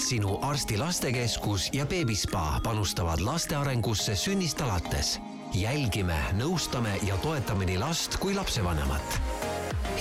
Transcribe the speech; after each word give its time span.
sinu 0.00 0.38
arsti 0.42 0.76
lastekeskus 0.78 1.68
ja 1.72 1.86
beebispa 1.86 2.60
panustavad 2.62 3.20
laste 3.20 3.56
arengusse 3.56 4.16
sünnist 4.16 4.60
alates. 4.60 5.20
jälgime, 5.54 6.18
nõustame 6.36 6.98
ja 7.06 7.16
toetame 7.16 7.64
nii 7.64 7.78
last 7.78 8.16
kui 8.16 8.34
lapsevanemat. 8.34 9.20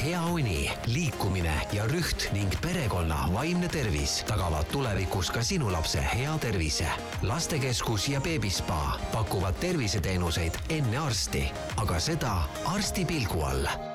hea 0.04 0.26
uni, 0.26 0.72
liikumine 0.86 1.54
ja 1.74 1.86
rüht 1.86 2.30
ning 2.34 2.54
perekonna 2.62 3.30
vaimne 3.34 3.68
tervis 3.68 4.24
tagavad 4.28 4.66
tulevikus 4.72 5.32
ka 5.32 5.44
sinu 5.44 5.72
lapse 5.72 6.04
hea 6.14 6.38
tervise. 6.38 6.88
lastekeskus 7.22 8.08
ja 8.10 8.22
beebispa 8.22 9.00
pakuvad 9.12 9.56
terviseteenuseid 9.60 10.54
enne 10.70 10.98
arsti, 10.98 11.46
aga 11.78 12.00
seda 12.00 12.38
arsti 12.66 13.06
pilgu 13.06 13.42
all 13.42 13.87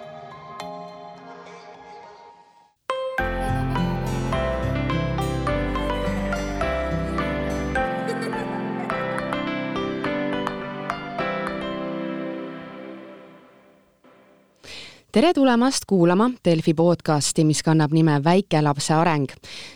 tere 15.12 15.34
tulemast 15.34 15.84
kuulama 15.86 16.30
Delfi 16.44 16.72
podcasti, 16.74 17.44
mis 17.44 17.60
kannab 17.62 17.92
nime 17.92 18.24
Väikelapse 18.24 18.94
areng. 18.94 19.26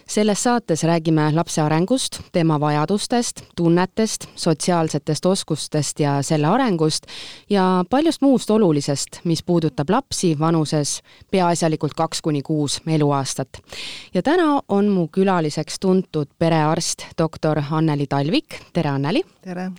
selles 0.09 0.43
saates 0.43 0.85
räägime 0.85 1.35
lapse 1.35 1.63
arengust, 1.63 2.21
tema 2.33 2.61
vajadustest, 2.61 3.43
tunnetest, 3.57 4.27
sotsiaalsetest 4.35 5.27
oskustest 5.27 6.01
ja 6.01 6.23
selle 6.23 6.47
arengust 6.47 7.07
ja 7.51 7.85
paljust 7.91 8.23
muust 8.23 8.51
olulisest, 8.51 9.21
mis 9.25 9.43
puudutab 9.43 9.91
lapsi 9.91 10.39
vanuses 10.39 11.03
peaasjalikult 11.31 11.95
kaks 11.95 12.23
kuni 12.23 12.43
kuus 12.43 12.81
eluaastat. 12.87 13.49
ja 14.15 14.23
täna 14.23 14.61
on 14.69 14.89
mu 14.89 15.09
külaliseks 15.09 15.81
tuntud 15.81 16.29
perearst, 16.39 17.03
doktor 17.19 17.61
Anneli 17.71 18.07
Talvik, 18.07 18.61
tere 18.73 18.91
Anneli! 18.91 19.23
tere! 19.43 19.71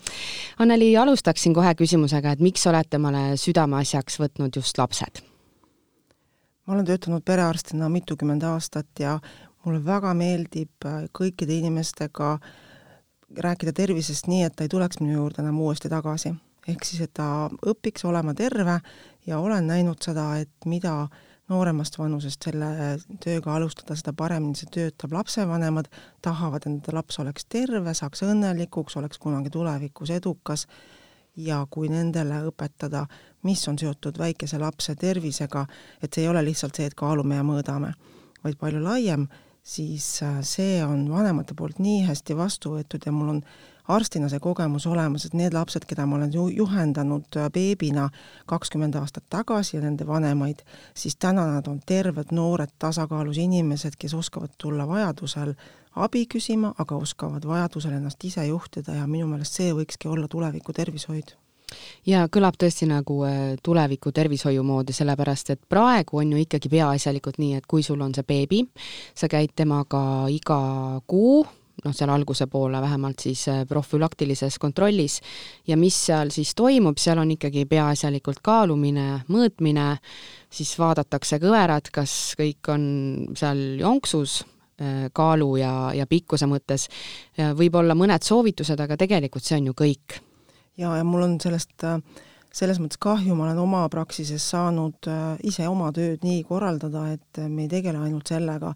Anneli, 0.60 0.98
alustaksin 0.98 1.54
kohe 1.54 1.76
küsimusega, 1.76 2.32
et 2.32 2.40
miks 2.40 2.68
olete 2.68 2.98
omale 2.98 3.38
südameasjaks 3.38 4.20
võtnud 4.20 4.56
just 4.56 4.78
lapsed? 4.78 5.27
Ma 6.68 6.74
olen 6.76 6.86
töötanud 6.86 7.24
perearstina 7.26 7.90
mitukümmend 7.90 8.44
aastat 8.44 9.00
ja 9.00 9.18
mulle 9.66 9.80
väga 9.86 10.14
meeldib 10.18 10.86
äh, 10.86 11.06
kõikide 11.16 11.56
inimestega 11.62 12.38
rääkida 13.44 13.74
tervisest 13.76 14.28
nii, 14.28 14.44
et 14.48 14.56
ta 14.56 14.66
ei 14.66 14.72
tuleks 14.72 15.00
minu 15.02 15.18
juurde 15.18 15.44
enam 15.44 15.60
uuesti 15.64 15.90
tagasi. 15.92 16.36
ehk 16.68 16.84
siis, 16.84 17.02
et 17.02 17.14
ta 17.16 17.50
õpiks 17.66 18.04
olema 18.06 18.34
terve 18.34 18.80
ja 19.28 19.40
olen 19.40 19.68
näinud 19.68 20.04
seda, 20.04 20.36
et 20.38 20.66
mida 20.66 21.08
nooremast 21.48 21.96
vanusest 22.00 22.44
selle 22.44 22.98
tööga 23.24 23.54
alustada, 23.56 23.96
seda 23.96 24.14
paremini 24.14 24.56
see 24.60 24.68
töötab, 24.72 25.14
lapsevanemad 25.16 25.88
tahavad, 26.22 26.66
et 26.66 26.72
nende 26.72 26.96
laps 26.96 27.20
oleks 27.24 27.48
terve, 27.48 27.94
saaks 27.96 28.24
õnnelikuks, 28.28 28.98
oleks 29.00 29.20
kunagi 29.24 29.52
tulevikus 29.54 30.12
edukas 30.12 30.68
ja 31.38 31.62
kui 31.70 31.90
nendele 31.90 32.42
õpetada, 32.50 33.06
mis 33.46 33.62
on 33.70 33.78
seotud 33.80 34.18
väikese 34.20 34.60
lapse 34.60 34.96
tervisega, 34.96 35.66
et 36.02 36.14
see 36.14 36.26
ei 36.26 36.32
ole 36.32 36.44
lihtsalt 36.46 36.76
see, 36.76 36.88
et 36.90 36.98
kaalume 36.98 37.38
ja 37.38 37.46
mõõdame, 37.46 37.94
vaid 38.44 38.58
palju 38.60 38.82
laiem, 38.84 39.28
siis 39.64 40.24
äh, 40.24 40.40
see 40.42 40.84
on 40.86 41.08
vanemate 41.12 41.56
poolt 41.58 41.80
nii 41.84 42.06
hästi 42.08 42.38
vastu 42.38 42.78
võetud 42.78 43.04
ja 43.06 43.12
mul 43.12 43.36
on 43.36 43.42
arstina 43.88 44.28
see 44.32 44.40
kogemus 44.44 44.88
olemas, 44.88 45.26
et 45.26 45.36
need 45.38 45.56
lapsed, 45.56 45.86
keda 45.88 46.06
ma 46.08 46.18
olen 46.18 46.34
ju 46.34 46.48
juhendanud 46.52 47.40
äh, 47.40 47.50
beebina 47.54 48.10
kakskümmend 48.48 48.96
aastat 49.00 49.28
tagasi 49.30 49.78
ja 49.78 49.84
nende 49.84 50.08
vanemaid, 50.08 50.64
siis 50.96 51.16
täna 51.20 51.46
nad 51.52 51.68
on 51.68 51.82
terved, 51.86 52.32
noored, 52.36 52.74
tasakaalus 52.80 53.40
inimesed, 53.44 54.00
kes 54.00 54.16
oskavad 54.18 54.56
tulla 54.58 54.88
vajadusel 54.88 55.54
abi 56.04 56.26
küsima, 56.30 56.74
aga 56.78 56.96
oskavad 56.96 57.46
vajadusel 57.48 57.98
ennast 57.98 58.24
ise 58.24 58.46
juhtida 58.48 58.96
ja 59.00 59.08
minu 59.10 59.28
meelest 59.32 59.60
see 59.60 59.74
võikski 59.76 60.10
olla 60.12 60.28
tuleviku 60.32 60.74
tervishoid. 60.74 61.36
Ja 62.08 62.24
kõlab 62.32 62.56
tõesti 62.56 62.88
nagu 62.88 63.20
äh, 63.28 63.58
tuleviku 63.64 64.14
tervishoiu 64.16 64.64
moodi, 64.64 64.96
sellepärast 64.96 65.52
et 65.52 65.62
praegu 65.70 66.22
on 66.22 66.32
ju 66.32 66.42
ikkagi 66.46 66.72
peaasjalikult 66.72 67.40
nii, 67.44 67.58
et 67.60 67.68
kui 67.68 67.84
sul 67.84 68.02
on 68.02 68.16
see 68.16 68.24
beebi, 68.28 68.64
sa 69.16 69.28
käid 69.32 69.52
temaga 69.56 70.02
iga 70.32 70.60
kuu, 71.12 71.42
noh, 71.84 71.94
seal 71.94 72.12
alguse 72.14 72.48
poole 72.52 72.80
vähemalt 72.82 73.28
siis 73.28 73.44
äh, 73.52 73.64
profülaktilises 73.68 74.58
kontrollis 74.64 75.20
ja 75.68 75.78
mis 75.78 75.98
seal 76.08 76.32
siis 76.34 76.56
toimub, 76.56 76.98
seal 77.02 77.20
on 77.22 77.36
ikkagi 77.36 77.68
peaasjalikult 77.70 78.40
kaalumine, 78.46 79.26
mõõtmine, 79.28 79.90
siis 80.50 80.72
vaadatakse 80.80 81.42
kõverad, 81.44 81.92
kas 81.92 82.14
kõik 82.40 82.72
on 82.72 82.86
seal 83.36 83.82
jonksus, 83.82 84.40
kaalu 85.14 85.56
ja, 85.58 85.72
ja 85.98 86.06
pikkuse 86.06 86.46
mõttes, 86.46 86.84
võib-olla 87.58 87.96
mõned 87.98 88.22
soovitused, 88.22 88.78
aga 88.78 88.98
tegelikult 89.00 89.44
see 89.44 89.58
on 89.58 89.72
ju 89.72 89.78
kõik. 89.78 90.20
Ja, 90.78 90.94
ja 90.98 91.04
mul 91.04 91.26
on 91.26 91.36
sellest 91.42 91.84
äh, 91.90 91.98
selles 92.54 92.78
mõttes 92.82 93.00
kahju, 93.02 93.36
ma 93.36 93.48
olen 93.48 93.60
oma 93.64 93.82
praksises 93.90 94.46
saanud 94.52 95.10
äh, 95.10 95.28
ise 95.50 95.66
oma 95.70 95.90
tööd 95.96 96.26
nii 96.26 96.44
korraldada, 96.46 97.08
et 97.16 97.42
me 97.50 97.66
ei 97.66 97.72
tegele 97.72 98.02
ainult 98.06 98.30
sellega, 98.30 98.76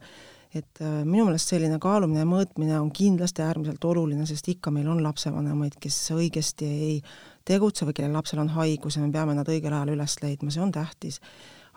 et 0.58 0.82
äh, 0.82 1.02
minu 1.06 1.28
meelest 1.28 1.54
selline 1.54 1.78
kaalumine 1.82 2.24
ja 2.24 2.30
mõõtmine 2.30 2.80
on 2.80 2.90
kindlasti 2.96 3.46
äärmiselt 3.46 3.86
oluline, 3.86 4.26
sest 4.30 4.50
ikka 4.50 4.74
meil 4.74 4.90
on 4.90 5.04
lapsevanemaid, 5.06 5.78
kes 5.82 6.00
õigesti 6.18 6.72
ei 6.90 6.98
tegutse 7.46 7.86
või 7.86 8.00
kellel 8.00 8.18
lapsel 8.18 8.42
on 8.42 8.50
haigus 8.58 8.98
ja 8.98 9.06
me 9.06 9.14
peame 9.14 9.38
nad 9.38 9.50
õigel 9.50 9.74
ajal 9.74 9.94
üles 9.94 10.18
leidma, 10.26 10.50
see 10.54 10.66
on 10.66 10.74
tähtis 10.74 11.22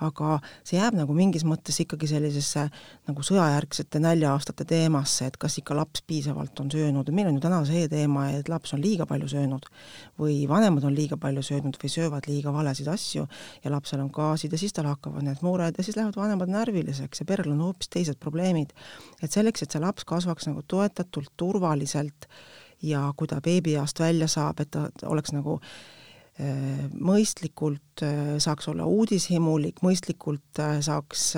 aga 0.02 0.38
see 0.66 0.78
jääb 0.78 0.96
nagu 0.98 1.14
mingis 1.14 1.44
mõttes 1.46 1.76
ikkagi 1.84 2.08
sellisesse 2.10 2.64
nagu 3.08 3.24
sõjajärgsete 3.26 4.00
nälja-aastate 4.02 4.66
teemasse, 4.68 5.28
et 5.28 5.38
kas 5.40 5.58
ikka 5.60 5.76
laps 5.78 6.02
piisavalt 6.06 6.60
on 6.60 6.70
söönud, 6.72 7.10
meil 7.14 7.30
on 7.30 7.38
ju 7.38 7.44
täna 7.44 7.60
see 7.68 7.86
teema, 7.92 8.26
et 8.34 8.50
laps 8.50 8.74
on 8.74 8.82
liiga 8.82 9.06
palju 9.06 9.30
söönud 9.30 9.68
või 10.20 10.40
vanemad 10.50 10.88
on 10.88 10.96
liiga 10.96 11.18
palju 11.20 11.44
söönud 11.46 11.78
või 11.80 11.92
söövad 11.92 12.28
liiga 12.30 12.52
valesid 12.54 12.90
asju 12.90 13.26
ja 13.64 13.74
lapsel 13.74 14.02
on 14.02 14.10
gaasid 14.14 14.52
ja 14.52 14.60
siis 14.60 14.74
tal 14.74 14.90
hakkavad 14.90 15.26
need 15.26 15.42
mured 15.46 15.78
ja 15.78 15.86
siis 15.86 15.98
lähevad 15.98 16.18
vanemad 16.18 16.50
närviliseks 16.50 17.22
ja 17.22 17.28
perel 17.28 17.54
on 17.54 17.62
hoopis 17.68 17.92
teised 17.92 18.18
probleemid. 18.20 18.72
et 19.22 19.32
selleks, 19.32 19.62
et 19.62 19.70
see 19.70 19.80
laps 19.80 20.04
kasvaks 20.04 20.48
nagu 20.50 20.62
toetatult, 20.66 21.32
turvaliselt 21.36 22.28
ja 22.82 23.12
kui 23.16 23.28
ta 23.28 23.40
beebieast 23.40 24.00
välja 24.00 24.28
saab, 24.28 24.60
et 24.60 24.70
ta 24.70 24.88
oleks 25.06 25.32
nagu 25.32 25.60
mõistlikult 26.98 28.02
äh, 28.02 28.36
saaks 28.42 28.66
olla 28.72 28.86
uudishimulik, 28.90 29.78
mõistlikult 29.86 30.58
äh, 30.58 30.80
saaks 30.82 31.32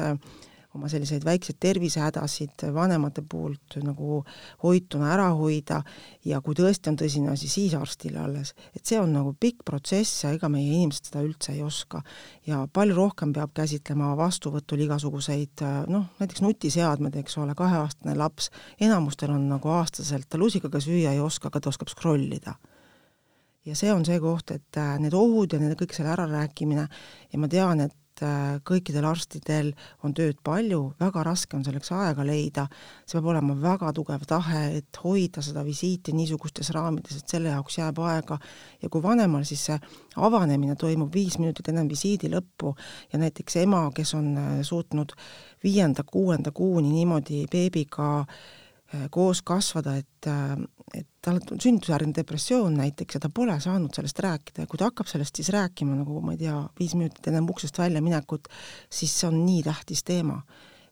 oma 0.77 0.89
selliseid 0.93 1.25
väikseid 1.25 1.57
tervisehädasid 1.61 2.67
vanemate 2.75 3.23
poolt 3.25 3.79
nagu 3.85 4.23
hoituna 4.63 5.11
ära 5.15 5.31
hoida 5.37 5.83
ja 6.25 6.43
kui 6.45 6.57
tõesti 6.57 6.93
on 6.93 6.99
tõsine 7.01 7.33
asi, 7.33 7.49
siis 7.49 7.75
arstile 7.77 8.21
alles. 8.21 8.53
et 8.77 8.85
see 8.85 9.01
on 9.01 9.13
nagu 9.13 9.33
pikk 9.41 9.65
protsess 9.65 10.25
ja 10.25 10.35
ega 10.37 10.49
meie 10.53 10.69
inimesed 10.69 11.09
seda 11.11 11.25
üldse 11.25 11.53
ei 11.53 11.63
oska. 11.65 12.03
ja 12.47 12.67
palju 12.73 12.97
rohkem 12.97 13.33
peab 13.33 13.53
käsitlema 13.57 14.15
vastuvõtul 14.17 14.85
igasuguseid 14.85 15.65
noh, 15.89 16.09
näiteks 16.21 16.45
nutiseadmed, 16.45 17.17
eks 17.21 17.37
ole, 17.41 17.57
kaheaastane 17.57 18.17
laps, 18.17 18.51
enamustel 18.81 19.33
on 19.33 19.49
nagu 19.49 19.77
aastaselt, 19.77 20.29
ta 20.29 20.41
lusikaga 20.41 20.81
süüa 20.81 21.17
ei 21.17 21.21
oska, 21.21 21.49
aga 21.49 21.61
ta 21.61 21.73
oskab 21.73 21.93
scroll 21.93 22.33
ida 22.33 22.57
ja 23.67 23.77
see 23.79 23.93
on 23.93 24.05
see 24.07 24.19
koht, 24.23 24.55
et 24.55 24.81
äh, 24.81 24.97
need 25.03 25.15
ohud 25.17 25.55
ja 25.55 25.61
nende 25.61 25.79
kõik 25.79 25.95
selle 25.97 26.13
ärarääkimine. 26.15 26.89
Ja 27.33 27.41
ma 27.43 27.49
tean, 27.51 27.83
et 27.83 28.23
äh, 28.25 28.59
kõikidel 28.67 29.07
arstidel 29.09 29.73
on 30.07 30.15
tööd 30.17 30.39
palju, 30.47 30.81
väga 31.01 31.25
raske 31.27 31.59
on 31.59 31.65
selleks 31.67 31.91
aega 31.97 32.25
leida, 32.27 32.67
see 33.05 33.19
peab 33.19 33.31
olema 33.35 33.57
väga 33.61 33.93
tugev 33.97 34.27
tahe, 34.29 34.63
et 34.79 35.01
hoida 35.03 35.43
seda 35.45 35.65
visiiti 35.67 36.15
niisugustes 36.17 36.71
raamides, 36.77 37.19
et 37.21 37.37
selle 37.37 37.51
jaoks 37.55 37.81
jääb 37.81 37.99
aega. 38.07 38.39
Ja 38.83 38.91
kui 38.93 39.03
vanemal 39.05 39.47
siis 39.49 39.67
see 39.71 39.79
avanemine 40.17 40.79
toimub 40.79 41.15
viis 41.15 41.41
minutit 41.43 41.73
enne 41.73 41.87
visiidi 41.91 42.31
lõppu 42.33 42.77
ja 43.13 43.23
näiteks 43.23 43.59
ema, 43.65 43.89
kes 43.95 44.15
on 44.19 44.31
äh, 44.43 44.53
suutnud 44.67 45.17
viienda-kuuenda 45.67 46.55
kuuni 46.55 46.95
niimoodi 46.95 47.47
beebiga 47.51 48.23
koos 49.11 49.43
kasvada, 49.47 49.97
et 49.97 50.31
et 50.95 51.07
tal 51.25 51.41
on 51.41 51.61
sünnitusjärgne 51.61 52.15
depressioon 52.15 52.77
näiteks 52.79 53.17
ja 53.17 53.21
ta 53.25 53.31
pole 53.35 53.57
saanud 53.61 53.95
sellest 53.97 54.21
rääkida 54.23 54.65
ja 54.65 54.71
kui 54.71 54.79
ta 54.79 54.89
hakkab 54.91 55.11
sellest 55.11 55.37
siis 55.37 55.51
rääkima, 55.55 55.97
nagu 55.99 56.21
ma 56.23 56.37
ei 56.37 56.41
tea, 56.45 56.61
viis 56.79 56.95
minutit 56.95 57.27
enne 57.27 57.43
uksest 57.51 57.79
väljaminekut, 57.83 58.49
siis 58.93 59.13
see 59.21 59.29
on 59.29 59.43
nii 59.43 59.65
tähtis 59.67 60.05
teema. 60.07 60.43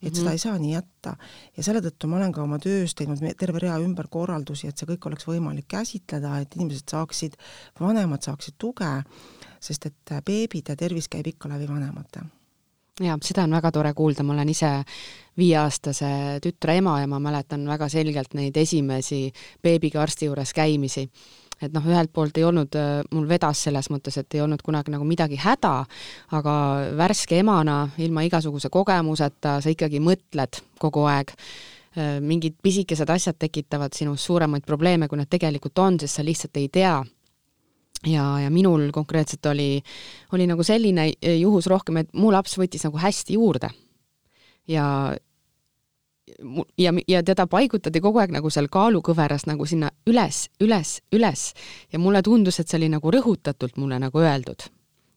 et 0.03 0.13
mm 0.13 0.17
-hmm. 0.17 0.19
seda 0.19 0.33
ei 0.33 0.39
saa 0.39 0.59
nii 0.59 0.73
jätta. 0.73 1.17
ja 1.57 1.63
selle 1.63 1.81
tõttu 1.81 2.07
ma 2.07 2.17
olen 2.17 2.33
ka 2.33 2.43
oma 2.43 2.59
töös 2.59 2.95
teinud 2.95 3.19
terve 3.39 3.59
rea 3.59 3.79
ümberkorraldusi, 3.79 4.69
et 4.69 4.79
see 4.79 4.87
kõik 4.87 5.07
oleks 5.07 5.27
võimalik 5.27 5.69
käsitleda, 5.69 6.39
et 6.39 6.57
inimesed 6.57 6.89
saaksid, 6.91 7.37
vanemad 7.81 8.23
saaksid 8.23 8.55
tuge, 8.59 9.03
sest 9.61 9.87
et 9.87 10.11
beebide 10.25 10.77
tervis 10.77 11.09
käib 11.09 11.27
ikka 11.27 11.49
läbi 11.49 11.69
vanemate 11.69 12.21
jaa, 13.03 13.17
seda 13.23 13.45
on 13.45 13.55
väga 13.57 13.73
tore 13.75 13.93
kuulda, 13.97 14.23
ma 14.23 14.35
olen 14.37 14.51
ise 14.53 14.71
viieaastase 15.39 16.11
tütre 16.43 16.77
ema 16.79 17.01
ja 17.01 17.09
ma 17.11 17.19
mäletan 17.23 17.65
väga 17.67 17.89
selgelt 17.91 18.37
neid 18.39 18.57
esimesi 18.57 19.27
beebiga 19.63 20.03
arsti 20.03 20.29
juures 20.31 20.55
käimisi. 20.55 21.09
et 21.63 21.73
noh, 21.73 21.85
ühelt 21.87 22.11
poolt 22.13 22.37
ei 22.37 22.45
olnud, 22.45 22.77
mul 23.15 23.29
vedas 23.29 23.63
selles 23.65 23.87
mõttes, 23.89 24.19
et 24.19 24.35
ei 24.35 24.43
olnud 24.43 24.61
kunagi 24.63 24.91
nagu 24.93 25.05
midagi 25.07 25.39
häda, 25.41 25.85
aga 26.37 26.55
värske 26.99 27.39
emana, 27.41 27.89
ilma 27.99 28.25
igasuguse 28.27 28.69
kogemuseta, 28.69 29.61
sa 29.63 29.71
ikkagi 29.73 30.01
mõtled 30.03 30.59
kogu 30.83 31.07
aeg 31.09 31.31
äh, 31.31 32.19
mingid 32.21 32.59
pisikesed 32.63 33.09
asjad 33.09 33.39
tekitavad 33.39 33.95
sinus 33.95 34.27
suuremaid 34.27 34.67
probleeme, 34.67 35.09
kui 35.09 35.19
nad 35.19 35.31
tegelikult 35.31 35.79
on, 35.79 35.99
sest 36.03 36.21
sa 36.21 36.27
lihtsalt 36.27 36.59
ei 36.61 36.69
tea 36.69 36.99
ja, 38.07 38.25
ja 38.41 38.51
minul 38.51 38.91
konkreetselt 38.93 39.47
oli, 39.47 39.83
oli 40.33 40.47
nagu 40.47 40.63
selline 40.63 41.11
juhus 41.39 41.69
rohkem, 41.71 42.03
et 42.03 42.13
mu 42.13 42.33
laps 42.33 42.59
võttis 42.59 42.85
nagu 42.87 43.01
hästi 43.01 43.39
juurde. 43.39 43.71
ja 44.69 45.15
ja, 46.79 46.93
ja 47.09 47.23
teda 47.23 47.47
paigutati 47.47 48.01
kogu 48.01 48.19
aeg 48.23 48.33
nagu 48.33 48.51
seal 48.51 48.69
kaalukõveras 48.73 49.47
nagu 49.47 49.67
sinna 49.69 49.91
üles, 50.09 50.49
üles, 50.61 50.99
üles 51.13 51.51
ja 51.93 52.01
mulle 52.01 52.23
tundus, 52.25 52.61
et 52.61 52.69
see 52.69 52.79
oli 52.81 52.89
nagu 52.93 53.13
rõhutatult 53.13 53.77
mulle 53.77 53.99
nagu 54.01 54.19
öeldud. 54.19 54.69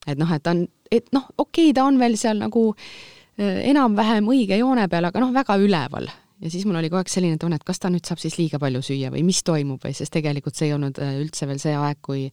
et 0.08 0.18
noh, 0.20 0.32
et 0.32 0.44
ta 0.44 0.52
on, 0.56 0.68
et 0.92 1.08
noh, 1.16 1.30
okei 1.38 1.70
okay,, 1.70 1.74
ta 1.74 1.88
on 1.88 2.00
veel 2.00 2.18
seal 2.18 2.40
nagu 2.44 2.70
äh, 2.76 3.64
enam-vähem 3.72 4.28
õige 4.28 4.60
joone 4.60 4.88
peal, 4.88 5.10
aga 5.10 5.24
noh, 5.24 5.34
väga 5.36 5.58
üleval 5.64 6.12
ja 6.42 6.52
siis 6.52 6.66
mul 6.66 6.78
oli 6.78 6.90
kogu 6.92 7.00
aeg 7.02 7.10
selline 7.12 7.38
tunne, 7.42 7.58
et 7.58 7.66
kas 7.66 7.80
ta 7.82 7.90
nüüd 7.92 8.06
saab 8.08 8.22
siis 8.22 8.38
liiga 8.38 8.60
palju 8.62 8.82
süüa 8.86 9.10
või 9.14 9.24
mis 9.26 9.40
toimub 9.46 9.82
või, 9.84 9.96
sest 9.98 10.14
tegelikult 10.14 10.58
see 10.58 10.70
ei 10.70 10.76
olnud 10.76 11.00
äh, 11.02 11.16
üldse 11.22 11.48
veel 11.50 11.60
see 11.62 11.74
aeg, 11.78 12.00
kui, 12.06 12.28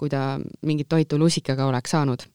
kui 0.00 0.12
ta 0.12 0.36
mingit 0.68 0.88
toitu 0.92 1.18
lusikaga 1.20 1.68
oleks 1.70 1.94
saanud. 1.96 2.26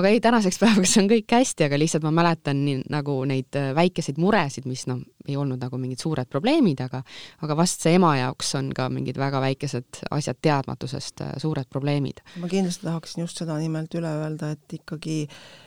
aga 0.00 0.10
ei, 0.10 0.20
tänaseks 0.24 0.58
päevaks 0.64 0.96
on 1.02 1.10
kõik 1.10 1.36
hästi, 1.38 1.68
aga 1.68 1.78
lihtsalt 1.80 2.06
ma 2.06 2.14
mäletan 2.22 2.64
nii, 2.66 2.84
nagu 2.92 3.16
neid 3.28 3.60
äh, 3.60 3.70
väikeseid 3.76 4.18
muresid, 4.22 4.68
mis 4.70 4.86
noh, 4.90 5.02
ei 5.28 5.38
olnud 5.40 5.62
nagu 5.62 5.78
mingid 5.80 6.02
suured 6.02 6.28
probleemid, 6.30 6.82
aga 6.84 7.04
aga 7.44 7.58
vast 7.58 7.84
see 7.84 7.94
ema 7.98 8.14
jaoks 8.18 8.54
on 8.58 8.72
ka 8.76 8.90
mingid 8.92 9.18
väga 9.20 9.40
väikesed 9.44 10.04
asjad 10.14 10.40
teadmatusest 10.42 11.24
äh, 11.24 11.36
suured 11.42 11.70
probleemid. 11.70 12.24
ma 12.42 12.50
kindlasti 12.50 12.88
tahaksin 12.88 13.24
just 13.24 13.38
seda 13.40 13.58
nimelt 13.62 13.94
üle 13.94 14.10
öelda, 14.24 14.54
et 14.58 14.80
ikkagi 14.80 15.22
äh, 15.28 15.63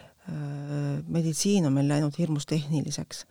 meditsiin 1.07 1.65
on 1.65 1.73
meil 1.73 1.87
läinud 1.87 2.17
hirmus 2.19 2.45
tehniliseks 2.45 3.25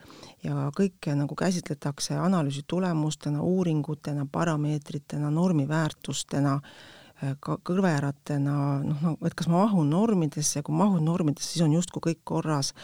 ja 0.45 0.71
kõike 0.77 1.13
nagu 1.19 1.37
käsitletakse 1.37 2.17
analüüsi 2.17 2.63
tulemustena, 2.67 3.43
uuringutena, 3.43 4.27
parameetritena, 4.33 5.31
normiväärtustena 5.31 6.61
Äh, 6.61 6.96
ka 7.17 7.57
kõveratena, 7.65 8.55
noh, 8.85 8.99
no 9.01 9.13
et 9.25 9.35
kas 9.37 9.49
ma 9.49 9.63
mahun 9.63 9.89
normidesse 9.89 10.61
kui 10.65 10.75
mahun 10.77 11.05
normidesse, 11.07 11.55
siis 11.55 11.65
on 11.65 11.73
justkui 11.73 12.03
kõik 12.11 12.19
korras, 12.29 12.75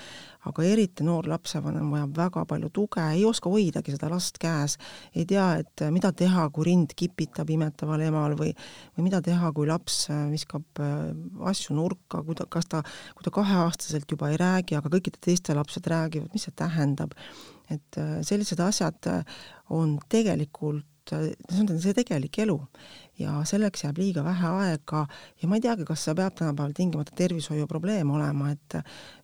aga 0.48 0.64
eriti 0.64 1.04
noor 1.04 1.28
lapsevanem 1.28 1.90
vajab 1.92 2.14
väga 2.16 2.44
palju 2.48 2.70
tuge, 2.72 3.04
ei 3.12 3.26
oska 3.28 3.52
hoidagi 3.52 3.92
seda 3.92 4.08
last 4.08 4.40
käes, 4.42 4.78
ei 5.12 5.26
tea, 5.28 5.44
et 5.60 5.84
äh, 5.84 5.92
mida 5.92 6.14
teha, 6.16 6.46
kui 6.54 6.70
rind 6.70 6.94
kipitab 6.96 7.52
imetaval 7.52 8.06
emal 8.08 8.36
või 8.38 8.54
või 8.96 9.08
mida 9.10 9.20
teha, 9.24 9.52
kui 9.52 9.68
laps 9.68 10.06
äh, 10.08 10.24
viskab 10.32 10.80
asju 11.52 11.76
nurka, 11.76 12.22
kui 12.24 12.38
ta, 12.38 12.48
kas 12.48 12.70
ta, 12.72 12.80
kui 13.16 13.26
ta 13.26 13.34
kaheaastaselt 13.34 14.08
juba 14.08 14.32
ei 14.32 14.40
räägi, 14.40 14.78
aga 14.78 14.92
kõikide 14.96 15.20
teiste 15.20 15.56
lapsed 15.56 15.84
räägivad, 15.92 16.32
mis 16.32 16.48
see 16.48 16.56
tähendab. 16.56 17.12
et 17.72 17.96
sellised 18.26 18.60
asjad 18.60 19.06
on 19.72 19.94
tegelikult 20.12 20.84
see 21.08 21.34
on 21.60 21.80
see 21.82 21.94
tegelik 21.96 22.38
elu 22.44 22.56
ja 23.18 23.34
selleks 23.48 23.84
jääb 23.84 23.98
liiga 24.00 24.24
vähe 24.24 24.48
aega 24.48 25.04
ja 25.42 25.48
ma 25.48 25.58
ei 25.58 25.64
teagi, 25.64 25.84
kas 25.88 26.04
see 26.06 26.14
peab 26.16 26.34
tänapäeval 26.38 26.72
tingimata 26.76 27.12
tervishoiuprobleem 27.16 28.10
olema, 28.10 28.50
et 28.54 28.78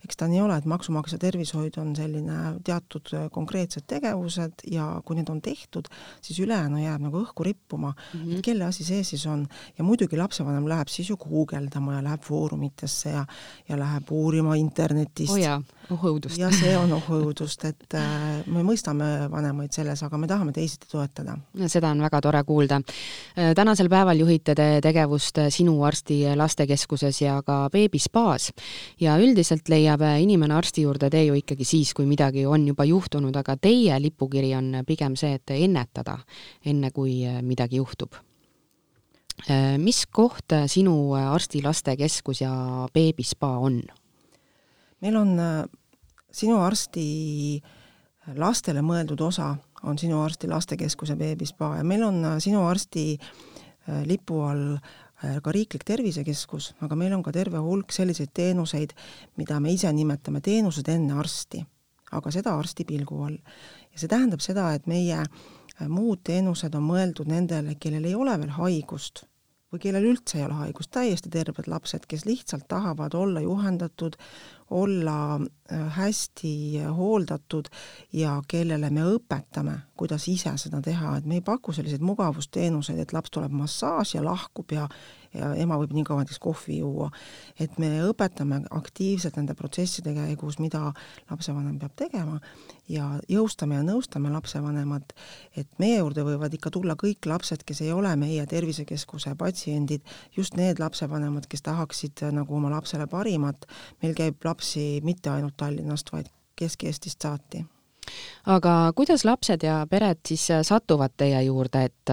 eks 0.05 0.19
ta 0.21 0.29
nii 0.29 0.43
ole, 0.45 0.59
et 0.61 0.69
maksumaksja 0.69 1.19
tervishoid 1.23 1.79
on 1.81 1.95
selline 1.97 2.39
teatud 2.65 3.13
konkreetsed 3.33 3.87
tegevused 3.89 4.65
ja 4.71 4.89
kui 5.05 5.19
need 5.19 5.33
on 5.33 5.41
tehtud, 5.43 5.89
siis 6.25 6.41
ülejäänu 6.45 6.83
jääb 6.83 7.07
nagu 7.07 7.23
õhku 7.23 7.47
rippuma 7.47 7.95
mm, 7.95 8.21
-hmm. 8.21 8.37
et 8.37 8.45
kelle 8.45 8.69
asi 8.69 8.85
see 8.85 9.05
siis 9.05 9.27
on. 9.27 9.47
ja 9.79 9.85
muidugi 9.85 10.17
lapsevanem 10.17 10.69
läheb 10.69 10.89
siis 10.89 11.11
ju 11.11 11.17
guugeldama 11.17 11.95
ja 11.95 12.05
läheb 12.05 12.23
foorumitesse 12.23 13.11
ja, 13.11 13.25
ja 13.69 13.79
läheb 13.79 14.11
uurima 14.11 14.55
internetist. 14.55 15.33
oh 15.33 15.41
jaa, 15.41 15.63
ohõudust. 15.91 16.39
ja 16.39 16.51
see 16.53 16.77
on 16.79 16.93
ohõudust, 17.01 17.65
et 17.65 17.95
äh, 17.95 18.45
me 18.47 18.63
mõistame 18.63 19.31
vanemaid 19.31 19.73
selles, 19.73 20.03
aga 20.03 20.19
me 20.19 20.27
tahame 20.27 20.53
teisiti 20.53 20.89
toetada. 20.91 21.39
seda 21.67 21.91
on 21.91 22.03
väga 22.03 22.21
tore 22.21 22.45
kuulda. 22.45 22.81
Äh, 23.39 23.55
tänasel 23.79 23.91
päeval 23.95 24.19
juhite 24.19 24.55
te 24.59 24.81
tegevust 24.83 25.37
Sinu 25.55 25.77
arsti 25.87 26.25
lastekeskuses 26.37 27.21
ja 27.23 27.37
ka 27.47 27.69
beebispaas 27.71 28.49
ja 28.99 29.15
üldiselt 29.23 29.69
leiab 29.71 30.03
inimene 30.19 30.57
arsti 30.59 30.83
juurde 30.83 31.07
tee 31.11 31.29
ju 31.29 31.37
ikkagi 31.39 31.63
siis, 31.65 31.93
kui 31.95 32.07
midagi 32.07 32.43
on 32.47 32.65
juba 32.67 32.83
juhtunud, 32.85 33.37
aga 33.39 33.55
teie 33.55 33.95
lipukiri 34.03 34.51
on 34.59 34.81
pigem 34.87 35.15
see, 35.15 35.37
et 35.39 35.53
ennetada, 35.55 36.17
enne 36.67 36.91
kui 36.91 37.21
midagi 37.43 37.79
juhtub. 37.79 38.19
mis 39.79 40.07
koht 40.11 40.57
Sinu 40.67 41.15
arsti 41.15 41.63
lastekeskus 41.63 42.41
ja 42.41 42.89
beebispa 42.93 43.59
on? 43.59 43.83
meil 45.01 45.17
on 45.17 45.39
Sinu 46.33 46.59
arsti 46.65 47.63
lastele 48.35 48.83
mõeldud 48.83 49.23
osa 49.23 49.55
on 49.85 49.99
Sinu 49.99 50.19
arsti 50.23 50.49
lastekeskuse 50.49 51.17
beebispa 51.17 51.77
ja 51.77 51.85
meil 51.85 52.03
on 52.03 52.41
Sinu 52.41 52.67
arsti 52.67 53.07
Äh, 53.19 53.58
lipu 54.07 54.41
all 54.45 54.77
äh, 54.77 55.39
ka 55.43 55.53
riiklik 55.55 55.85
tervisekeskus, 55.89 56.73
aga 56.85 56.99
meil 56.99 57.15
on 57.17 57.23
ka 57.27 57.33
terve 57.35 57.63
hulk 57.65 57.93
selliseid 57.95 58.33
teenuseid, 58.35 58.95
mida 59.41 59.61
me 59.61 59.73
ise 59.75 59.93
nimetame 59.93 60.43
teenused 60.45 60.89
enne 60.93 61.17
arsti, 61.19 61.63
aga 62.13 62.33
seda 62.35 62.57
arsti 62.59 62.87
pilgu 62.89 63.23
all. 63.25 63.39
ja 63.93 64.01
see 64.01 64.11
tähendab 64.11 64.45
seda, 64.45 64.71
et 64.77 64.87
meie 64.91 65.23
äh, 65.23 65.89
muud 65.89 66.23
teenused 66.25 66.75
on 66.75 66.87
mõeldud 66.91 67.31
nendele, 67.31 67.79
kellel 67.81 68.07
ei 68.09 68.15
ole 68.19 68.37
veel 68.41 68.55
haigust 68.59 69.25
või 69.73 69.83
kellel 69.83 70.07
üldse 70.15 70.39
ei 70.39 70.47
ole 70.47 70.57
haigust, 70.63 70.91
täiesti 70.97 71.31
terved 71.33 71.67
lapsed, 71.69 72.07
kes 72.09 72.25
lihtsalt 72.25 72.65
tahavad 72.69 73.15
olla 73.15 73.43
juhendatud, 73.45 74.17
olla 74.71 75.41
hästi 75.69 76.83
hooldatud 76.97 77.69
ja 78.13 78.39
kellele 78.49 78.91
me 78.91 79.07
õpetame 79.17 79.79
kuidas 79.99 80.29
ise 80.31 80.53
seda 80.61 80.81
teha, 80.85 81.17
et 81.19 81.27
me 81.27 81.39
ei 81.39 81.45
paku 81.45 81.75
selliseid 81.75 82.05
mugavusteenuseid, 82.07 83.01
et 83.03 83.15
laps 83.17 83.33
tuleb 83.35 83.55
massaaži 83.55 84.19
ja 84.19 84.25
lahkub 84.25 84.73
ja 84.75 84.87
ja 85.35 85.51
ema 85.61 85.79
võib 85.81 85.93
nii 85.97 86.05
kaua 86.07 86.23
näiteks 86.23 86.41
kohvi 86.43 86.79
juua. 86.79 87.11
et 87.61 87.79
me 87.79 87.91
õpetame 88.09 88.63
aktiivselt 88.71 89.37
nende 89.37 89.55
protsesside 89.55 90.15
käigus, 90.15 90.59
mida 90.59 90.93
lapsevanem 91.31 91.79
peab 91.79 91.95
tegema 91.97 92.41
ja 92.89 93.09
jõustame 93.29 93.79
ja 93.79 93.85
nõustame 93.87 94.33
lapsevanemat, 94.33 95.13
et 95.57 95.69
meie 95.79 95.99
juurde 95.99 96.25
võivad 96.25 96.55
ikka 96.55 96.71
tulla 96.71 96.97
kõik 96.99 97.27
lapsed, 97.27 97.65
kes 97.65 97.83
ei 97.85 97.93
ole 97.93 98.15
meie 98.17 98.47
tervisekeskuse 98.47 99.35
patsiendid, 99.39 100.05
just 100.37 100.57
need 100.57 100.81
lapsevanemad, 100.81 101.47
kes 101.49 101.63
tahaksid 101.63 102.25
nagu 102.33 102.57
oma 102.57 102.73
lapsele 102.73 103.07
parimat, 103.07 103.67
meil 104.03 104.15
käib 104.15 104.45
lapsi 104.45 105.01
mitte 105.05 105.31
ainult 105.31 105.57
Tallinnast, 105.57 106.13
vaid 106.13 106.31
Kesk-Eestist 106.59 107.23
saati 107.23 107.67
aga 108.49 108.93
kuidas 108.97 109.25
lapsed 109.29 109.63
ja 109.67 109.83
pered 109.91 110.21
siis 110.27 110.47
satuvad 110.65 111.13
teie 111.21 111.43
juurde, 111.45 111.85
et 111.91 112.13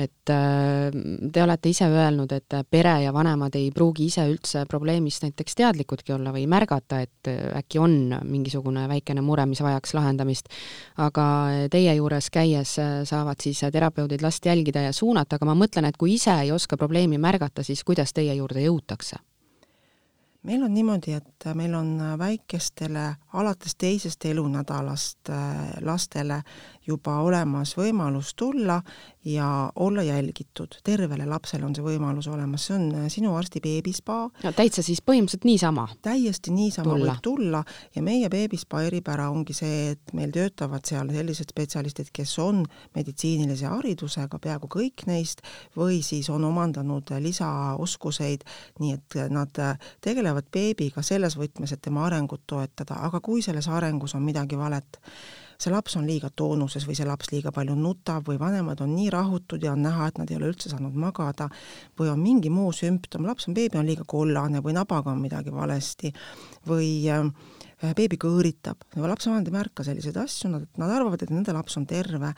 et 0.00 0.32
äh, 0.32 0.90
te 1.32 1.42
olete 1.42 1.70
ise 1.70 1.86
öelnud, 1.90 2.32
et 2.32 2.56
pere 2.70 2.96
ja 3.04 3.12
vanemad 3.14 3.54
ei 3.58 3.70
pruugi 3.74 4.08
ise 4.10 4.24
üldse 4.30 4.64
probleemist 4.70 5.24
näiteks 5.26 5.58
teadlikudki 5.60 6.14
olla 6.16 6.32
või 6.34 6.46
märgata, 6.50 7.00
et 7.04 7.30
äh, 7.30 7.40
äkki 7.60 7.80
on 7.82 7.96
mingisugune 8.24 8.86
väikene 8.90 9.24
mure, 9.24 9.46
mis 9.50 9.62
vajaks 9.64 9.94
lahendamist. 9.98 10.48
aga 10.96 11.24
teie 11.70 11.94
juures 11.96 12.30
käies 12.30 12.76
saavad 13.04 13.40
siis 13.40 13.60
terapeudid 13.72 14.22
last 14.22 14.46
jälgida 14.46 14.82
ja 14.88 14.92
suunata, 14.92 15.36
aga 15.36 15.46
ma 15.46 15.54
mõtlen, 15.54 15.88
et 15.88 15.96
kui 15.96 16.14
ise 16.14 16.34
ei 16.42 16.52
oska 16.52 16.76
probleemi 16.76 17.18
märgata, 17.18 17.62
siis 17.62 17.84
kuidas 17.84 18.12
teie 18.12 18.34
juurde 18.34 18.64
jõutakse? 18.64 19.16
meil 20.42 20.62
on 20.64 20.72
niimoodi, 20.72 21.12
et 21.12 21.50
meil 21.54 21.74
on 21.76 21.98
väikestele 22.18 23.10
alates 23.32 23.76
teisest 23.78 24.24
elunädalast 24.24 25.28
lastele 25.80 26.42
juba 26.86 27.18
olemas 27.22 27.74
võimalus 27.78 28.34
tulla 28.36 28.80
ja 29.24 29.72
olla 29.76 30.02
jälgitud. 30.02 30.80
tervele 30.84 31.26
lapsele 31.26 31.64
on 31.66 31.74
see 31.76 31.84
võimalus 31.84 32.28
olemas, 32.30 32.64
see 32.66 32.76
on 32.76 32.86
äh, 33.02 33.06
sinu 33.12 33.34
arsti 33.36 33.60
beebispa. 33.60 34.16
no 34.44 34.52
täitsa 34.56 34.82
siis 34.82 35.02
põhimõtteliselt 35.04 35.44
niisama? 35.44 35.88
täiesti 36.02 36.54
niisama 36.54 36.94
tulla. 36.94 37.12
võib 37.12 37.22
tulla 37.22 37.62
ja 37.94 38.02
meie 38.02 38.28
beebispa 38.32 38.82
eripära 38.88 39.28
ongi 39.30 39.56
see, 39.56 39.90
et 39.94 40.14
meil 40.16 40.32
töötavad 40.32 40.88
seal 40.88 41.12
sellised 41.12 41.52
spetsialistid, 41.52 42.08
kes 42.12 42.38
on 42.38 42.64
meditsiinilise 42.96 43.68
haridusega, 43.68 44.38
peaaegu 44.38 44.70
kõik 44.72 45.04
neist, 45.10 45.44
või 45.76 46.00
siis 46.06 46.30
on 46.32 46.44
omandanud 46.48 47.12
lisaoskuseid, 47.20 48.46
nii 48.80 48.96
et 48.96 49.18
nad 49.30 49.62
tegelevad 50.00 50.48
beebiga 50.52 51.04
selles 51.04 51.36
võtmes, 51.36 51.72
et 51.72 51.82
tema 51.84 52.06
arengut 52.08 52.46
toetada, 52.46 53.02
aga 53.04 53.19
kui 53.20 53.42
selles 53.42 53.68
arengus 53.68 54.14
on 54.14 54.24
midagi 54.24 54.58
valet, 54.58 55.00
see 55.60 55.72
laps 55.72 55.96
on 56.00 56.06
liiga 56.08 56.30
toonuses 56.32 56.86
või 56.88 56.96
see 56.96 57.06
laps 57.08 57.32
liiga 57.34 57.52
palju 57.52 57.74
nutab 57.76 58.28
või 58.28 58.38
vanemad 58.40 58.80
on 58.80 58.94
nii 58.96 59.10
rahutud 59.12 59.62
ja 59.62 59.74
on 59.76 59.84
näha, 59.84 60.08
et 60.08 60.18
nad 60.18 60.30
ei 60.30 60.38
ole 60.38 60.48
üldse 60.54 60.72
saanud 60.72 60.96
magada 60.96 61.50
või 62.00 62.08
on 62.12 62.22
mingi 62.22 62.50
muu 62.50 62.72
sümptom, 62.72 63.28
laps 63.28 63.48
on, 63.48 63.54
beebi 63.54 63.78
on 63.78 63.88
liiga 63.88 64.06
kollane 64.08 64.64
või 64.64 64.76
nabaga 64.78 65.12
on 65.12 65.20
midagi 65.20 65.52
valesti 65.52 66.14
või 66.68 66.90
Äh, 67.10 67.24
beebi 67.80 68.18
kõõritab, 68.20 68.82
lapsevanemad 68.96 69.48
ei 69.48 69.54
märka 69.54 69.84
selliseid 69.86 70.16
asju, 70.20 70.50
nad, 70.52 70.66
nad 70.80 70.92
arvavad, 70.92 71.22
et 71.22 71.32
nende 71.32 71.54
laps 71.56 71.78
on 71.80 71.86
terve 71.88 72.32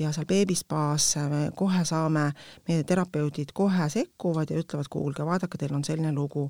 ja 0.00 0.12
seal 0.14 0.26
beebispaas 0.28 1.12
me 1.30 1.42
kohe 1.56 1.84
saame, 1.86 2.30
meie 2.68 2.86
terapeudid 2.86 3.52
kohe 3.56 3.88
sekkuvad 3.92 4.50
ja 4.50 4.58
ütlevad, 4.60 4.90
kuulge, 4.90 5.26
vaadake, 5.26 5.60
teil 5.60 5.76
on 5.76 5.84
selline 5.86 6.12
lugu. 6.14 6.48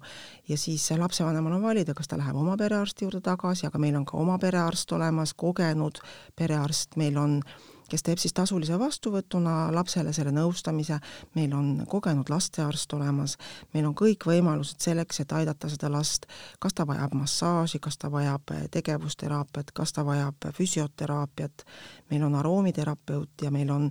ja 0.48 0.58
siis 0.58 0.90
lapsevanemal 0.90 1.58
on 1.58 1.62
valida, 1.62 1.94
kas 1.94 2.08
ta 2.08 2.18
läheb 2.20 2.36
oma 2.36 2.56
perearsti 2.56 3.04
juurde 3.04 3.20
tagasi, 3.20 3.66
aga 3.66 3.78
meil 3.78 3.96
on 4.00 4.06
ka 4.08 4.16
oma 4.16 4.38
perearst 4.38 4.92
olemas, 4.92 5.34
kogenud 5.34 6.00
perearst, 6.36 6.96
meil 6.96 7.18
on 7.18 7.40
äh, 7.44 7.69
kes 7.90 8.04
teeb 8.06 8.20
siis 8.22 8.34
tasulise 8.36 8.78
vastuvõtuna 8.78 9.70
lapsele 9.74 10.12
selle 10.16 10.32
nõustamise, 10.34 11.00
meil 11.34 11.54
on 11.56 11.84
kogenud 11.90 12.30
lastearst 12.30 12.92
olemas, 12.96 13.36
meil 13.74 13.88
on 13.88 13.96
kõik 13.98 14.26
võimalused 14.30 14.80
selleks, 14.82 15.22
et 15.22 15.32
aidata 15.40 15.70
seda 15.72 15.90
last, 15.92 16.26
kas 16.62 16.76
ta 16.76 16.86
vajab 16.88 17.16
massaaži, 17.18 17.82
kas 17.82 17.98
ta 17.98 18.10
vajab 18.12 18.54
tegevusteraapiat, 18.70 19.74
kas 19.74 19.94
ta 19.96 20.06
vajab 20.06 20.50
füsioteraapiat, 20.56 21.66
meil 22.10 22.22
on 22.26 22.34
aroomiterapeut 22.34 23.42
ja 23.42 23.50
meil 23.50 23.70
on 23.70 23.90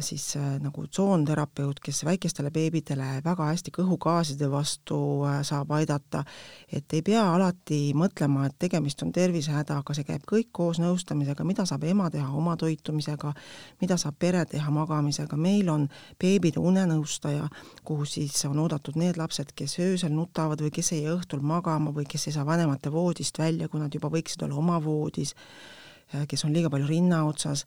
siis 0.00 0.36
äh, 0.36 0.60
nagu 0.60 0.86
tsoonterapeut, 0.86 1.80
kes 1.80 2.04
väikestele 2.04 2.50
beebidele 2.50 3.20
väga 3.24 3.46
hästi 3.46 3.70
kõhugaaside 3.74 4.48
vastu 4.50 4.96
äh, 5.26 5.38
saab 5.46 5.70
aidata, 5.76 6.24
et 6.72 6.92
ei 6.92 7.02
pea 7.02 7.22
alati 7.34 7.78
mõtlema, 7.94 8.48
et 8.48 8.56
tegemist 8.58 9.02
on 9.06 9.12
tervisehädaga, 9.14 9.94
see 9.94 10.06
käib 10.08 10.26
kõik 10.30 10.50
koos 10.52 10.80
nõustamisega, 10.82 11.46
mida 11.46 11.66
saab 11.68 11.86
ema 11.90 12.08
teha 12.10 12.26
oma 12.34 12.56
toitumisega, 12.58 13.32
mida 13.80 13.98
saab 14.00 14.18
pere 14.18 14.44
teha 14.50 14.74
magamisega, 14.74 15.38
meil 15.38 15.70
on 15.70 15.86
beebide 16.20 16.62
unenõustaja, 16.62 17.46
kuhu 17.84 18.08
siis 18.08 18.44
on 18.50 18.58
oodatud 18.64 18.98
need 18.98 19.20
lapsed, 19.20 19.54
kes 19.54 19.78
öösel 19.84 20.14
nutavad 20.14 20.62
või 20.64 20.74
kes 20.74 20.92
ei 20.92 21.04
jää 21.04 21.14
õhtul 21.14 21.46
magama 21.46 21.94
või 21.94 22.08
kes 22.10 22.28
ei 22.28 22.36
saa 22.36 22.46
vanemate 22.46 22.92
voodist 22.92 23.38
välja, 23.38 23.68
kui 23.68 23.82
nad 23.82 23.94
juba 23.94 24.10
võiksid 24.10 24.42
olla 24.42 24.58
oma 24.58 24.82
voodis, 24.82 25.34
äh, 25.34 25.83
kes 26.28 26.44
on 26.46 26.54
liiga 26.54 26.70
palju 26.72 26.88
rinna 26.88 27.24
otsas. 27.28 27.64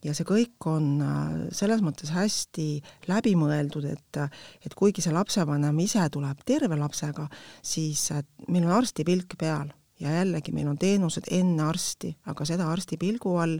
Ja 0.00 0.14
see 0.16 0.24
kõik 0.24 0.64
on 0.70 0.86
äh, 1.04 1.32
selles 1.52 1.82
mõttes 1.84 2.12
hästi 2.14 2.68
läbimõeldud, 3.10 3.84
et 3.90 4.20
et 4.64 4.76
kuigi 4.76 5.04
see 5.04 5.12
lapsevanem 5.12 5.76
ise 5.84 6.06
tuleb 6.12 6.40
terve 6.48 6.78
lapsega, 6.80 7.26
siis 7.60 8.06
äh, 8.14 8.24
meil 8.48 8.64
on 8.64 8.78
arsti 8.78 9.04
pilk 9.04 9.36
peal. 9.40 9.68
Ja 10.00 10.14
jällegi 10.14 10.54
meil 10.56 10.70
on 10.70 10.78
teenused 10.80 11.26
enne 11.36 11.66
arsti, 11.68 12.14
aga 12.32 12.46
seda 12.48 12.70
arsti 12.72 12.96
pilgu 12.96 13.34
all 13.36 13.58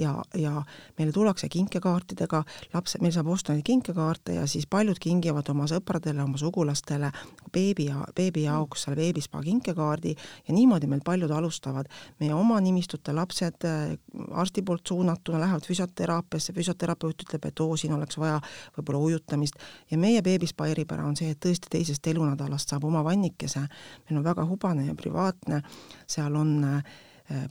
ja, 0.00 0.14
ja 0.34 0.62
meile 0.98 1.12
tullakse 1.12 1.48
kinkekaartidega, 1.52 2.42
laps, 2.74 2.96
meil 3.00 3.12
saab 3.14 3.30
osta 3.32 3.54
neid 3.54 3.64
kinkekaarte 3.66 4.34
ja 4.38 4.46
siis 4.50 4.66
paljud 4.70 4.98
kingivad 5.00 5.48
oma 5.52 5.66
sõpradele, 5.70 6.22
oma 6.24 6.40
sugulastele 6.40 7.10
beebi 7.52 7.88
ja 7.90 8.04
beebi 8.16 8.44
jaoks 8.46 8.86
selle 8.86 8.98
beebispa 9.00 9.42
kinkekaardi 9.44 10.14
ja 10.14 10.54
niimoodi 10.54 10.88
meil 10.90 11.02
paljud 11.04 11.30
alustavad. 11.30 11.88
meie 12.20 12.34
oma 12.34 12.60
nimistute 12.60 13.12
lapsed 13.12 13.64
äh, 13.64 13.98
arsti 14.30 14.62
poolt 14.62 14.86
suunatuna 14.86 15.40
lähevad 15.40 15.66
füsioteraapiasse, 15.66 16.52
füsioterapeut 16.52 17.22
ütleb, 17.26 17.46
et 17.46 17.60
oo, 17.60 17.76
siin 17.76 17.92
oleks 17.92 18.18
vaja 18.18 18.40
võib-olla 18.76 18.98
ujutamist. 18.98 19.60
Ja 19.90 19.98
meie 19.98 20.22
beebispa 20.22 20.66
eripära 20.66 21.04
on 21.04 21.16
see, 21.16 21.30
et 21.30 21.40
tõesti 21.44 21.70
teisest 21.70 22.06
elunädalast 22.06 22.72
saab 22.72 22.84
oma 22.84 23.04
vannikese, 23.04 23.66
meil 24.08 24.20
on 24.20 24.24
väga 24.24 24.46
hubane 24.48 24.86
ja 24.86 24.94
privaatne. 24.94 25.62
Seal 26.06 26.36
on 26.36 26.56
äh, 26.64 26.98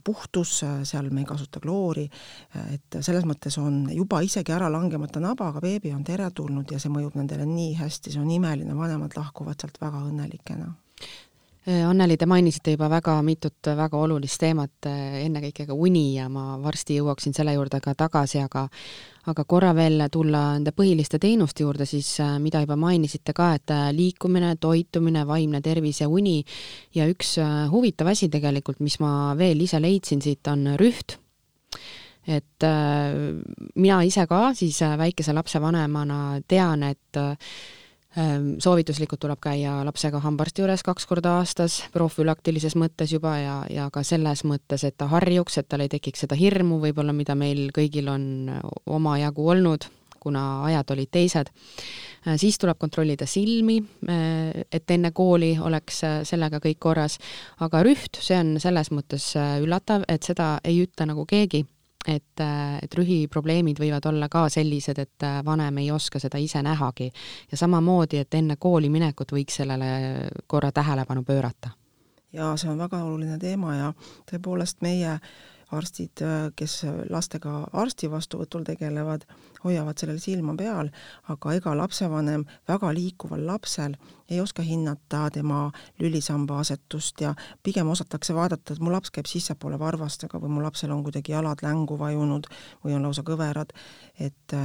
puhtus, 0.04 0.60
seal 0.84 1.10
me 1.10 1.22
ei 1.22 1.28
kasuta 1.28 1.60
kloori, 1.62 2.04
et 2.74 2.98
selles 3.00 3.24
mõttes 3.28 3.56
on 3.62 3.82
juba 3.94 4.20
isegi 4.26 4.52
ära 4.52 4.68
langemata 4.72 5.22
nabaga 5.22 5.62
beebi 5.64 5.94
on 5.94 6.04
teretulnud 6.04 6.70
ja 6.70 6.80
see 6.82 6.92
mõjub 6.92 7.16
nendele 7.16 7.46
nii 7.48 7.74
hästi, 7.80 8.12
see 8.12 8.22
on 8.22 8.30
imeline, 8.30 8.76
vanemad 8.76 9.16
lahkuvad 9.16 9.60
sealt 9.60 9.80
väga 9.80 10.04
õnnelikena. 10.10 10.72
Anneli, 11.66 12.16
te 12.16 12.24
mainisite 12.24 12.72
juba 12.72 12.88
väga 12.88 13.18
mitut 13.22 13.68
väga 13.76 13.98
olulist 14.00 14.40
teemat, 14.40 14.86
ennekõike 14.88 15.66
ka 15.68 15.74
uni 15.76 16.14
ja 16.14 16.24
ma 16.32 16.54
varsti 16.62 16.96
jõuaksin 16.96 17.36
selle 17.36 17.52
juurde 17.52 17.82
ka 17.84 17.92
tagasi, 17.94 18.40
aga 18.40 18.62
aga 19.28 19.44
korra 19.44 19.72
veel 19.76 20.06
tulla 20.12 20.42
nende 20.56 20.72
põhiliste 20.76 21.20
teenuste 21.20 21.64
juurde, 21.64 21.86
siis 21.88 22.08
äh, 22.22 22.36
mida 22.40 22.62
juba 22.64 22.76
mainisite 22.80 23.34
ka, 23.36 23.52
et 23.58 23.72
äh, 23.74 23.90
liikumine, 23.92 24.54
toitumine, 24.60 25.26
vaimne 25.28 25.60
tervis 25.64 26.00
ja 26.00 26.08
uni. 26.08 26.40
Ja 26.96 27.08
üks 27.10 27.36
äh, 27.42 27.66
huvitav 27.72 28.10
asi 28.14 28.30
tegelikult, 28.32 28.80
mis 28.80 28.98
ma 29.02 29.34
veel 29.38 29.60
ise 29.60 29.80
leidsin 29.82 30.22
siit, 30.24 30.46
on 30.48 30.72
rüht. 30.80 31.18
Et 32.28 32.64
äh, 32.64 33.12
mina 33.76 34.00
ise 34.06 34.26
ka 34.30 34.50
siis 34.56 34.80
väikese 34.80 35.36
lapse 35.36 35.60
vanemana 35.60 36.40
tean, 36.48 36.88
et 36.88 37.20
äh, 37.20 37.36
soovituslikult 38.58 39.20
tuleb 39.22 39.38
käia 39.42 39.76
lapsega 39.86 40.18
hambaarsti 40.24 40.64
juures 40.64 40.82
kaks 40.82 41.06
korda 41.06 41.36
aastas, 41.38 41.76
profülaktilises 41.94 42.74
mõttes 42.74 43.12
juba 43.14 43.36
ja, 43.38 43.54
ja 43.70 43.86
ka 43.94 44.02
selles 44.06 44.42
mõttes, 44.48 44.82
et 44.86 44.96
ta 44.98 45.06
harjuks, 45.12 45.60
et 45.60 45.68
tal 45.70 45.84
ei 45.84 45.92
tekiks 45.92 46.26
seda 46.26 46.38
hirmu 46.38 46.80
võib-olla, 46.82 47.14
mida 47.14 47.36
meil 47.38 47.68
kõigil 47.76 48.10
on 48.10 48.24
omajagu 48.90 49.46
olnud, 49.54 49.86
kuna 50.20 50.44
ajad 50.66 50.90
olid 50.96 51.10
teised. 51.14 51.48
Ehm, 52.26 52.36
siis 52.36 52.58
tuleb 52.58 52.78
kontrollida 52.82 53.26
silmi, 53.30 53.78
ehm, 53.78 54.66
et 54.72 54.90
enne 54.90 55.14
kooli 55.14 55.54
oleks 55.62 56.02
sellega 56.28 56.58
kõik 56.60 56.82
korras, 56.82 57.18
aga 57.60 57.84
rüht, 57.86 58.18
see 58.20 58.38
on 58.38 58.56
selles 58.60 58.90
mõttes 58.90 59.32
üllatav, 59.38 60.04
et 60.08 60.26
seda 60.26 60.58
ei 60.64 60.82
ütle 60.82 61.06
nagu 61.14 61.26
keegi 61.26 61.64
et, 62.08 62.40
et 62.82 62.94
rühiprobleemid 62.96 63.80
võivad 63.80 64.06
olla 64.08 64.28
ka 64.28 64.48
sellised, 64.48 64.98
et 64.98 65.26
vanem 65.44 65.78
ei 65.82 65.90
oska 65.90 66.18
seda 66.18 66.38
ise 66.38 66.62
nähagi. 66.62 67.10
ja 67.50 67.56
samamoodi, 67.56 68.18
et 68.18 68.34
enne 68.34 68.56
kooli 68.56 68.88
minekut 68.88 69.32
võiks 69.32 69.60
sellele 69.60 70.30
korra 70.46 70.72
tähelepanu 70.72 71.22
pöörata. 71.22 71.70
jaa, 72.32 72.56
see 72.56 72.70
on 72.70 72.78
väga 72.78 73.04
oluline 73.04 73.38
teema 73.38 73.76
ja 73.76 73.92
tõepoolest 74.30 74.80
meie 74.80 75.18
arstid, 75.76 76.22
kes 76.56 76.80
lastega 77.10 77.64
arsti 77.72 78.10
vastuvõtul 78.10 78.64
tegelevad, 78.66 79.26
hoiavad 79.64 79.98
sellel 80.00 80.18
silma 80.22 80.54
peal, 80.58 80.90
aga 81.32 81.54
ega 81.58 81.74
lapsevanem 81.78 82.46
väga 82.68 82.92
liikuval 82.96 83.44
lapsel 83.46 83.96
ei 84.30 84.40
oska 84.40 84.62
hinnata 84.62 85.26
tema 85.34 85.64
lülisamba 86.00 86.60
asetust 86.62 87.20
ja 87.20 87.34
pigem 87.62 87.90
osatakse 87.90 88.34
vaadata, 88.34 88.74
et 88.74 88.82
mu 88.82 88.92
laps 88.92 89.10
käib 89.14 89.28
sissepoole 89.30 89.78
varvastega 89.78 90.40
või 90.40 90.54
mu 90.56 90.64
lapsel 90.64 90.94
on 90.94 91.04
kuidagi 91.06 91.34
jalad 91.34 91.62
längu 91.66 91.98
vajunud 91.98 92.48
või 92.84 92.96
on 92.96 93.06
lausa 93.08 93.26
kõverad, 93.26 93.74
et 94.18 94.56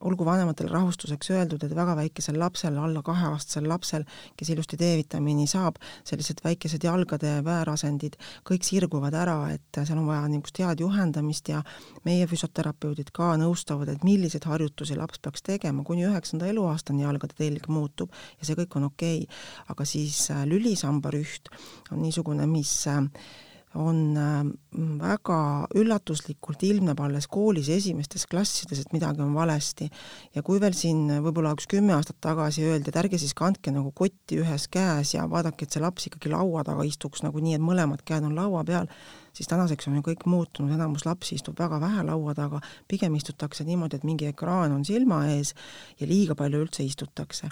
olgu 0.00 0.24
vanematele 0.26 0.70
rahustuseks 0.72 1.30
öeldud, 1.34 1.62
et 1.64 1.74
väga 1.76 1.96
väikesel 1.98 2.38
lapsel, 2.40 2.76
alla 2.78 3.02
kaheaastasel 3.06 3.68
lapsel, 3.68 4.04
kes 4.36 4.50
ilusti 4.52 4.78
D-vitamiini 4.80 5.46
saab, 5.50 5.80
sellised 6.06 6.42
väikesed 6.44 6.84
jalgade 6.84 7.38
väärasendid, 7.46 8.18
kõik 8.48 8.66
sirguvad 8.66 9.16
ära, 9.16 9.38
et 9.54 9.80
seal 9.82 10.00
on 10.00 10.08
vaja 10.10 10.26
niisugust 10.28 10.60
head 10.62 10.82
juhendamist 10.84 11.48
ja 11.52 11.62
meie 12.04 12.26
füsioterapeudid 12.30 13.12
ka 13.16 13.32
nõustavad, 13.40 13.90
et 13.92 14.04
milliseid 14.06 14.46
harjutusi 14.48 14.98
laps 14.98 15.22
peaks 15.22 15.44
tegema, 15.46 15.84
kuni 15.86 16.06
üheksanda 16.08 16.48
eluaastani 16.50 17.06
jalgade 17.06 17.38
telg 17.38 17.68
muutub 17.72 18.12
ja 18.40 18.48
see 18.48 18.58
kõik 18.58 18.78
on 18.80 18.90
okei. 18.90 19.24
Okay.. 19.24 19.42
aga 19.72 19.84
siis 19.88 20.30
äh, 20.30 20.44
lülisambarüht 20.48 21.50
on 21.92 22.02
niisugune, 22.02 22.46
mis 22.50 22.72
äh, 22.90 23.02
on 23.74 23.98
ähm, 24.16 24.50
väga 25.00 25.66
üllatuslikult, 25.76 26.62
ilmneb 26.64 27.00
alles 27.02 27.26
koolis 27.28 27.68
esimestes 27.72 28.26
klassides, 28.30 28.80
et 28.80 28.94
midagi 28.94 29.20
on 29.24 29.34
valesti. 29.34 29.88
ja 30.34 30.42
kui 30.46 30.60
veel 30.60 30.76
siin 30.76 31.08
võib-olla 31.24 31.52
üks 31.56 31.68
kümme 31.70 31.96
aastat 31.96 32.18
tagasi 32.24 32.64
öeldi, 32.64 32.90
et 32.90 33.00
ärge 33.02 33.18
siis 33.20 33.34
kandke 33.36 33.72
nagu 33.74 33.92
kotti 33.96 34.40
ühes 34.40 34.68
käes 34.72 35.14
ja 35.14 35.26
vaadake, 35.30 35.66
et 35.66 35.76
see 35.76 35.82
laps 35.82 36.08
ikkagi 36.08 36.32
laua 36.32 36.64
taga 36.64 36.86
istuks 36.86 37.24
nagu 37.26 37.42
nii, 37.42 37.58
et 37.58 37.64
mõlemad 37.64 38.04
käed 38.06 38.24
on 38.24 38.36
laua 38.38 38.64
peal, 38.64 38.88
siis 39.36 39.50
tänaseks 39.50 39.90
on 39.90 39.98
ju 39.98 40.06
kõik 40.06 40.24
muutunud, 40.30 40.72
enamus 40.72 41.04
lapsi 41.08 41.36
istub 41.36 41.58
väga 41.58 41.80
vähe 41.82 42.06
laua 42.06 42.34
taga, 42.38 42.62
pigem 42.88 43.18
istutakse 43.18 43.66
niimoodi, 43.68 44.00
et 44.00 44.08
mingi 44.08 44.30
ekraan 44.30 44.72
on 44.72 44.88
silma 44.88 45.26
ees 45.34 45.52
ja 46.00 46.08
liiga 46.08 46.38
palju 46.38 46.64
üldse 46.64 46.86
istutakse. 46.86 47.50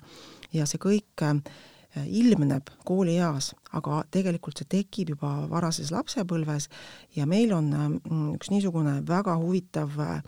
ja 0.54 0.66
see 0.71 0.78
kõik 0.78 1.26
äh, 1.26 1.40
Äh, 1.44 1.73
ilmneb 2.02 2.72
koolieas, 2.86 3.52
aga 3.72 4.02
tegelikult 4.10 4.58
see 4.58 4.70
tekib 4.76 5.14
juba 5.14 5.32
varases 5.50 5.92
lapsepõlves 5.94 6.68
ja 7.16 7.26
meil 7.30 7.54
on 7.54 7.70
mm, 7.70 8.26
üks 8.34 8.50
niisugune 8.50 8.98
väga 9.06 9.36
huvitav, 9.40 9.94
äh, 10.00 10.20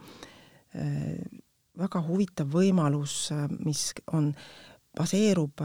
väga 1.77 2.03
huvitav 2.07 2.51
võimalus, 2.55 3.19
äh, 3.35 3.47
mis 3.67 3.91
on, 4.15 4.33
baseerub 4.97 5.61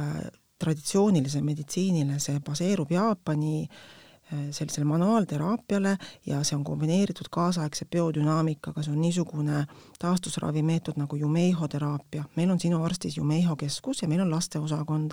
traditsioonilisele 0.61 1.45
meditsiinile, 1.45 2.19
see 2.21 2.39
baseerub 2.45 2.91
Jaapani 2.91 3.65
sellisele 4.51 4.85
manuaalteraapiale 4.85 5.97
ja 6.25 6.43
see 6.43 6.55
on 6.55 6.63
kombineeritud 6.63 7.27
kaasaegse 7.31 7.85
biodünaamikaga, 7.91 8.83
see 8.83 8.93
on 8.93 9.01
niisugune 9.01 9.65
taastusravimeetod 9.99 10.99
nagu 11.01 11.15
Jumeiho 11.15 11.67
teraapia. 11.67 12.23
meil 12.35 12.51
on 12.51 12.59
sinu 12.59 12.83
arstis 12.83 13.17
Jumeiho 13.17 13.55
keskus 13.55 14.01
ja 14.01 14.07
meil 14.07 14.21
on 14.21 14.31
lasteosakond 14.31 15.11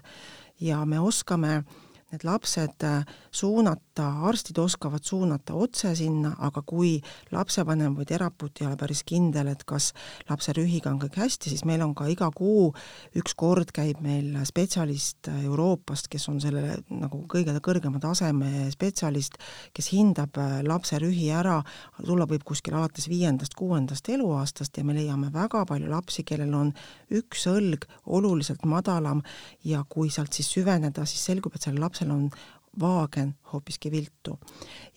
ja 0.60 0.84
me 0.87 1.00
oskame 1.00 1.64
need 2.12 2.25
lapsed 2.25 2.85
äh, 2.85 3.05
suunata, 3.31 4.07
arstid 4.29 4.59
oskavad 4.59 5.05
suunata 5.05 5.55
otse 5.55 5.91
sinna, 5.97 6.31
aga 6.45 6.62
kui 6.67 6.95
lapsevanem 7.35 7.97
või 7.99 8.07
terapeut 8.09 8.62
ei 8.62 8.69
ole 8.69 8.79
päris 8.81 9.03
kindel, 9.09 9.50
et 9.53 9.65
kas 9.69 9.91
lapse 10.31 10.55
rühiga 10.57 10.88
on 10.93 11.00
kõik 11.03 11.19
hästi, 11.21 11.53
siis 11.53 11.67
meil 11.69 11.85
on 11.85 11.93
ka 11.99 12.09
iga 12.09 12.31
kuu 12.35 12.71
üks 13.19 13.37
kord 13.37 13.73
käib 13.77 14.00
meil 14.05 14.38
spetsialist 14.49 15.29
Euroopast, 15.35 16.09
kes 16.09 16.29
on 16.33 16.41
selle 16.41 16.79
nagu 16.88 17.21
kõige 17.29 17.53
kõrgema 17.65 18.00
taseme 18.00 18.71
spetsialist, 18.73 19.37
kes 19.77 19.93
hindab 19.93 20.41
äh, 20.41 20.62
lapse 20.65 21.00
rühi 21.03 21.29
ära, 21.35 21.59
tulla 22.00 22.29
võib 22.31 22.47
kuskil 22.49 22.79
alates 22.79 23.11
viiendast-kuuendast 23.12 24.09
eluaastast 24.17 24.81
ja 24.81 24.87
me 24.87 24.97
leiame 24.97 25.29
väga 25.35 25.67
palju 25.69 25.93
lapsi, 25.93 26.25
kellel 26.25 26.57
on 26.57 26.73
üks 27.12 27.45
õlg 27.53 27.85
oluliselt 28.09 28.65
madalam 28.65 29.21
ja 29.69 29.85
kui 29.88 30.09
sealt 30.09 30.33
siis 30.33 30.49
süveneda, 30.57 31.05
siis 31.05 31.29
selgub, 31.29 31.53
et 31.53 31.69
sellel 31.69 31.85
lapsel 31.85 31.98
on 32.02 32.31
vaagen 32.80 33.35
hoopiski 33.52 33.90
viltu. 33.90 34.38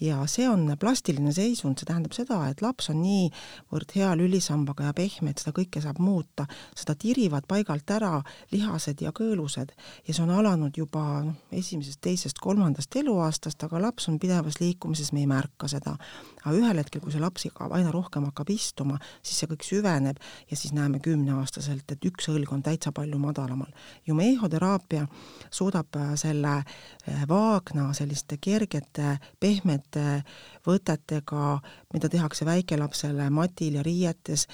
ja 0.02 0.26
see 0.28 0.50
on 0.50 0.76
plastiline 0.80 1.32
seisund, 1.34 1.80
see 1.80 1.88
tähendab 1.88 2.14
seda, 2.16 2.40
et 2.50 2.62
laps 2.62 2.90
on 2.92 3.00
niivõrd 3.02 3.94
hea 3.96 4.10
lülisambaga 4.18 4.90
ja 4.90 4.94
pehme, 4.98 5.32
et 5.32 5.42
seda 5.44 5.54
kõike 5.56 5.82
saab 5.84 6.02
muuta, 6.04 6.46
seda 6.76 6.96
tirivad 7.00 7.48
paigalt 7.48 7.90
ära 7.96 8.22
lihased 8.52 9.02
ja 9.02 9.14
kõõlused 9.16 9.72
ja 10.08 10.14
see 10.14 10.24
on 10.26 10.34
alanud 10.36 10.78
juba 10.78 11.04
noh, 11.28 11.38
esimesest, 11.52 12.02
teisest, 12.04 12.42
kolmandast 12.44 12.96
eluaastast, 13.00 13.64
aga 13.68 13.82
laps 13.82 14.10
on 14.12 14.20
pidevas 14.20 14.60
liikumises, 14.62 15.14
me 15.14 15.24
ei 15.24 15.30
märka 15.30 15.70
seda. 15.72 15.96
aga 16.44 16.56
ühel 16.58 16.82
hetkel, 16.82 17.02
kui 17.02 17.14
see 17.14 17.22
laps 17.22 17.48
aina 17.70 17.92
rohkem 17.94 18.26
hakkab 18.28 18.50
istuma, 18.50 18.98
siis 19.22 19.42
see 19.42 19.52
kõik 19.52 19.66
süveneb 19.68 20.20
ja 20.50 20.58
siis 20.58 20.74
näeme 20.74 21.00
kümneaastaselt, 21.00 21.86
et 21.92 22.06
üks 22.10 22.30
õlg 22.32 22.52
on 22.52 22.64
täitsa 22.66 22.92
palju 22.92 23.20
madalamal. 23.22 23.72
Jumeiho 24.08 24.50
teraapia 24.50 25.08
suudab 25.52 25.96
äh, 25.96 26.14
selle 26.20 26.58
äh, 26.58 27.26
vaagna 27.72 27.94
selliste 27.94 28.38
kergete, 28.42 29.18
pehmete 29.40 30.24
võtetega, 30.68 31.60
mida 31.94 32.10
tehakse 32.10 32.46
väikelapsele 32.46 33.30
matil 33.30 33.76
ja 33.80 33.84
riietes 33.84 34.48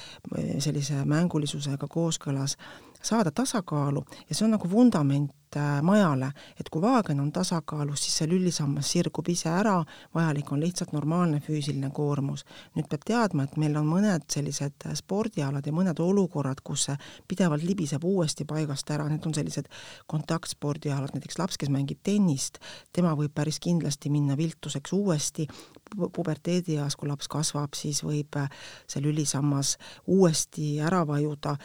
sellise 0.60 1.06
mängulisusega 1.06 1.88
kooskõlas, 1.88 2.58
saada 3.02 3.32
tasakaalu. 3.32 4.06
Ja 4.30 4.36
see 4.36 4.46
on 4.46 4.56
nagu 4.58 4.70
vundament 4.70 5.47
äh, 5.56 5.82
majale, 5.82 6.32
et 6.60 6.70
kui 6.70 6.82
vaagen 6.82 7.20
on 7.24 7.32
tasakaalus, 7.32 8.02
siis 8.04 8.20
see 8.20 8.28
lüllisammas 8.30 8.90
sirgub 8.92 9.28
ise 9.32 9.50
ära, 9.50 9.78
vajalik 10.16 10.52
on 10.52 10.60
lihtsalt 10.60 10.92
normaalne 10.96 11.40
füüsiline 11.44 11.90
koormus. 11.96 12.44
nüüd 12.76 12.90
peab 12.92 13.06
teadma, 13.08 13.46
et 13.48 13.58
meil 13.58 13.78
on 13.80 13.88
mõned 13.88 14.28
sellised 14.32 14.88
äh, 14.88 14.96
spordialad 14.98 15.66
ja 15.66 15.74
mõned 15.74 16.00
olukorrad, 16.04 16.62
kus 16.64 16.88
see 16.90 16.98
pidevalt 17.28 17.64
libiseb 17.64 18.04
uuesti 18.04 18.46
paigast 18.46 18.92
ära, 18.92 19.08
need 19.10 19.26
on 19.26 19.36
sellised 19.38 19.70
kontaktspordialad, 20.08 21.14
näiteks 21.16 21.40
laps, 21.40 21.58
kes 21.58 21.72
mängib 21.72 22.04
tennist, 22.04 22.60
tema 22.94 23.16
võib 23.16 23.34
päris 23.36 23.60
kindlasti 23.64 24.12
minna 24.12 24.38
viltuseks 24.38 24.94
uuesti, 24.94 25.48
puberteedieas, 25.96 26.98
kui 27.00 27.08
laps 27.08 27.30
kasvab, 27.32 27.78
siis 27.78 28.04
võib 28.04 28.36
äh, 28.36 28.50
see 28.88 29.02
lülisammas 29.06 29.78
uuesti 30.08 30.78
ära 30.84 31.06
vajuda 31.08 31.56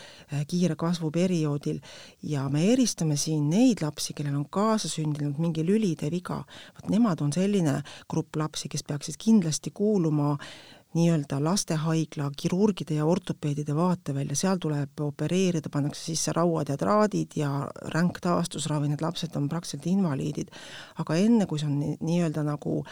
kiire 0.49 0.77
kasvu 0.79 1.11
perioodil 1.11 1.81
ja 2.23 2.47
me 2.53 2.65
eristame 2.73 3.17
siin 3.17 3.49
neid 3.51 3.72
lapsi, 3.81 4.12
kellel 4.12 4.37
on 4.37 4.45
kaasasündinud 4.52 5.41
mingi 5.41 5.64
lülide 5.67 6.11
viga, 6.12 6.43
vot 6.76 6.93
nemad 6.93 7.23
on 7.25 7.33
selline 7.33 7.81
grupp 8.11 8.37
lapsi, 8.37 8.69
kes 8.69 8.85
peaksid 8.85 9.17
kindlasti 9.23 9.73
kuuluma 9.75 10.37
nii-öelda 10.93 11.38
lastehaigla 11.41 12.31
kirurgide 12.37 12.99
ja 12.99 13.07
ortopeedide 13.09 13.73
vaatevälja, 13.76 14.37
seal 14.37 14.61
tuleb 14.61 15.00
opereerida, 15.00 15.73
pannakse 15.73 16.05
sisse 16.11 16.35
rauad 16.37 16.69
ja 16.69 16.76
traadid 16.76 17.33
ja 17.37 17.50
ränk 17.95 18.21
taastusravi, 18.21 18.91
need 18.93 19.00
lapsed 19.00 19.37
on 19.41 19.49
praktiliselt 19.49 19.88
invaliidid. 19.88 20.52
aga 21.00 21.17
enne, 21.17 21.47
kui 21.47 21.59
see 21.59 21.71
on 21.71 21.81
nii-öelda 22.00 22.45
nagu 22.45 22.83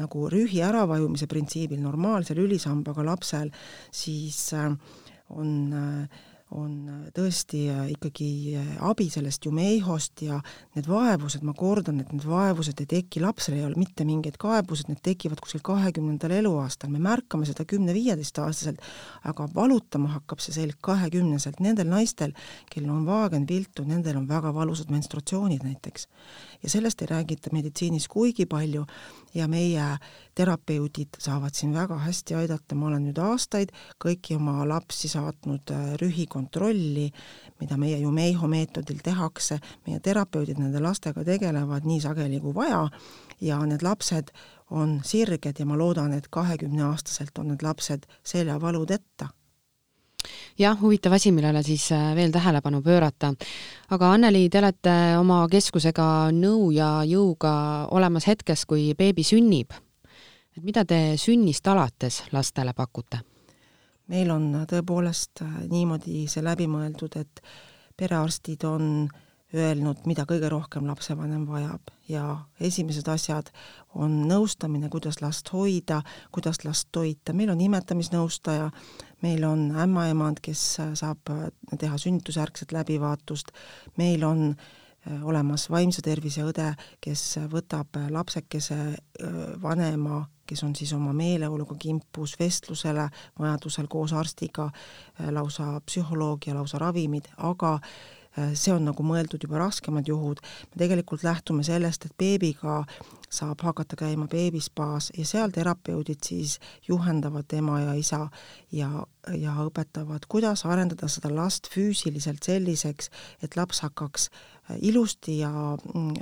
nagu 0.00 0.26
rühi 0.32 0.62
äravajumise 0.64 1.26
printsiibil 1.28 1.80
normaalsel 1.82 2.38
ülisambaga 2.40 3.04
lapsel, 3.04 3.50
siis 3.92 4.52
äh, 4.56 4.72
on 5.36 5.50
äh, 5.76 6.20
on 6.52 6.72
äh, 6.88 7.00
tõesti 7.16 7.62
äh, 7.72 7.86
ikkagi 7.94 8.28
äh, 8.58 8.70
abi 8.84 9.08
sellest 9.12 9.46
Jumeihost 9.46 10.22
ja 10.26 10.38
need 10.76 10.88
vaevused, 10.90 11.44
ma 11.46 11.54
kordan, 11.56 12.00
et 12.02 12.12
need 12.12 12.26
vaevused 12.28 12.80
ei 12.82 12.88
teki, 12.90 13.22
lapsel 13.24 13.56
ei 13.56 13.64
ole 13.66 13.78
mitte 13.80 14.06
mingeid 14.08 14.36
kaebused, 14.42 14.90
need 14.90 15.02
tekivad 15.04 15.40
kuskil 15.42 15.62
kahekümnendal 15.64 16.34
eluaastal, 16.36 16.92
me 16.92 17.00
märkame 17.02 17.48
seda 17.48 17.66
kümne-viieteistaastaselt, 17.68 18.82
aga 19.28 19.48
valutama 19.54 20.12
hakkab 20.18 20.42
see 20.44 20.56
selg 20.56 20.78
kahekümneselt, 20.84 21.60
nendel 21.64 21.90
naistel, 21.92 22.36
kellel 22.72 22.92
on 22.94 23.06
vaagen 23.08 23.46
viltu, 23.48 23.86
nendel 23.88 24.20
on 24.20 24.28
väga 24.30 24.52
valusad 24.54 24.92
menstratsioonid 24.92 25.64
näiteks. 25.66 26.08
ja 26.62 26.70
sellest 26.70 27.02
ei 27.02 27.08
räägita 27.10 27.50
meditsiinis 27.52 28.08
kuigi 28.08 28.46
palju 28.46 28.86
ja 29.34 29.48
meie 29.48 29.96
terapeudid 30.34 31.18
saavad 31.20 31.54
siin 31.54 31.74
väga 31.74 31.98
hästi 31.98 32.34
aidata, 32.34 32.74
ma 32.74 32.86
olen 32.88 33.06
nüüd 33.08 33.18
aastaid 33.20 33.72
kõiki 34.02 34.36
oma 34.36 34.62
lapsi 34.68 35.08
saatnud 35.12 35.72
rühikontrolli 36.00 36.62
kontrolli, 36.62 37.12
mida 37.60 37.76
meie 37.76 37.98
ju 37.98 38.10
Meiho 38.10 38.48
meetodil 38.48 39.00
tehakse, 39.04 39.58
meie 39.86 40.00
terapeudid 40.00 40.58
nende 40.58 40.80
lastega 40.80 41.24
tegelevad 41.24 41.86
nii 41.86 42.00
sageli 42.00 42.40
kui 42.40 42.54
vaja 42.54 42.88
ja 43.40 43.60
need 43.66 43.82
lapsed 43.82 44.32
on 44.70 45.00
sirged 45.04 45.58
ja 45.58 45.66
ma 45.66 45.76
loodan, 45.76 46.12
et 46.12 46.28
kahekümneaastaselt 46.30 47.38
on 47.38 47.52
need 47.52 47.62
lapsed 47.62 48.06
seljavaludeta 48.24 49.28
jah, 50.58 50.76
huvitav 50.80 51.16
asi, 51.16 51.32
millele 51.32 51.62
siis 51.62 51.90
äh, 51.92 52.12
veel 52.16 52.32
tähelepanu 52.32 52.82
pöörata. 52.82 53.32
aga 53.90 54.12
Anneli, 54.12 54.48
te 54.48 54.58
olete 54.58 54.94
oma 55.18 55.46
keskusega 55.50 56.30
nõu 56.32 56.70
ja 56.72 57.02
jõuga 57.04 57.88
olemas 57.90 58.26
hetkes, 58.26 58.66
kui 58.66 58.94
beebi 58.98 59.24
sünnib. 59.24 59.72
et 60.56 60.62
mida 60.62 60.84
te 60.84 61.16
sünnist 61.16 61.66
alates 61.66 62.22
lastele 62.32 62.72
pakute? 62.72 63.20
meil 64.06 64.30
on 64.30 64.66
tõepoolest 64.68 65.42
äh, 65.42 65.60
niimoodi 65.70 66.26
see 66.28 66.42
läbi 66.42 66.66
mõeldud, 66.66 67.16
et 67.16 67.42
perearstid 67.96 68.64
on 68.64 69.08
öelnud, 69.54 70.02
mida 70.08 70.24
kõige 70.28 70.48
rohkem 70.52 70.86
lapsevanem 70.88 71.46
vajab. 71.48 71.92
Ja 72.08 72.24
esimesed 72.60 73.08
asjad 73.08 73.52
on 73.94 74.22
nõustamine, 74.28 74.90
kuidas 74.92 75.20
last 75.22 75.48
hoida, 75.52 76.02
kuidas 76.32 76.64
last 76.64 76.90
toita, 76.92 77.34
meil 77.36 77.52
on 77.52 77.60
imetamisnõustaja, 77.60 78.70
meil 79.22 79.44
on 79.48 79.70
ämmaemand, 79.84 80.42
kes 80.44 80.62
äh, 80.82 80.92
saab 80.98 81.32
äh, 81.32 81.48
teha 81.78 81.98
sünnitusjärgset 81.98 82.72
läbivaatust, 82.72 83.52
meil 83.96 84.24
on 84.28 84.54
olemas 85.26 85.64
vaimse 85.66 85.98
tervise 85.98 86.44
õde, 86.46 86.68
kes 87.02 87.24
võtab 87.50 87.96
lapsekese 88.14 88.76
vanema 89.58 90.20
kes 90.52 90.64
on 90.64 90.74
siis 90.76 90.92
oma 90.92 91.12
meeleoluga 91.16 91.74
kimpus 91.80 92.34
vestlusele, 92.40 93.08
vajadusel 93.38 93.88
koos 93.88 94.12
arstiga 94.12 94.68
äh, 94.68 95.30
lausa 95.32 95.78
psühholoogia, 95.86 96.54
lausa 96.56 96.80
ravimid, 96.82 97.30
aga 97.36 97.74
äh, 97.78 98.21
see 98.54 98.72
on 98.72 98.86
nagu 98.88 99.04
mõeldud 99.06 99.42
juba 99.44 99.60
raskemad 99.60 100.08
juhud, 100.08 100.40
me 100.72 100.80
tegelikult 100.80 101.24
lähtume 101.26 101.64
sellest, 101.66 102.06
et 102.06 102.14
beebiga 102.18 102.82
saab 103.32 103.60
hakata 103.64 103.96
käima 103.96 104.26
beebispaas 104.30 105.10
ja 105.16 105.26
seal 105.28 105.52
terapeudid 105.52 106.24
siis 106.24 106.58
juhendavad 106.88 107.52
ema 107.56 107.80
ja 107.80 107.94
isa 107.98 108.22
ja, 108.72 108.90
ja 109.36 109.56
õpetavad, 109.66 110.28
kuidas 110.28 110.66
arendada 110.68 111.08
seda 111.12 111.32
last 111.34 111.68
füüsiliselt 111.72 112.44
selliseks, 112.44 113.12
et 113.42 113.56
laps 113.56 113.82
hakkaks 113.84 114.28
äh, 114.30 114.80
ilusti 114.80 115.38
ja 115.42 115.52
mm, 115.76 116.16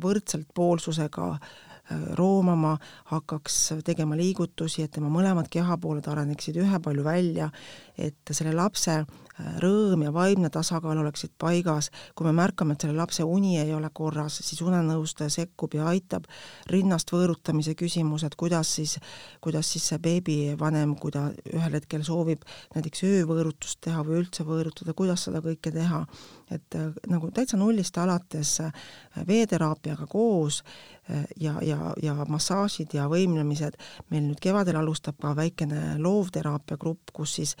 võrdselt 0.00 0.48
poolsusega 0.54 1.34
roomama, 2.14 2.76
hakkaks 3.10 3.56
tegema 3.84 4.16
liigutusi, 4.18 4.84
et 4.84 4.92
tema 4.94 5.10
mõlemad 5.12 5.48
kehapooled 5.50 6.06
areneksid 6.10 6.60
ühepalju 6.62 7.04
välja, 7.04 7.50
et 8.00 8.32
selle 8.32 8.52
lapse 8.56 8.94
äh, 9.00 9.20
rõõm 9.62 10.04
ja 10.04 10.12
vaimne 10.14 10.50
tasakaal 10.52 10.98
oleksid 11.02 11.32
paigas, 11.40 11.90
kui 12.14 12.26
me 12.26 12.32
märkame, 12.36 12.74
et 12.74 12.84
selle 12.84 12.96
lapse 12.98 13.24
uni 13.24 13.58
ei 13.60 13.72
ole 13.74 13.90
korras, 13.94 14.40
siis 14.44 14.60
unenõustaja 14.64 15.30
sekkub 15.32 15.74
ja 15.76 15.88
aitab 15.90 16.28
rinnast 16.70 17.12
võõrutamise 17.12 17.74
küsimused, 17.78 18.36
kuidas 18.40 18.74
siis, 18.78 18.96
kuidas 19.44 19.72
siis 19.72 19.88
see 19.92 20.00
beebivanem, 20.02 20.96
kui 21.00 21.14
ta 21.14 21.28
ühel 21.52 21.78
hetkel 21.78 22.04
soovib 22.06 22.44
näiteks 22.74 23.04
öövõõrutust 23.08 23.80
teha 23.86 24.04
või 24.06 24.22
üldse 24.24 24.46
võõrutada, 24.48 24.94
kuidas 24.96 25.26
seda 25.28 25.42
kõike 25.44 25.72
teha, 25.74 26.04
et 26.50 26.78
äh, 26.78 26.90
nagu 27.10 27.32
täitsa 27.34 27.60
nullist 27.60 27.98
alates 28.00 28.56
äh, 28.64 28.88
veeteraapiaga 29.26 30.08
koos 30.10 30.62
ja, 31.40 31.56
ja, 31.62 31.92
ja 32.02 32.14
massaažid 32.28 32.94
ja 32.94 33.08
võimlemised, 33.10 33.74
meil 34.10 34.26
nüüd 34.28 34.40
kevadel 34.42 34.78
alustab 34.80 35.18
ka 35.20 35.32
väikene 35.36 35.96
loovteraapia 35.98 36.78
grupp, 36.80 37.10
kus 37.16 37.34
siis 37.40 37.56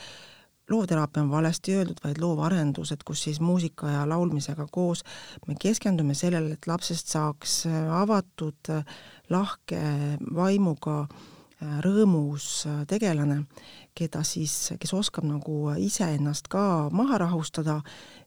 loovteraapia 0.70 1.22
on 1.22 1.30
valesti 1.30 1.74
öeldud, 1.78 1.98
vaid 2.04 2.20
loovarendus, 2.22 2.92
et 2.92 3.02
kus 3.06 3.24
siis 3.26 3.40
muusika 3.40 3.90
ja 3.90 4.06
laulmisega 4.08 4.66
koos 4.72 5.04
me 5.46 5.56
keskendume 5.60 6.14
sellele, 6.14 6.54
et 6.54 6.66
lapsest 6.70 7.10
saaks 7.12 7.64
avatud, 8.02 8.72
lahke 9.30 9.82
vaimuga 10.34 11.04
rõõmus 11.60 12.64
tegelane, 12.88 13.42
keda 13.96 14.22
siis, 14.24 14.72
kes 14.80 14.92
oskab 14.96 15.26
nagu 15.28 15.72
iseennast 15.76 16.48
ka 16.48 16.62
maha 16.94 17.18
rahustada 17.20 17.80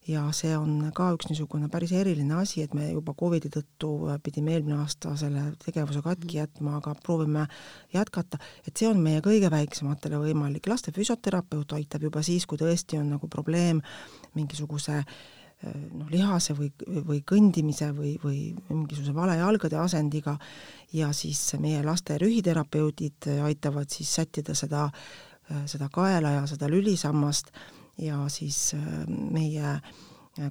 ja 0.07 0.25
see 0.35 0.51
on 0.57 0.91
ka 0.95 1.09
üks 1.15 1.29
niisugune 1.29 1.69
päris 1.71 1.93
eriline 1.95 2.35
asi, 2.41 2.61
et 2.63 2.73
me 2.77 2.91
juba 2.91 3.15
Covidi 3.17 3.49
tõttu 3.53 3.93
pidime 4.23 4.53
eelmine 4.57 4.77
aasta 4.83 5.15
selle 5.19 5.47
tegevuse 5.63 6.03
katki 6.05 6.41
jätma, 6.41 6.77
aga 6.77 6.93
proovime 7.03 7.47
jätkata, 7.93 8.41
et 8.67 8.77
see 8.77 8.89
on 8.89 9.01
meie 9.01 9.23
kõige 9.25 9.49
väiksematele 9.53 10.19
võimalik, 10.21 10.67
laste 10.69 10.93
füsioterapeut 10.95 11.77
aitab 11.79 12.09
juba 12.09 12.23
siis, 12.25 12.45
kui 12.45 12.61
tõesti 12.61 12.99
on 12.99 13.15
nagu 13.15 13.31
probleem 13.31 13.81
mingisuguse 14.37 15.01
noh, 15.63 16.07
lihase 16.11 16.55
või, 16.57 16.69
või 17.07 17.21
kõndimise 17.27 17.91
või, 17.95 18.15
või 18.23 18.39
mingisuguse 18.69 19.13
vale 19.15 19.37
jalgade 19.39 19.79
asendiga. 19.79 20.37
Ja 20.93 21.11
siis 21.15 21.41
meie 21.61 21.81
laste 21.85 22.17
rühiterapeudid 22.21 23.29
aitavad 23.45 23.89
siis 23.89 24.11
sättida 24.13 24.53
seda, 24.55 24.89
seda 25.65 25.89
kaela 25.93 26.35
ja 26.37 26.43
seda 26.49 26.69
lülisammast. 26.69 27.53
Ja 28.01 28.23
siis 28.33 28.73
äh, 28.73 29.03
meie 29.07 29.77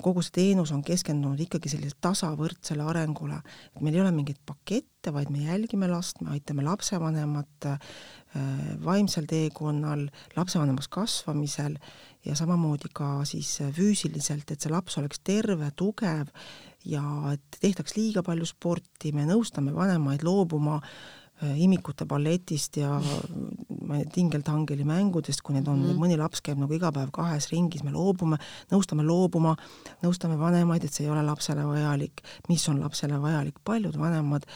kogu 0.03 0.23
see 0.23 0.35
teenus 0.37 0.71
on 0.75 0.83
keskendunud 0.87 1.41
ikkagi 1.43 1.71
sellisele 1.73 1.99
tasavõrdsele 2.05 2.85
arengule, 2.87 3.41
et 3.75 3.83
meil 3.83 3.97
ei 3.97 4.03
ole 4.05 4.13
mingeid 4.15 4.39
pakette, 4.47 5.11
vaid 5.15 5.33
me 5.35 5.43
jälgime 5.49 5.89
last, 5.91 6.21
me 6.23 6.37
aitame 6.37 6.63
lapsevanemat 6.67 7.69
äh, 7.73 7.89
vaimsel 8.85 9.27
teekonnal, 9.31 10.07
lapsevanemaks 10.37 10.91
kasvamisel 10.93 11.75
ja 12.25 12.37
samamoodi 12.39 12.93
ka 12.95 13.25
siis 13.29 13.57
füüsiliselt, 13.75 14.55
et 14.55 14.63
see 14.63 14.71
laps 14.71 15.01
oleks 15.03 15.19
terve, 15.27 15.73
tugev 15.75 16.31
ja 16.87 17.03
et 17.35 17.59
tehtaks 17.59 17.99
liiga 17.99 18.23
palju 18.27 18.47
sporti, 18.47 19.11
me 19.15 19.27
nõustame 19.27 19.75
vanemaid 19.75 20.23
loobuma 20.27 20.79
äh, 20.79 20.87
Äh, 20.89 21.22
imikute 21.43 22.07
balletist 22.09 22.77
ja 22.81 22.99
tingeltangeli 24.15 24.85
mängudest, 24.89 25.43
kui 25.43 25.57
need 25.57 25.69
on 25.71 25.81
mm, 25.83 25.99
mõni 26.01 26.19
laps 26.21 26.43
käib 26.45 26.61
nagu 26.63 26.75
iga 26.77 26.93
päev 26.95 27.11
kahes 27.15 27.51
ringis, 27.53 27.85
me 27.87 27.95
loobume, 27.95 28.39
nõustame 28.73 29.07
loobuma, 29.07 29.57
nõustame 30.05 30.39
vanemaid, 30.41 30.87
et 30.87 30.95
see 30.95 31.07
ei 31.07 31.13
ole 31.13 31.25
lapsele 31.27 31.67
vajalik, 31.67 32.23
mis 32.49 32.65
on 32.73 32.81
lapsele 32.83 33.19
vajalik, 33.23 33.61
paljud 33.67 33.99
vanemad 34.01 34.47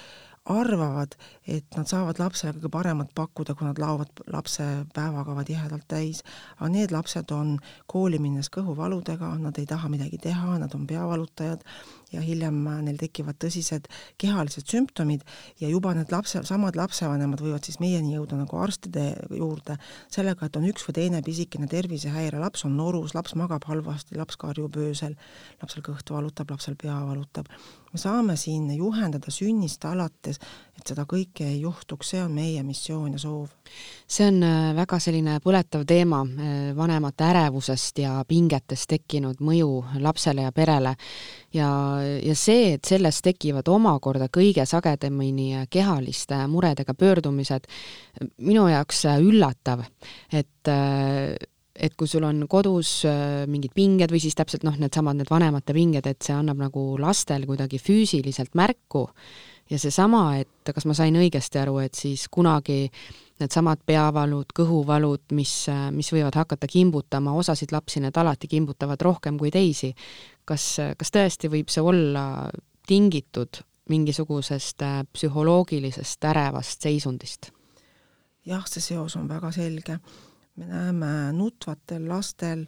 arvavad, 0.47 1.17
et 1.47 1.67
nad 1.77 1.89
saavad 1.91 2.21
lapsele 2.23 2.55
kõige 2.55 2.71
paremat 2.71 3.11
pakkuda, 3.19 3.57
kui 3.59 3.67
nad 3.67 3.81
laovad 3.83 4.23
lapse 4.31 4.65
päevakava 4.95 5.43
tihedalt 5.47 5.87
täis, 5.91 6.23
aga 6.59 6.71
need 6.71 6.95
lapsed 6.95 7.33
on 7.35 7.57
kooli 7.91 8.21
minnes 8.23 8.51
kõhuvaludega, 8.55 9.33
nad 9.43 9.59
ei 9.59 9.67
taha 9.67 9.91
midagi 9.93 10.21
teha, 10.23 10.59
nad 10.63 10.75
on 10.79 10.87
peavalutajad 10.87 11.67
ja 12.13 12.23
hiljem 12.23 12.59
neil 12.87 12.99
tekivad 13.01 13.39
tõsised 13.43 13.89
kehalised 14.21 14.69
sümptomid 14.71 15.25
ja 15.61 15.71
juba 15.71 15.93
need 15.97 16.13
lapse, 16.15 16.43
samad 16.47 16.79
lapsevanemad 16.79 17.43
võivad 17.43 17.67
siis 17.67 17.81
meieni 17.83 18.15
jõuda 18.15 18.39
nagu 18.39 18.61
arstide 18.63 19.09
juurde 19.35 19.79
sellega, 20.13 20.47
et 20.47 20.59
on 20.59 20.69
üks 20.71 20.87
või 20.87 20.99
teine 21.01 21.23
pisikene 21.27 21.67
tervisehäire, 21.71 22.39
laps 22.43 22.65
on 22.69 22.77
norus, 22.79 23.17
laps 23.17 23.35
magab 23.39 23.67
halvasti, 23.67 24.17
laps 24.19 24.39
karjub 24.41 24.79
öösel, 24.79 25.17
lapsel 25.63 25.85
kõht 25.87 26.15
valutab, 26.15 26.55
lapsel 26.55 26.79
pea 26.79 26.99
valutab. 27.07 27.51
me 27.93 27.99
saame 27.99 28.37
siin 28.37 28.69
juhendada 28.77 29.31
sünnist 29.33 29.85
alates, 29.85 30.39
et 30.77 30.87
seda 30.87 31.07
kõike 31.09 31.47
ei 31.49 31.61
juhtuks, 31.63 32.11
see 32.11 32.23
on 32.23 32.35
meie 32.37 32.63
missioon 32.63 33.13
ja 33.13 33.19
soov. 33.19 33.51
see 34.07 34.29
on 34.29 34.43
äh, 34.43 34.75
väga 34.77 34.99
selline 35.01 35.39
põletav 35.43 35.87
teema, 35.87 36.23
äh, 36.23 36.77
vanemate 36.77 37.25
ärevusest 37.25 37.99
ja 37.99 38.23
pingetest 38.29 38.89
tekkinud 38.89 39.41
mõju 39.41 39.85
lapsele 40.01 40.47
ja 40.47 40.53
perele 40.53 40.95
ja, 41.57 41.71
ja 42.23 42.37
see, 42.39 42.77
et 42.77 42.87
sellest 42.89 43.25
tekivad 43.27 43.69
omakorda 43.73 44.29
kõige 44.33 44.67
sagedamini 44.69 45.67
kehaliste 45.73 46.43
muredega 46.53 46.95
pöördumised, 46.95 47.69
minu 48.45 48.69
jaoks 48.71 49.05
üllatav, 49.17 49.85
et 50.33 50.73
et 51.77 51.93
kui 51.93 52.09
sul 52.09 52.25
on 52.25 52.39
kodus 52.49 53.03
mingid 53.53 53.75
pinged 53.77 54.09
või 54.09 54.23
siis 54.23 54.37
täpselt 54.39 54.63
noh, 54.65 54.79
needsamad 54.81 55.19
need 55.19 55.29
vanemate 55.29 55.75
pinged, 55.77 56.07
et 56.09 56.25
see 56.25 56.33
annab 56.33 56.63
nagu 56.63 56.87
lastel 57.01 57.45
kuidagi 57.45 57.77
füüsiliselt 57.83 58.57
märku 58.57 59.05
ja 59.71 59.79
seesama, 59.79 60.39
et 60.41 60.73
kas 60.75 60.87
ma 60.87 60.95
sain 60.97 61.17
õigesti 61.19 61.61
aru, 61.61 61.79
et 61.83 61.99
siis 61.99 62.27
kunagi 62.33 62.87
needsamad 63.41 63.83
peavalud, 63.87 64.53
kõhuvalud, 64.57 65.27
mis, 65.37 65.53
mis 65.93 66.11
võivad 66.15 66.39
hakata 66.39 66.69
kimbutama, 66.71 67.35
osasid 67.37 67.75
lapsi 67.75 68.01
need 68.01 68.17
alati 68.17 68.49
kimbutavad 68.49 69.03
rohkem 69.05 69.39
kui 69.41 69.53
teisi, 69.53 69.93
kas, 70.49 70.65
kas 70.99 71.13
tõesti 71.13 71.51
võib 71.53 71.71
see 71.73 71.85
olla 71.85 72.27
tingitud 72.87 73.63
mingisugusest 73.91 74.83
äh, 74.83 75.03
psühholoogilisest 75.13 76.25
ärevast 76.25 76.83
seisundist? 76.83 77.51
jah, 78.47 78.67
see 78.71 78.83
seos 78.83 79.17
on 79.19 79.29
väga 79.29 79.51
selge. 79.53 79.99
me 80.57 80.67
näeme 80.67 81.33
nutvatel 81.33 82.09
lastel 82.09 82.67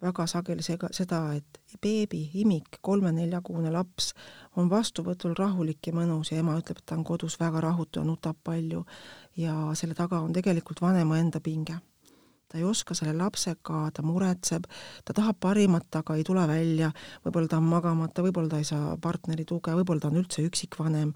väga 0.00 0.26
sageli 0.26 0.62
sega, 0.64 0.88
seda, 0.96 1.20
et 1.36 1.60
beebi, 1.82 2.22
imik, 2.40 2.80
kolme-neljakuune 2.80 3.72
laps 3.72 4.14
on 4.56 4.70
vastuvõtul 4.70 5.36
rahulik 5.38 5.86
ja 5.86 5.92
mõnus 5.92 6.32
ja 6.32 6.40
ema 6.40 6.56
ütleb, 6.58 6.80
et 6.80 6.86
ta 6.86 6.96
on 6.96 7.04
kodus 7.04 7.36
väga 7.40 7.60
rahutu 7.60 8.00
ja 8.00 8.06
nutab 8.08 8.40
palju 8.44 8.86
ja 9.36 9.54
selle 9.74 9.94
taga 9.94 10.20
on 10.24 10.32
tegelikult 10.32 10.80
vanema 10.80 11.20
enda 11.20 11.40
pinge 11.40 11.76
ta 12.50 12.58
ei 12.58 12.66
oska 12.66 12.96
selle 12.98 13.14
lapsega, 13.18 13.84
ta 13.94 14.02
muretseb, 14.02 14.66
ta 15.06 15.14
tahab 15.16 15.38
parimat, 15.40 15.86
aga 16.00 16.18
ei 16.18 16.26
tule 16.26 16.42
välja, 16.50 16.90
võib-olla 17.24 17.50
ta 17.50 17.60
on 17.62 17.70
magamata, 17.70 18.24
võib-olla 18.26 18.50
ta 18.50 18.60
ei 18.60 18.68
saa 18.68 18.96
partneri 19.00 19.46
tuge, 19.46 19.74
võib-olla 19.78 20.02
ta 20.02 20.10
on 20.10 20.20
üldse 20.22 20.44
üksikvanem. 20.48 21.14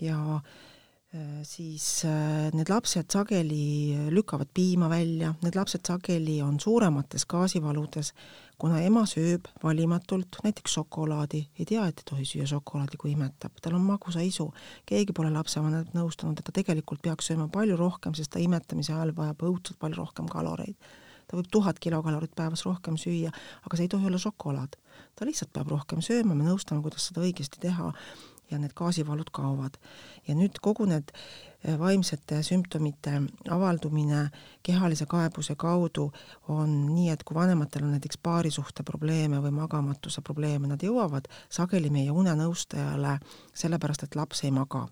Ja 0.00 0.18
äh, 0.40 1.40
siis 1.44 1.86
äh, 2.08 2.48
need 2.56 2.72
lapsed 2.72 3.12
sageli 3.12 4.08
lükkavad 4.14 4.48
piima 4.56 4.88
välja, 4.92 5.34
need 5.44 5.58
lapsed 5.58 5.84
sageli 5.86 6.40
on 6.44 6.56
suuremates 6.62 7.28
gaasivaludes, 7.28 8.14
kuna 8.60 8.80
ema 8.84 9.02
sööb 9.08 9.48
valimatult 9.62 10.40
näiteks 10.44 10.74
šokolaadi, 10.76 11.40
ei 11.58 11.66
tea, 11.68 11.86
et 11.88 12.02
ei 12.02 12.08
tohi 12.10 12.26
süüa 12.28 12.46
šokolaadi, 12.50 12.98
kui 13.00 13.14
imetab, 13.14 13.56
tal 13.62 13.76
on 13.78 13.86
magusaisu, 13.88 14.50
keegi 14.88 15.14
pole 15.16 15.30
lapsevanemat 15.32 15.94
nõustanud, 15.96 16.38
et 16.38 16.46
ta 16.46 16.54
tegelikult 16.60 17.02
peaks 17.04 17.30
sööma 17.30 17.48
palju 17.52 17.78
rohkem, 17.80 18.16
sest 18.16 18.34
ta 18.34 18.42
imetamise 18.42 18.92
ajal 18.92 19.14
vajab 19.16 19.46
õudselt 19.48 19.80
palju 19.80 20.02
rohkem 20.02 20.28
kaloreid. 20.30 20.76
ta 21.30 21.38
võib 21.38 21.46
tuhat 21.46 21.78
kilokalorit 21.78 22.32
päevas 22.34 22.64
rohkem 22.66 22.96
süüa, 22.98 23.30
aga 23.64 23.76
see 23.76 23.86
ei 23.86 23.92
tohi 23.92 24.06
olla 24.06 24.18
šokolaad. 24.18 24.76
ta 25.14 25.24
lihtsalt 25.24 25.52
peab 25.52 25.70
rohkem 25.70 26.02
sööma, 26.04 26.34
me 26.34 26.44
nõustame, 26.44 26.82
kuidas 26.82 27.06
seda 27.08 27.24
õigesti 27.24 27.60
teha 27.60 27.92
ja 28.50 28.58
need 28.58 28.74
gaasivalud 28.76 29.30
kaovad. 29.32 29.78
ja 30.28 30.34
nüüd 30.34 30.60
kogu 30.60 30.86
need 30.90 31.12
vaimsete 31.78 32.42
sümptomite 32.42 33.22
avaldumine 33.50 34.30
kehalise 34.62 35.06
kaebuse 35.06 35.54
kaudu 35.56 36.12
on 36.48 36.72
nii, 36.94 37.10
et 37.10 37.22
kui 37.24 37.34
vanematel 37.34 37.84
on 37.84 37.94
näiteks 37.94 38.18
paarisuhte 38.22 38.82
probleeme 38.82 39.40
või 39.40 39.52
magamatuse 39.56 40.20
probleeme, 40.24 40.68
nad 40.68 40.82
jõuavad 40.84 41.28
sageli 41.48 41.90
meie 41.90 42.10
unenõustajale 42.10 43.18
sellepärast, 43.54 44.04
et 44.04 44.16
laps 44.16 44.44
ei 44.44 44.50
maga. 44.50 44.86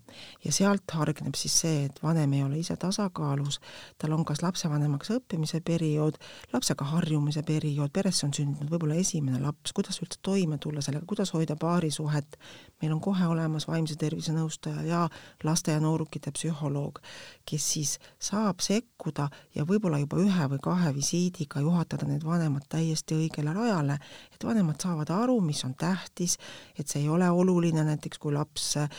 ja 0.45 0.51
sealt 0.51 0.91
hargneb 0.93 1.35
siis 1.35 1.59
see, 1.61 1.85
et 1.85 2.03
vanem 2.03 2.33
ei 2.33 2.43
ole 2.43 2.59
ise 2.59 2.75
tasakaalus, 2.77 3.59
tal 3.97 4.13
on 4.13 4.25
kas 4.25 4.41
lapsevanemaks 4.43 5.09
õppimise 5.17 5.61
periood, 5.65 6.17
lapsega 6.53 6.85
harjumise 6.85 7.43
periood, 7.43 7.91
peresse 7.93 8.25
on 8.25 8.33
sündinud 8.33 8.69
võib-olla 8.69 8.95
esimene 8.95 9.41
laps, 9.41 9.73
kuidas 9.73 10.01
üldse 10.01 10.19
toime 10.21 10.57
tulla 10.57 10.81
sellega, 10.81 11.05
kuidas 11.05 11.33
hoida 11.33 11.55
paarisuhet, 11.55 12.37
meil 12.81 12.93
on 12.93 13.01
kohe 13.01 13.27
olemas 13.27 13.67
vaimse 13.67 13.95
tervise 13.95 14.33
nõustaja 14.33 14.85
ja 14.85 15.09
laste 15.43 15.71
ja 15.71 15.79
noorukite 15.79 16.31
psühholoog, 16.31 16.58
psühholoog, 16.59 16.99
kes 17.47 17.65
siis 17.73 17.91
saab 18.19 18.59
sekkuda 18.61 19.29
ja 19.55 19.63
võib-olla 19.65 19.99
juba 19.99 20.19
ühe 20.19 20.47
või 20.51 20.59
kahe 20.61 20.91
visiidiga 20.93 21.61
juhatada 21.63 22.07
need 22.07 22.23
vanemad 22.23 22.67
täiesti 22.69 23.15
õigele 23.15 23.53
rajale, 23.53 23.97
et 24.33 24.43
vanemad 24.43 24.79
saavad 24.81 25.09
aru, 25.09 25.39
mis 25.41 25.63
on 25.65 25.73
tähtis, 25.79 26.37
et 26.77 26.87
see 26.87 27.03
ei 27.03 27.09
ole 27.09 27.29
oluline, 27.29 27.83
näiteks 27.87 28.19
kui 28.19 28.33
laps 28.33 28.75
eh, 28.77 28.89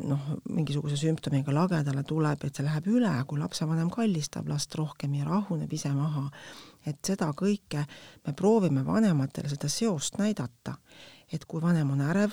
noh, 0.00 0.32
mingisuguse 0.48 0.96
sümptomiga 0.96 1.52
lagedale 1.52 2.02
tuleb, 2.02 2.44
et 2.44 2.56
see 2.56 2.66
läheb 2.66 2.90
üle, 2.90 3.12
kui 3.26 3.38
lapsevanem 3.40 3.90
kallistab 3.90 4.48
last 4.48 4.74
rohkem 4.74 5.14
ja 5.14 5.28
rahuneb 5.28 5.72
ise 5.72 5.92
maha. 5.94 6.30
et 6.86 6.96
seda 7.04 7.26
kõike 7.36 7.82
me 8.24 8.32
proovime 8.32 8.80
vanematele 8.86 9.50
seda 9.52 9.68
seost 9.68 10.16
näidata, 10.16 10.78
et 11.28 11.44
kui 11.44 11.60
vanem 11.60 11.90
on 11.92 12.00
ärev, 12.00 12.32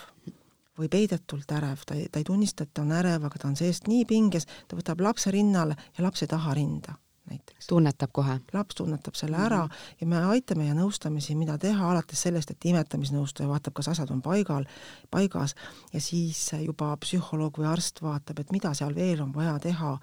või 0.78 0.90
peidetult 0.90 1.52
ärev, 1.52 1.84
ta 1.86 1.96
ei, 1.98 2.08
ta 2.12 2.22
ei 2.22 2.28
tunnista, 2.28 2.64
et 2.64 2.74
ta 2.74 2.86
on 2.86 2.92
ärev, 2.92 3.26
aga 3.26 3.42
ta 3.42 3.48
on 3.48 3.56
seest 3.60 3.88
nii 3.88 4.06
pinges, 4.06 4.48
ta 4.68 4.78
võtab 4.78 5.02
lapse 5.02 5.32
rinnale 5.32 5.78
ja 5.98 6.06
laps 6.06 6.24
ei 6.24 6.32
taha 6.32 6.54
rinda 6.58 6.98
näiteks. 7.30 7.68
tunnetab 7.68 8.12
kohe? 8.14 8.40
laps 8.54 8.76
tunnetab 8.76 9.16
selle 9.16 9.38
ära 9.38 9.66
mm 9.66 9.72
-hmm. 9.72 9.96
ja 10.02 10.08
me 10.08 10.26
aitame 10.26 10.68
ja 10.68 10.74
nõustame 10.74 11.22
siin, 11.22 11.38
mida 11.38 11.58
teha, 11.58 11.92
alates 11.92 12.22
sellest, 12.22 12.52
et 12.52 12.66
imetamisnõustaja 12.66 13.50
vaatab, 13.50 13.74
kas 13.74 13.88
asjad 13.88 14.12
on 14.12 14.22
paigal, 14.22 14.66
paigas 15.12 15.56
ja 15.94 16.02
siis 16.02 16.52
juba 16.66 16.98
psühholoog 16.98 17.58
või 17.58 17.68
arst 17.68 18.02
vaatab, 18.02 18.40
et 18.40 18.52
mida 18.52 18.74
seal 18.74 18.96
veel 18.96 19.22
on 19.22 19.34
vaja 19.34 19.60
teha 19.60 19.98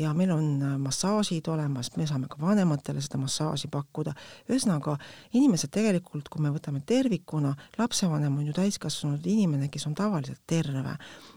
ja 0.00 0.12
meil 0.16 0.32
on 0.34 0.46
äh, 0.62 0.76
massaažid 0.80 1.48
olemas, 1.52 1.90
me 1.96 2.06
saame 2.08 2.28
ka 2.30 2.40
vanematele 2.40 3.02
seda 3.04 3.20
massaaži 3.20 3.70
pakkuda, 3.72 4.14
ühesõnaga 4.48 4.96
inimesed 5.36 5.72
tegelikult, 5.74 6.30
kui 6.32 6.44
me 6.44 6.52
võtame 6.54 6.82
tervikuna, 6.86 7.52
lapsevanem 7.78 8.38
on 8.40 8.48
ju 8.48 8.56
täiskasvanud 8.56 9.26
inimene, 9.28 9.68
kes 9.72 9.86
on 9.90 9.96
tavaliselt 9.98 10.42
terve, 10.48 10.96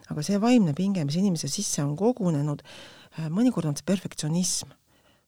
aga 0.09 0.25
see 0.25 0.39
vaimne 0.41 0.75
pinge, 0.77 1.03
mis 1.07 1.19
inimese 1.19 1.51
sisse 1.51 1.83
on 1.83 1.97
kogunenud, 1.99 2.63
äh, 2.63 3.27
mõnikord 3.33 3.71
on 3.71 3.77
see 3.79 3.91
perfektsionism 3.91 4.71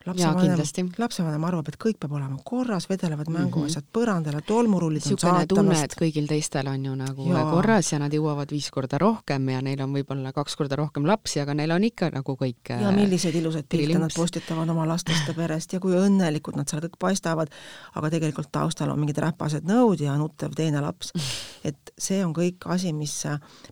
lapsevanem, 0.05 0.89
lapsevanem 1.01 1.45
arvab, 1.47 1.69
et 1.71 1.77
kõik 1.81 1.97
peab 2.01 2.13
olema 2.17 2.37
korras, 2.45 2.87
vedelevad 2.89 3.29
mänguasjad 3.31 3.83
mm 3.83 3.87
-hmm. 3.87 3.95
põrandale, 3.97 4.41
tolmurullid 4.45 5.05
on 5.11 5.17
saatanast. 5.17 5.47
tunne, 5.49 5.79
et 5.83 5.95
kõigil 6.01 6.27
teistel 6.27 6.67
on 6.67 6.85
ju 6.85 6.95
nagu 6.95 7.29
ja. 7.29 7.43
korras 7.51 7.91
ja 7.91 7.99
nad 7.99 8.13
jõuavad 8.13 8.51
viis 8.51 8.69
korda 8.71 8.97
rohkem 8.97 9.49
ja 9.49 9.61
neil 9.61 9.81
on 9.81 9.93
võib-olla 9.93 10.33
kaks 10.33 10.55
korda 10.55 10.75
rohkem 10.75 11.05
lapsi, 11.05 11.39
aga 11.39 11.53
neil 11.53 11.71
on 11.71 11.83
ikka 11.83 12.09
nagu 12.13 12.37
kõik 12.41 12.69
ja 12.69 12.91
milliseid 12.91 13.35
ilusaid 13.35 13.65
pilte 13.69 13.99
nad 13.99 14.13
postitavad 14.15 14.69
oma 14.69 14.87
lastest 14.87 15.27
ja 15.27 15.33
perest 15.41 15.73
ja 15.73 15.79
kui 15.79 15.93
õnnelikud 15.93 16.55
nad 16.55 16.69
seal 16.69 16.81
kõik 16.81 16.97
paistavad, 16.99 17.49
aga 17.93 18.09
tegelikult 18.09 18.51
taustal 18.51 18.89
on 18.89 18.99
mingid 18.99 19.17
räpased 19.17 19.65
nõud 19.65 20.01
ja 20.01 20.17
nuttev 20.17 20.53
teine 20.55 20.81
laps. 20.81 21.11
et 21.69 21.93
see 21.97 22.25
on 22.25 22.33
kõik 22.33 22.65
asi, 22.65 22.93
mis 22.93 23.23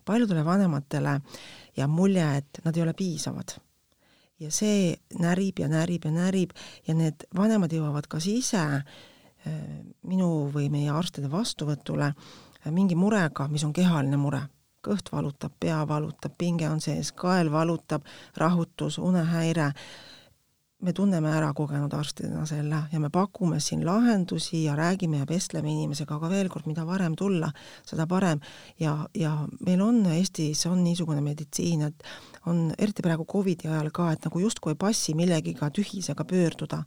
paljudele 0.04 0.44
vanematele 0.44 1.20
jääb 1.76 1.90
mulje, 1.90 2.36
et 2.36 2.60
nad 2.64 2.76
ei 2.76 2.82
ole 2.82 2.92
piisavad 2.92 3.58
ja 4.44 4.52
see 4.54 4.94
närib 5.20 5.60
ja 5.64 5.68
närib 5.72 6.06
ja 6.06 6.14
närib 6.14 6.54
ja 6.88 6.94
need 6.94 7.26
vanemad 7.36 7.72
jõuavad 7.72 8.08
kas 8.10 8.28
ise 8.30 8.64
minu 10.08 10.48
või 10.54 10.70
meie 10.72 10.88
arstide 10.88 11.28
vastuvõtule 11.28 12.14
mingi 12.72 12.96
murega, 12.96 13.48
mis 13.52 13.64
on 13.66 13.74
kehaline 13.76 14.16
mure, 14.16 14.40
kõht 14.84 15.10
valutab, 15.12 15.52
pea 15.60 15.82
valutab, 15.88 16.32
pinge 16.38 16.68
on 16.70 16.80
sees, 16.80 17.12
kael 17.16 17.50
valutab, 17.52 18.04
rahutus, 18.40 18.98
unehäire, 18.98 19.70
me 20.84 20.92
tunneme 20.92 21.30
ära 21.32 21.48
kogenud 21.56 21.92
arstidena 21.96 22.42
selle 22.48 22.82
ja 22.92 23.00
me 23.00 23.08
pakume 23.12 23.60
siin 23.62 23.86
lahendusi 23.86 24.64
ja 24.66 24.74
räägime 24.76 25.22
ja 25.22 25.28
vestleme 25.28 25.70
inimesega, 25.72 26.18
aga 26.18 26.28
veel 26.28 26.50
kord, 26.52 26.66
mida 26.68 26.84
varem 26.86 27.16
tulla, 27.16 27.48
seda 27.88 28.06
parem. 28.06 28.40
ja, 28.80 28.96
ja 29.14 29.32
meil 29.64 29.80
on 29.80 30.04
Eestis 30.12 30.66
on 30.66 30.84
niisugune 30.84 31.24
meditsiin, 31.24 31.88
et 31.88 32.04
on 32.50 32.70
eriti 32.78 33.02
praegu 33.04 33.26
Covidi 33.28 33.68
ajal 33.68 33.90
ka, 33.94 34.10
et 34.12 34.24
nagu 34.26 34.40
justkui 34.42 34.74
ei 34.74 34.80
passi 34.80 35.14
millegiga 35.16 35.70
tühisega 35.74 36.26
pöörduda. 36.28 36.82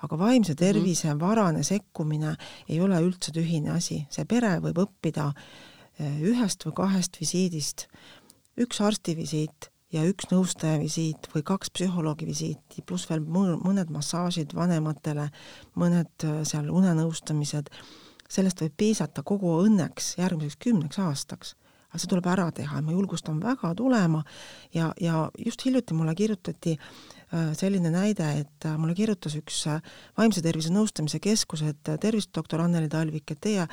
Aga 0.00 0.16
vaimse 0.16 0.54
mhm. 0.54 0.60
tervise 0.60 1.14
varane 1.20 1.64
sekkumine 1.66 2.36
ei 2.68 2.80
ole 2.80 3.00
üldse 3.04 3.34
tühine 3.36 3.74
asi, 3.76 4.04
see 4.10 4.24
pere 4.28 4.56
võib 4.64 4.80
õppida 4.86 5.30
eh, 5.98 6.22
ühest 6.32 6.64
või 6.66 6.76
kahest 6.78 7.20
visiidist, 7.20 7.86
üks 8.60 8.80
arstivisiit 8.80 9.70
ja 9.92 10.04
üks 10.08 10.30
nõustaja 10.30 10.78
visiit 10.80 11.28
või 11.34 11.44
kaks 11.44 11.72
psühholoogi 11.76 12.28
visiiti, 12.28 12.84
pluss 12.86 13.10
veel 13.10 13.20
mõned 13.26 13.90
massaažid 13.92 14.54
vanematele, 14.56 15.28
mõned 15.76 16.28
eh, 16.28 16.40
seal 16.48 16.72
unenõustamised, 16.72 17.68
sellest 18.30 18.64
võib 18.64 18.76
piisata 18.80 19.24
kogu 19.26 19.58
õnneks 19.66 20.14
järgmiseks 20.20 20.64
kümneks 20.64 21.02
aastaks 21.02 21.56
aga 21.90 21.98
see 21.98 22.10
tuleb 22.10 22.26
ära 22.30 22.48
teha 22.54 22.78
ja 22.78 22.84
ma 22.86 22.94
julgustan 22.94 23.40
väga 23.42 23.72
tulema. 23.78 24.22
Ja, 24.74 24.92
ja 25.00 25.24
just 25.38 25.64
hiljuti 25.66 25.94
mulle 25.98 26.14
kirjutati 26.14 26.76
äh, 26.76 27.50
selline 27.58 27.90
näide, 27.90 28.28
et 28.44 28.66
äh, 28.66 28.76
mulle 28.78 28.94
kirjutas 28.94 29.34
üks 29.38 29.64
äh, 29.70 29.82
vaimse 30.18 30.42
tervise 30.44 30.70
nõustamise 30.74 31.18
keskus, 31.22 31.64
et 31.66 31.92
tervist, 32.00 32.30
doktor 32.36 32.62
Anneli 32.62 32.88
Talvik, 32.90 33.34
et 33.34 33.42
teie 33.42 33.66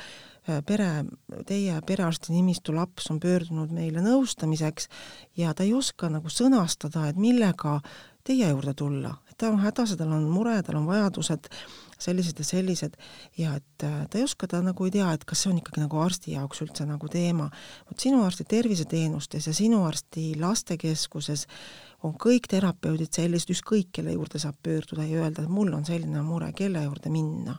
pere, 0.64 1.04
teie 1.46 1.74
perearsti 1.86 2.32
nimistu 2.32 2.72
laps 2.72 3.10
on 3.12 3.18
pöördunud 3.20 3.72
meile 3.74 4.00
nõustamiseks 4.00 4.88
ja 5.36 5.52
ta 5.52 5.66
ei 5.66 5.74
oska 5.76 6.08
nagu 6.08 6.32
sõnastada, 6.32 7.04
et 7.10 7.18
millega 7.20 7.76
teie 8.24 8.48
juurde 8.48 8.72
tulla, 8.74 9.12
et 9.28 9.36
ta 9.36 9.52
on 9.52 9.60
hädas 9.60 9.92
ja 9.92 10.00
tal 10.00 10.14
on 10.16 10.24
mure, 10.32 10.56
tal 10.64 10.80
on 10.80 10.88
vajadused 10.88 11.50
sellised 11.98 12.38
ja 12.38 12.46
sellised 12.46 12.96
ja 13.38 13.54
et 13.58 13.84
äh, 13.86 14.06
ta 14.10 14.18
ei 14.18 14.24
oska, 14.24 14.48
ta 14.50 14.62
nagu 14.64 14.86
ei 14.86 14.94
tea, 14.94 15.10
et 15.12 15.24
kas 15.28 15.44
see 15.44 15.52
on 15.52 15.60
ikkagi 15.60 15.82
nagu 15.82 16.00
arsti 16.02 16.34
jaoks 16.36 16.62
üldse 16.64 16.86
nagu 16.88 17.10
teema. 17.12 17.50
vot 17.90 18.00
sinu 18.00 18.22
arsti 18.24 18.46
terviseteenustes 18.48 19.46
ja 19.50 19.54
sinu 19.54 19.84
arsti 19.86 20.32
lastekeskuses 20.40 21.46
on 22.06 22.14
kõik 22.14 22.46
terapeudid 22.50 23.12
sellised, 23.14 23.50
ükskõik 23.56 23.90
kelle 23.92 24.14
juurde 24.14 24.38
saab 24.38 24.58
pöörduda 24.62 25.06
ja 25.06 25.24
öelda, 25.24 25.42
et 25.42 25.50
mul 25.50 25.72
on 25.74 25.86
selline 25.88 26.22
mure, 26.22 26.52
kelle 26.56 26.84
juurde 26.86 27.10
minna 27.10 27.58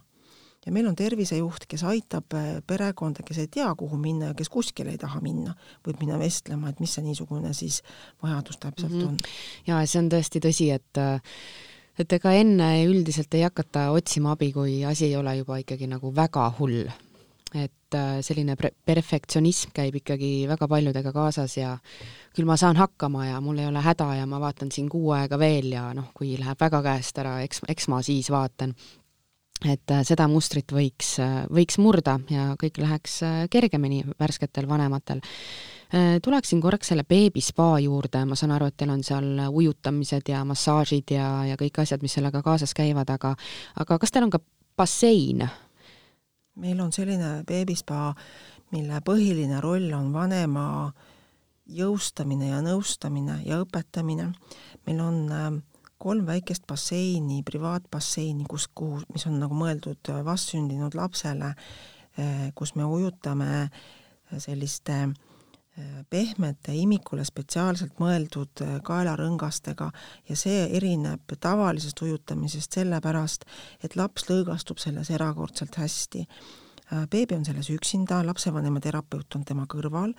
ja 0.66 0.74
meil 0.76 0.88
on 0.90 0.96
tervisejuht, 0.96 1.66
kes 1.70 1.84
aitab 1.88 2.36
äh, 2.38 2.50
perekonda, 2.68 3.24
kes 3.26 3.42
ei 3.44 3.48
tea, 3.52 3.70
kuhu 3.80 3.98
minna 3.98 4.32
ja 4.32 4.38
kes 4.38 4.52
kuskile 4.52 4.94
ei 4.94 5.00
taha 5.02 5.22
minna, 5.24 5.56
võib 5.88 6.04
minna 6.04 6.20
vestlema, 6.20 6.70
et 6.70 6.82
mis 6.84 6.94
see 6.96 7.06
niisugune 7.06 7.54
siis 7.58 7.82
vajadus 8.24 8.60
täpselt 8.60 8.94
mm 8.94 9.02
-hmm. 9.02 9.08
on. 9.08 9.18
ja 9.68 9.82
see 9.86 10.04
on 10.04 10.12
tõesti 10.12 10.44
tõsi, 10.44 10.72
et 10.76 10.98
äh, 10.98 11.22
et 12.00 12.16
ega 12.16 12.34
enne 12.38 12.70
üldiselt 12.88 13.34
ei 13.36 13.44
hakata 13.44 13.90
otsima 13.96 14.34
abi, 14.36 14.52
kui 14.56 14.80
asi 14.88 15.10
ei 15.10 15.18
ole 15.20 15.36
juba 15.42 15.60
ikkagi 15.62 15.90
nagu 15.92 16.14
väga 16.16 16.48
hull. 16.60 16.90
et 17.50 17.96
äh, 17.98 18.20
selline 18.22 18.54
perfektsionism 18.86 19.72
käib 19.74 19.96
ikkagi 19.98 20.46
väga 20.46 20.68
paljudega 20.70 21.10
kaasas 21.10 21.56
ja 21.58 21.72
küll 22.36 22.46
ma 22.46 22.54
saan 22.62 22.78
hakkama 22.78 23.26
ja 23.26 23.40
mul 23.42 23.58
ei 23.58 23.66
ole 23.66 23.82
häda 23.82 24.12
ja 24.20 24.28
ma 24.30 24.38
vaatan 24.40 24.70
siin 24.72 24.86
kuu 24.90 25.16
aega 25.18 25.40
veel 25.42 25.72
ja 25.74 25.88
noh, 25.98 26.12
kui 26.14 26.36
läheb 26.38 26.62
väga 26.62 26.84
käest 26.86 27.18
ära, 27.18 27.40
eks, 27.42 27.64
eks 27.68 27.90
ma 27.90 28.04
siis 28.06 28.30
vaatan 28.30 28.76
et 29.66 29.92
äh, 29.92 30.04
seda 30.06 30.30
mustrit 30.30 30.70
võiks, 30.70 31.16
äh, 31.26 31.42
võiks 31.50 31.82
murda 31.82 32.20
ja 32.30 32.54
kõik 32.62 32.78
läheks 32.78 33.18
kergemini 33.50 34.04
värsketel 34.20 34.70
vanematel 34.70 35.26
tuleksin 36.24 36.62
korraks 36.62 36.92
selle 36.92 37.04
beebispa 37.04 37.80
juurde, 37.82 38.22
ma 38.30 38.36
saan 38.38 38.52
aru, 38.54 38.68
et 38.70 38.78
teil 38.78 38.92
on 38.94 39.02
seal 39.04 39.40
ujutamised 39.50 40.30
ja 40.30 40.44
massaažid 40.46 41.16
ja, 41.16 41.30
ja 41.50 41.58
kõik 41.58 41.82
asjad, 41.82 42.04
mis 42.06 42.14
sellega 42.14 42.44
kaasas 42.46 42.76
käivad, 42.78 43.10
aga 43.10 43.34
aga 43.82 43.98
kas 43.98 44.14
teil 44.14 44.28
on 44.28 44.34
ka 44.36 44.42
bassein? 44.78 45.48
meil 46.60 46.80
on 46.84 46.92
selline 46.94 47.40
beebispa, 47.48 48.14
mille 48.76 49.00
põhiline 49.06 49.62
roll 49.64 49.90
on 49.96 50.12
vanema 50.14 50.66
jõustamine 51.70 52.50
ja 52.52 52.60
nõustamine 52.66 53.40
ja 53.46 53.62
õpetamine. 53.64 54.32
meil 54.88 55.00
on 55.02 55.32
äh, 55.32 55.48
kolm 55.98 56.26
väikest 56.28 56.68
basseini, 56.68 57.44
privaatbasseini, 57.44 58.46
kus, 58.50 58.68
kuhu, 58.68 59.02
mis 59.14 59.26
on 59.28 59.40
nagu 59.40 59.56
mõeldud 59.56 60.12
vastsündinud 60.26 60.96
lapsele, 60.96 61.54
äh, 62.20 62.52
kus 62.56 62.76
me 62.76 62.86
ujutame 62.86 63.70
selliste 64.38 65.02
äh, 65.08 65.29
pehmete 66.10 66.74
imikule 66.76 67.24
spetsiaalselt 67.28 68.00
mõeldud 68.02 68.64
äh, 68.66 68.78
kaelarõngastega 68.86 69.90
ja 70.30 70.38
see 70.40 70.66
erineb 70.78 71.36
tavalisest 71.40 72.02
ujutamisest 72.06 72.80
sellepärast, 72.80 73.46
et 73.84 73.96
laps 74.00 74.30
lõõgastub 74.30 74.82
selles 74.82 75.12
erakordselt 75.14 75.78
hästi. 75.80 76.26
Äh, 76.90 77.06
beebi 77.12 77.38
on 77.38 77.46
selles 77.46 77.70
üksinda, 77.70 78.24
lapsevanema 78.26 78.82
terapeut 78.82 79.36
on 79.38 79.46
tema 79.46 79.68
kõrval 79.70 80.16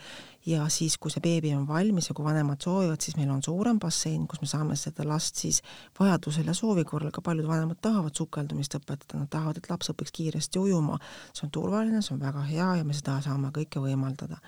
ja 0.46 0.68
siis, 0.70 0.96
kui 1.02 1.10
see 1.10 1.22
beebi 1.24 1.50
on 1.56 1.66
valmis 1.68 2.10
ja 2.10 2.14
kui 2.14 2.24
vanemad 2.24 2.62
soovivad, 2.62 3.00
siis 3.02 3.18
meil 3.18 3.32
on 3.34 3.42
suurem 3.42 3.80
bassein, 3.82 4.28
kus 4.30 4.42
me 4.44 4.50
saame 4.50 4.76
seda 4.78 5.06
last 5.08 5.40
siis 5.42 5.62
vajadusel 5.98 6.46
ja 6.46 6.54
soovi 6.54 6.84
korral, 6.86 7.10
ka 7.10 7.24
paljud 7.26 7.48
vanemad 7.50 7.82
tahavad 7.82 8.14
sukeldumist 8.14 8.78
õpetada, 8.78 9.24
nad 9.24 9.32
tahavad, 9.32 9.58
et 9.58 9.72
laps 9.72 9.90
õpiks 9.94 10.14
kiiresti 10.14 10.62
ujuma. 10.62 11.00
see 11.32 11.48
on 11.48 11.56
turvaline, 11.58 12.02
see 12.02 12.14
on 12.14 12.22
väga 12.22 12.46
hea 12.52 12.76
ja 12.78 12.86
me 12.86 12.94
seda 12.94 13.18
saame 13.24 13.50
kõike 13.56 13.82
võimaldada 13.82 14.38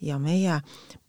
ja 0.00 0.18
meie 0.18 0.60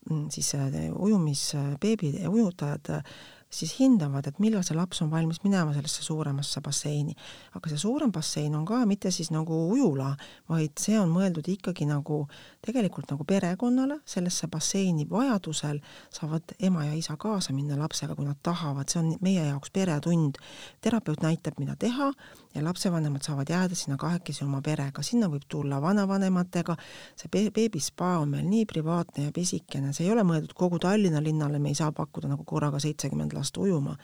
mm, 0.10 0.26
siis 0.30 0.56
äh, 0.56 0.72
ujumisbeebi 0.96 2.16
ujutajad 2.28 3.04
siis 3.52 3.74
hindavad, 3.80 4.28
et 4.28 4.40
millal 4.40 4.64
see 4.64 4.76
laps 4.78 5.02
on 5.04 5.10
valmis 5.12 5.42
minema 5.44 5.74
sellesse 5.76 6.04
suuremasse 6.06 6.62
basseini. 6.64 7.16
aga 7.56 7.70
see 7.70 7.78
suurem 7.78 8.12
bassein 8.12 8.56
on 8.56 8.66
ka 8.66 8.86
mitte 8.86 9.12
siis 9.12 9.32
nagu 9.32 9.58
ujula, 9.74 10.16
vaid 10.50 10.80
see 10.80 11.00
on 11.00 11.12
mõeldud 11.12 11.48
ikkagi 11.52 11.86
nagu 11.90 12.24
tegelikult 12.66 13.12
nagu 13.12 13.28
perekonnale, 13.28 14.00
sellesse 14.06 14.48
basseini 14.48 15.08
vajadusel 15.10 15.82
saavad 16.10 16.56
ema 16.60 16.86
ja 16.86 16.94
isa 16.96 17.18
kaasa 17.18 17.54
minna 17.54 17.80
lapsega, 17.80 18.16
kui 18.16 18.26
nad 18.26 18.40
tahavad, 18.44 18.90
see 18.90 19.04
on 19.04 19.16
meie 19.22 19.44
jaoks 19.46 19.72
peretund. 19.72 20.40
terapeut 20.82 21.22
näitab, 21.22 21.60
mida 21.60 21.76
teha 21.76 22.14
ja 22.56 22.64
lapsevanemad 22.64 23.24
saavad 23.24 23.50
jääda 23.50 23.76
sinna 23.76 23.98
kahekesi 23.98 24.44
oma 24.44 24.62
perega, 24.62 25.04
sinna 25.04 25.30
võib 25.32 25.46
tulla 25.48 25.82
vanavanematega, 25.82 26.76
see 27.20 27.50
beebispa 27.54 28.18
on 28.20 28.36
meil 28.36 28.48
nii 28.48 28.66
privaatne 28.70 29.30
ja 29.30 29.36
pisikene, 29.36 29.94
see 29.94 30.08
ei 30.08 30.12
ole 30.14 30.26
mõeldud 30.28 30.54
kogu 30.58 30.80
Tallinna 30.80 31.24
linnale, 31.24 31.60
me 31.60 31.72
ei 31.72 31.80
saa 31.80 31.92
pakkuda 31.96 32.32
nagu 32.32 32.46
korraga 32.48 32.80
seitsekümmend 32.80 33.34
last 33.38 33.58
ujuma. 33.58 33.98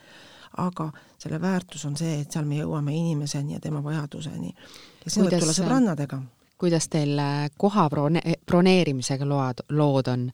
aga 0.57 0.91
selle 1.19 1.41
väärtus 1.41 1.83
on 1.85 1.97
see, 1.99 2.21
et 2.21 2.31
seal 2.31 2.45
me 2.47 2.55
jõuame 2.55 2.93
inimeseni 2.95 3.53
ja 3.53 3.59
tema 3.59 3.83
vajaduseni. 3.83 4.55
ja 5.03 5.11
see 5.11 5.23
võib 5.23 5.39
tulla 5.39 5.53
sõbrannadega. 5.53 6.21
Kuidas 6.57 6.89
teil 6.89 7.17
äh, 7.19 7.45
koha 7.57 7.87
brone-, 7.93 8.39
broneerimisega 8.45 9.27
load, 9.27 9.67
lood 9.77 10.11
on? 10.13 10.31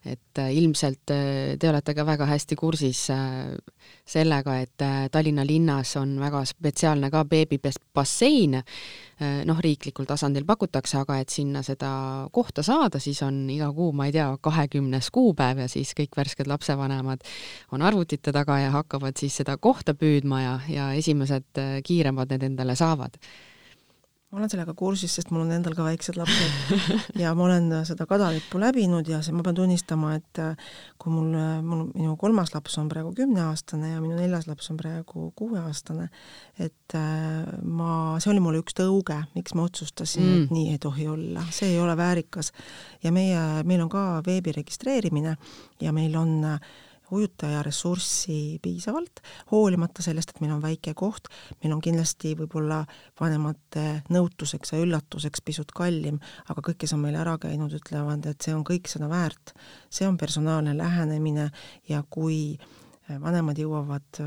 et 0.00 0.38
äh, 0.40 0.54
ilmselt 0.56 1.12
äh, 1.12 1.58
te 1.60 1.68
olete 1.68 1.92
ka 1.92 2.06
väga 2.08 2.24
hästi 2.24 2.56
kursis 2.56 3.02
sellega, 4.08 4.54
et 4.62 4.84
Tallinna 5.12 5.44
linnas 5.44 5.92
on 6.00 6.14
väga 6.20 6.40
spetsiaalne 6.48 7.10
ka 7.12 7.20
beebibassein, 7.28 8.56
noh, 9.44 9.60
riiklikul 9.60 10.08
tasandil 10.08 10.46
pakutakse, 10.48 10.96
aga 11.02 11.18
et 11.20 11.28
sinna 11.28 11.60
seda 11.62 11.90
kohta 12.32 12.64
saada, 12.64 12.98
siis 12.98 13.20
on 13.26 13.42
iga 13.52 13.68
kuu, 13.76 13.92
ma 13.92 14.08
ei 14.08 14.14
tea, 14.16 14.30
kahekümnes 14.40 15.10
kuupäev 15.12 15.60
ja 15.66 15.68
siis 15.68 15.92
kõik 15.98 16.16
värsked 16.16 16.48
lapsevanemad 16.48 17.28
on 17.76 17.84
arvutite 17.84 18.32
taga 18.32 18.56
ja 18.62 18.72
hakkavad 18.78 19.20
siis 19.20 19.36
seda 19.42 19.58
kohta 19.60 19.92
püüdma 19.92 20.40
ja, 20.42 20.56
ja 20.72 20.90
esimesed 20.96 21.60
kiiremad 21.84 22.32
need 22.32 22.48
endale 22.48 22.78
saavad 22.80 23.20
ma 24.30 24.38
olen 24.38 24.50
sellega 24.52 24.74
kursis, 24.78 25.16
sest 25.16 25.32
mul 25.34 25.42
on 25.42 25.50
endal 25.56 25.74
ka 25.74 25.82
väiksed 25.82 26.14
lapsed 26.14 27.16
ja 27.22 27.32
ma 27.34 27.48
olen 27.48 27.72
seda 27.88 28.06
kadalippu 28.06 28.60
läbinud 28.62 29.08
ja 29.10 29.18
see, 29.26 29.34
ma 29.34 29.42
pean 29.46 29.56
tunnistama, 29.58 30.12
et 30.20 30.40
äh, 30.42 30.68
kui 31.02 31.10
mul, 31.10 31.32
äh, 31.34 31.56
mul, 31.66 31.88
minu 31.96 32.14
kolmas 32.20 32.54
laps 32.54 32.78
on 32.78 32.86
praegu 32.92 33.10
kümneaastane 33.16 33.90
ja 33.96 34.02
minu 34.02 34.14
neljas 34.18 34.46
laps 34.46 34.70
on 34.70 34.78
praegu 34.78 35.32
kuueaastane, 35.38 36.06
et 36.62 36.94
äh, 36.94 37.56
ma, 37.66 37.92
see 38.22 38.30
oli 38.30 38.44
mul 38.44 38.60
üks 38.60 38.78
tõuge, 38.78 39.18
miks 39.34 39.56
ma 39.58 39.66
otsustasin 39.66 40.22
mm., 40.22 40.44
et 40.44 40.54
nii 40.54 40.76
ei 40.76 40.82
tohi 40.82 41.08
olla, 41.10 41.42
see 41.54 41.72
ei 41.74 41.80
ole 41.82 41.98
väärikas. 41.98 42.52
ja 43.02 43.10
meie, 43.14 43.40
meil 43.66 43.82
on 43.82 43.90
ka 43.90 44.04
veebi 44.26 44.54
registreerimine 44.60 45.34
ja 45.82 45.96
meil 45.96 46.14
on 46.22 46.38
äh, 46.54 46.78
ujutaja 47.14 47.62
ressurssi 47.66 48.58
piisavalt, 48.62 49.22
hoolimata 49.52 50.02
sellest, 50.04 50.34
et 50.34 50.42
meil 50.42 50.54
on 50.54 50.62
väike 50.62 50.94
koht, 50.98 51.30
meil 51.62 51.74
on 51.76 51.82
kindlasti 51.84 52.34
võib-olla 52.38 52.82
vanemate 53.20 54.02
nõutuseks 54.12 54.74
ja 54.74 54.82
üllatuseks 54.82 55.44
pisut 55.44 55.72
kallim, 55.76 56.20
aga 56.48 56.64
kõik, 56.66 56.82
kes 56.84 56.94
on 56.96 57.04
meil 57.04 57.18
ära 57.20 57.36
käinud, 57.40 57.74
ütlevad, 57.80 58.26
et 58.30 58.42
see 58.42 58.54
on 58.56 58.64
kõik 58.66 58.90
seda 58.90 59.10
väärt. 59.10 59.54
see 59.90 60.06
on 60.08 60.16
personaalne 60.16 60.76
lähenemine 60.76 61.50
ja 61.88 62.02
kui 62.08 62.58
vanemad 63.18 63.58
jõuavad 63.58 64.20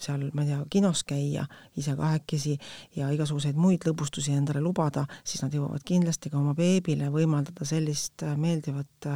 seal, 0.00 0.30
ma 0.34 0.42
ei 0.42 0.48
tea, 0.52 0.60
kinos 0.70 1.04
käia 1.08 1.46
ise 1.76 1.96
kahekesi 1.98 2.58
ja 2.96 3.10
igasuguseid 3.14 3.56
muid 3.58 3.80
lõbustusi 3.88 4.32
endale 4.36 4.60
lubada, 4.64 5.06
siis 5.24 5.42
nad 5.44 5.52
jõuavad 5.54 5.82
kindlasti 5.86 6.30
ka 6.32 6.38
oma 6.40 6.54
beebile 6.58 7.06
võimaldada 7.12 7.64
sellist 7.68 8.22
meeldivat 8.36 9.08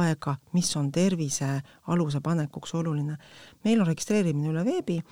aega, 0.00 0.36
mis 0.56 0.76
on 0.76 0.92
tervise 0.92 1.62
aluse 1.92 2.20
panekuks 2.20 2.74
oluline. 2.74 3.16
meil 3.64 3.80
on 3.80 3.86
registreerimine 3.86 4.48
üle 4.52 4.64
veebi 4.64 5.02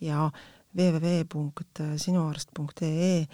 ja 0.00 0.30
www.sinuarst.ee 0.76 3.26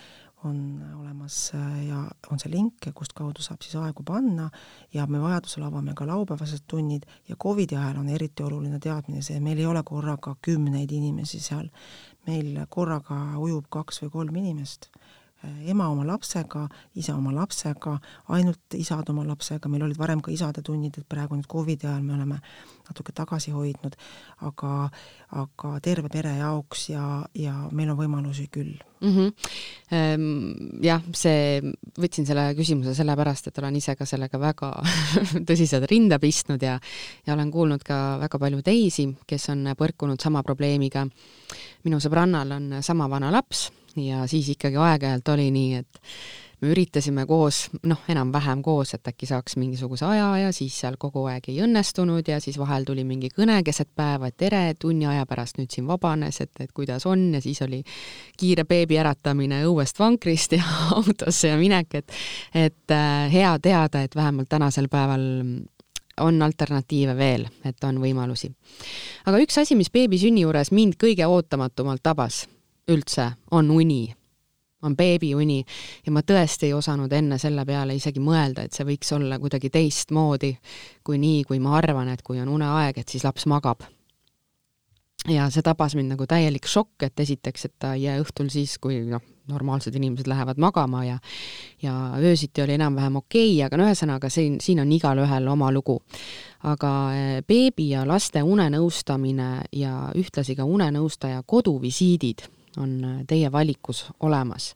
on 0.45 0.59
olemas 1.01 1.39
äh, 1.55 1.87
ja 1.89 2.03
on 2.31 2.41
see 2.43 2.53
link, 2.53 2.89
kustkaudu 2.95 3.43
saab 3.45 3.65
siis 3.65 3.77
aegu 3.81 4.05
panna. 4.07 4.51
Ja 4.95 5.07
me 5.07 5.21
vajadusel 5.23 5.65
avame 5.67 5.95
ka 5.97 6.07
laupäevased 6.07 6.67
tunnid. 6.69 7.09
Ja 7.29 7.37
Covidi 7.37 7.77
ajal 7.77 8.01
on 8.03 8.09
eriti 8.09 8.43
oluline 8.43 8.81
teadmine 8.81 9.23
see, 9.23 9.41
meil 9.41 9.59
ei 9.63 9.67
ole 9.67 9.83
korraga 9.87 10.37
kümneid 10.43 10.93
inimesi 10.93 11.41
seal, 11.41 11.69
meil 12.27 12.57
korraga 12.69 13.21
ujub 13.41 13.69
kaks 13.73 14.05
või 14.05 14.17
kolm 14.19 14.41
inimest 14.45 14.91
ema 15.69 15.89
oma 15.93 16.05
lapsega, 16.09 16.65
isa 16.95 17.17
oma 17.17 17.33
lapsega, 17.35 17.99
ainult 18.37 18.77
isad 18.79 19.09
oma 19.11 19.25
lapsega, 19.27 19.69
meil 19.69 19.87
olid 19.87 19.99
varem 19.99 20.23
ka 20.25 20.33
isade 20.35 20.63
tunnid, 20.65 20.99
et 20.99 21.09
praegu 21.09 21.37
nüüd 21.39 21.49
Covidi 21.51 21.89
ajal 21.89 22.03
me 22.03 22.15
oleme 22.17 22.41
natuke 22.89 23.15
tagasi 23.17 23.53
hoidnud, 23.55 23.95
aga, 24.45 24.73
aga 25.41 25.71
terve 25.85 26.11
pere 26.13 26.37
jaoks 26.39 26.89
ja, 26.91 27.05
ja 27.39 27.55
meil 27.73 27.93
on 27.93 27.99
võimalusi 27.99 28.49
küll 28.53 28.75
mm. 29.01 29.13
-hmm. 29.15 30.83
Jah, 30.85 31.03
see, 31.13 31.61
võtsin 32.01 32.27
selle 32.27 32.51
küsimuse 32.59 32.95
sellepärast, 32.95 33.49
et 33.49 33.59
olen 33.59 33.77
ise 33.77 33.97
ka 33.97 34.07
sellega 34.07 34.41
väga 34.41 34.73
tõsiselt 35.49 35.89
rinda 35.91 36.19
pistnud 36.19 36.63
ja 36.63 36.79
ja 37.27 37.35
olen 37.35 37.51
kuulnud 37.51 37.83
ka 37.85 38.19
väga 38.21 38.39
palju 38.39 38.63
teisi, 38.63 39.09
kes 39.27 39.49
on 39.49 39.73
põrkunud 39.79 40.21
sama 40.21 40.43
probleemiga. 40.43 41.07
minu 41.85 42.01
sõbrannal 42.01 42.53
on 42.53 42.83
sama 42.83 43.09
vana 43.11 43.31
laps 43.31 43.71
ja 43.97 44.27
siis 44.31 44.49
ikkagi 44.55 44.81
aeg-ajalt 44.81 45.29
oli 45.35 45.51
nii, 45.55 45.83
et 45.83 46.01
me 46.65 46.71
üritasime 46.73 47.27
koos, 47.29 47.69
noh, 47.89 48.01
enam-vähem 48.11 48.63
koos, 48.65 48.95
et 48.97 49.09
äkki 49.11 49.27
saaks 49.29 49.57
mingisuguse 49.61 50.07
aja 50.09 50.29
ja 50.45 50.53
siis 50.57 50.77
seal 50.81 50.97
kogu 51.01 51.27
aeg 51.31 51.49
ei 51.53 51.61
õnnestunud 51.65 52.29
ja 52.31 52.39
siis 52.43 52.59
vahel 52.61 52.87
tuli 52.89 53.05
mingi 53.07 53.31
kõne 53.35 53.61
keset 53.67 53.91
päeva, 53.97 54.31
et 54.31 54.39
tere, 54.41 54.63
tunni 54.81 55.07
aja 55.11 55.27
pärast 55.29 55.61
nüüd 55.61 55.75
siin 55.75 55.89
vabanes, 55.91 56.41
et, 56.45 56.53
et 56.61 56.73
kuidas 56.73 57.07
on 57.11 57.27
ja 57.37 57.43
siis 57.45 57.61
oli 57.67 57.83
kiire 58.41 58.65
beebi 58.69 58.99
äratamine 59.01 59.65
õuest 59.69 60.01
vankrist 60.01 60.57
ja 60.57 60.65
autosse 60.99 61.53
ja 61.53 61.61
minek, 61.61 62.01
et 62.01 62.19
et 62.55 62.95
äh, 62.95 63.29
hea 63.33 63.55
teada, 63.63 64.05
et 64.05 64.17
vähemalt 64.17 64.49
tänasel 64.49 64.89
päeval 64.93 65.29
on 66.21 66.43
alternatiive 66.43 67.17
veel, 67.19 67.49
et 67.67 67.85
on 67.85 67.99
võimalusi. 67.99 68.53
aga 69.27 69.41
üks 69.43 69.59
asi, 69.61 69.75
mis 69.75 69.91
beebi 69.91 70.19
sünni 70.19 70.45
juures 70.47 70.71
mind 70.71 70.97
kõige 71.01 71.27
ootamatumalt 71.27 72.03
tabas 72.03 72.45
üldse 72.91 73.31
on 73.51 73.71
uni, 73.71 74.15
on 74.85 74.97
beebiuni 74.97 75.65
ja 76.07 76.13
ma 76.13 76.23
tõesti 76.27 76.69
ei 76.69 76.77
osanud 76.77 77.13
enne 77.13 77.39
selle 77.41 77.65
peale 77.67 77.97
isegi 77.97 78.21
mõelda, 78.21 78.65
et 78.65 78.77
see 78.77 78.87
võiks 78.89 79.13
olla 79.17 79.39
kuidagi 79.41 79.71
teistmoodi 79.73 80.55
kui 81.05 81.19
nii, 81.19 81.45
kui 81.49 81.61
ma 81.63 81.77
arvan, 81.79 82.13
et 82.13 82.23
kui 82.23 82.41
on 82.41 82.53
uneaeg, 82.53 83.01
et 83.01 83.09
siis 83.09 83.25
laps 83.25 83.47
magab. 83.51 83.85
ja 85.29 85.49
see 85.51 85.65
tabas 85.65 85.95
mind 85.97 86.13
nagu 86.13 86.27
täielik 86.29 86.67
šokk, 86.69 87.07
et 87.07 87.21
esiteks, 87.21 87.65
et 87.65 87.75
ta 87.79 87.95
ei 87.95 88.03
jää 88.05 88.19
õhtul 88.21 88.51
siis, 88.53 88.77
kui 88.79 88.99
noh, 89.09 89.23
normaalsed 89.49 89.95
inimesed 89.97 90.29
lähevad 90.29 90.61
magama 90.61 91.05
ja 91.05 91.19
ja 91.83 92.13
öösiti 92.21 92.63
oli 92.63 92.77
enam-vähem 92.77 93.17
okei 93.17 93.55
okay,, 93.55 93.67
aga 93.67 93.77
no 93.77 93.87
ühesõnaga 93.89 94.29
siin, 94.29 94.59
siin 94.61 94.81
on 94.81 94.93
igalühel 94.93 95.49
oma 95.49 95.73
lugu. 95.73 96.03
aga 96.63 96.91
eh, 97.15 97.43
beebi 97.49 97.91
ja 97.91 98.07
laste 98.09 98.43
unenõustamine 98.43 99.63
ja 99.73 100.11
ühtlasi 100.17 100.57
ka 100.57 100.65
unenõustaja 100.65 101.43
koduvisiidid 101.47 102.49
on 102.81 102.95
äh, 103.05 103.17
teie 103.29 103.53
valikus 103.53 104.07
olemas. 104.21 104.75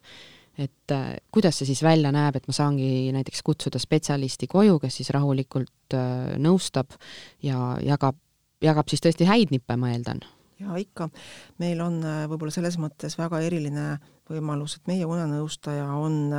et 0.59 0.91
äh, 0.91 1.15
kuidas 1.31 1.57
see 1.59 1.69
siis 1.69 1.83
välja 1.83 2.11
näeb, 2.11 2.35
et 2.35 2.47
ma 2.47 2.53
saangi 2.53 3.13
näiteks 3.15 3.41
kutsuda 3.47 3.79
spetsialisti 3.79 4.47
koju, 4.47 4.79
kes 4.79 4.97
siis 4.99 5.13
rahulikult 5.15 5.95
äh, 5.95 6.35
nõustab 6.41 6.97
ja 7.43 7.77
jagab, 7.83 8.17
jagab 8.61 8.91
siis 8.91 9.03
tõesti 9.05 9.27
häid 9.29 9.55
nippe, 9.55 9.77
ma 9.79 9.93
eeldan? 9.93 10.19
jaa, 10.59 10.75
ikka. 10.81 11.09
meil 11.63 11.79
on 11.81 12.01
võib-olla 12.03 12.51
selles 12.51 12.75
mõttes 12.81 13.15
väga 13.17 13.39
eriline 13.47 13.93
võimalus, 14.29 14.75
et 14.75 14.91
meie 14.91 15.07
unenõustaja 15.07 15.87
on 15.95 16.33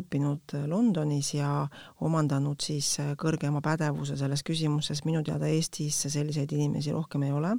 õppinud 0.00 0.54
Londonis 0.72 1.34
ja 1.34 1.66
omandanud 2.00 2.64
siis 2.64 2.94
kõrgema 3.20 3.60
pädevuse 3.60 4.16
selles 4.16 4.40
küsimuses, 4.40 5.04
minu 5.04 5.20
teada 5.20 5.50
Eestis 5.52 5.98
selliseid 6.08 6.54
inimesi 6.56 6.96
rohkem 6.96 7.28
ei 7.28 7.34
ole 7.36 7.52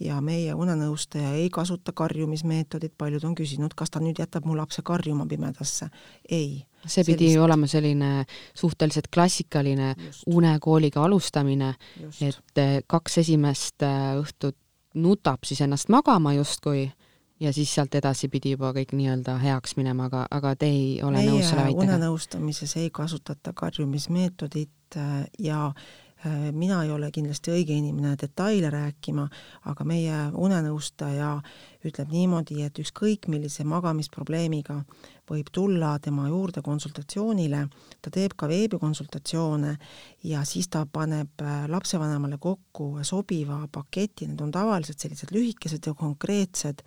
ja 0.00 0.20
meie 0.24 0.54
unenõustaja 0.56 1.34
ei 1.36 1.50
kasuta 1.52 1.92
karjumismeetodit, 1.96 2.94
paljud 2.98 3.24
on 3.28 3.34
küsinud, 3.38 3.74
kas 3.76 3.92
ta 3.92 4.00
nüüd 4.02 4.20
jätab 4.20 4.46
mu 4.48 4.56
lapse 4.56 4.82
karjuma 4.86 5.26
pimedasse. 5.28 5.90
ei. 6.30 6.64
see 6.86 7.04
pidi 7.04 7.28
sellist... 7.28 7.44
olema 7.44 7.66
selline 7.66 8.24
suhteliselt 8.54 9.10
klassikaline 9.14 9.94
Just. 9.98 10.24
unekooliga 10.26 11.04
alustamine, 11.04 11.74
et 12.20 12.56
eh, 12.58 12.80
kaks 12.86 13.18
esimest 13.24 13.82
eh, 13.82 14.16
õhtut 14.20 14.56
nutab 14.94 15.44
siis 15.46 15.60
ennast 15.60 15.88
magama 15.88 16.32
justkui 16.34 16.88
ja 17.40 17.52
siis 17.52 17.74
sealt 17.74 17.94
edasi 17.94 18.28
pidi 18.28 18.56
juba 18.56 18.72
kõik 18.76 18.92
nii-öelda 18.96 19.36
heaks 19.40 19.76
minema, 19.78 20.08
aga, 20.10 20.26
aga 20.30 20.54
te 20.56 20.66
ei 20.66 21.00
ole 21.02 21.20
meie 21.20 21.30
nõus 21.30 21.48
selle 21.52 21.68
väitega? 21.68 21.86
unenõustamises 21.86 22.76
ei 22.80 22.90
kasutata 22.90 23.52
karjumismeetodit 23.52 24.96
eh, 24.96 25.26
ja 25.38 25.72
mina 26.52 26.82
ei 26.84 26.90
ole 26.92 27.08
kindlasti 27.14 27.52
õige 27.54 27.72
inimene 27.72 28.16
detaile 28.20 28.70
rääkima, 28.70 29.24
aga 29.70 29.84
meie 29.88 30.16
unenõustaja 30.36 31.30
ütleb 31.86 32.12
niimoodi, 32.12 32.60
et 32.66 32.78
ükskõik 32.82 33.28
millise 33.32 33.64
magamisprobleemiga 33.64 34.82
võib 35.30 35.48
tulla 35.54 35.94
tema 36.02 36.26
juurde 36.28 36.62
konsultatsioonile, 36.66 37.64
ta 38.02 38.12
teeb 38.12 38.34
ka 38.36 38.48
veebikonsultatsioone 38.50 39.76
ja 40.28 40.44
siis 40.44 40.68
ta 40.68 40.84
paneb 40.92 41.40
äh, 41.44 41.64
lapsevanemale 41.70 42.38
kokku 42.38 42.92
sobiva 43.06 43.62
paketi, 43.72 44.28
need 44.28 44.40
on 44.44 44.52
tavaliselt 44.52 45.00
sellised 45.00 45.32
lühikesed 45.32 45.86
ja 45.86 45.94
konkreetsed 45.94 46.82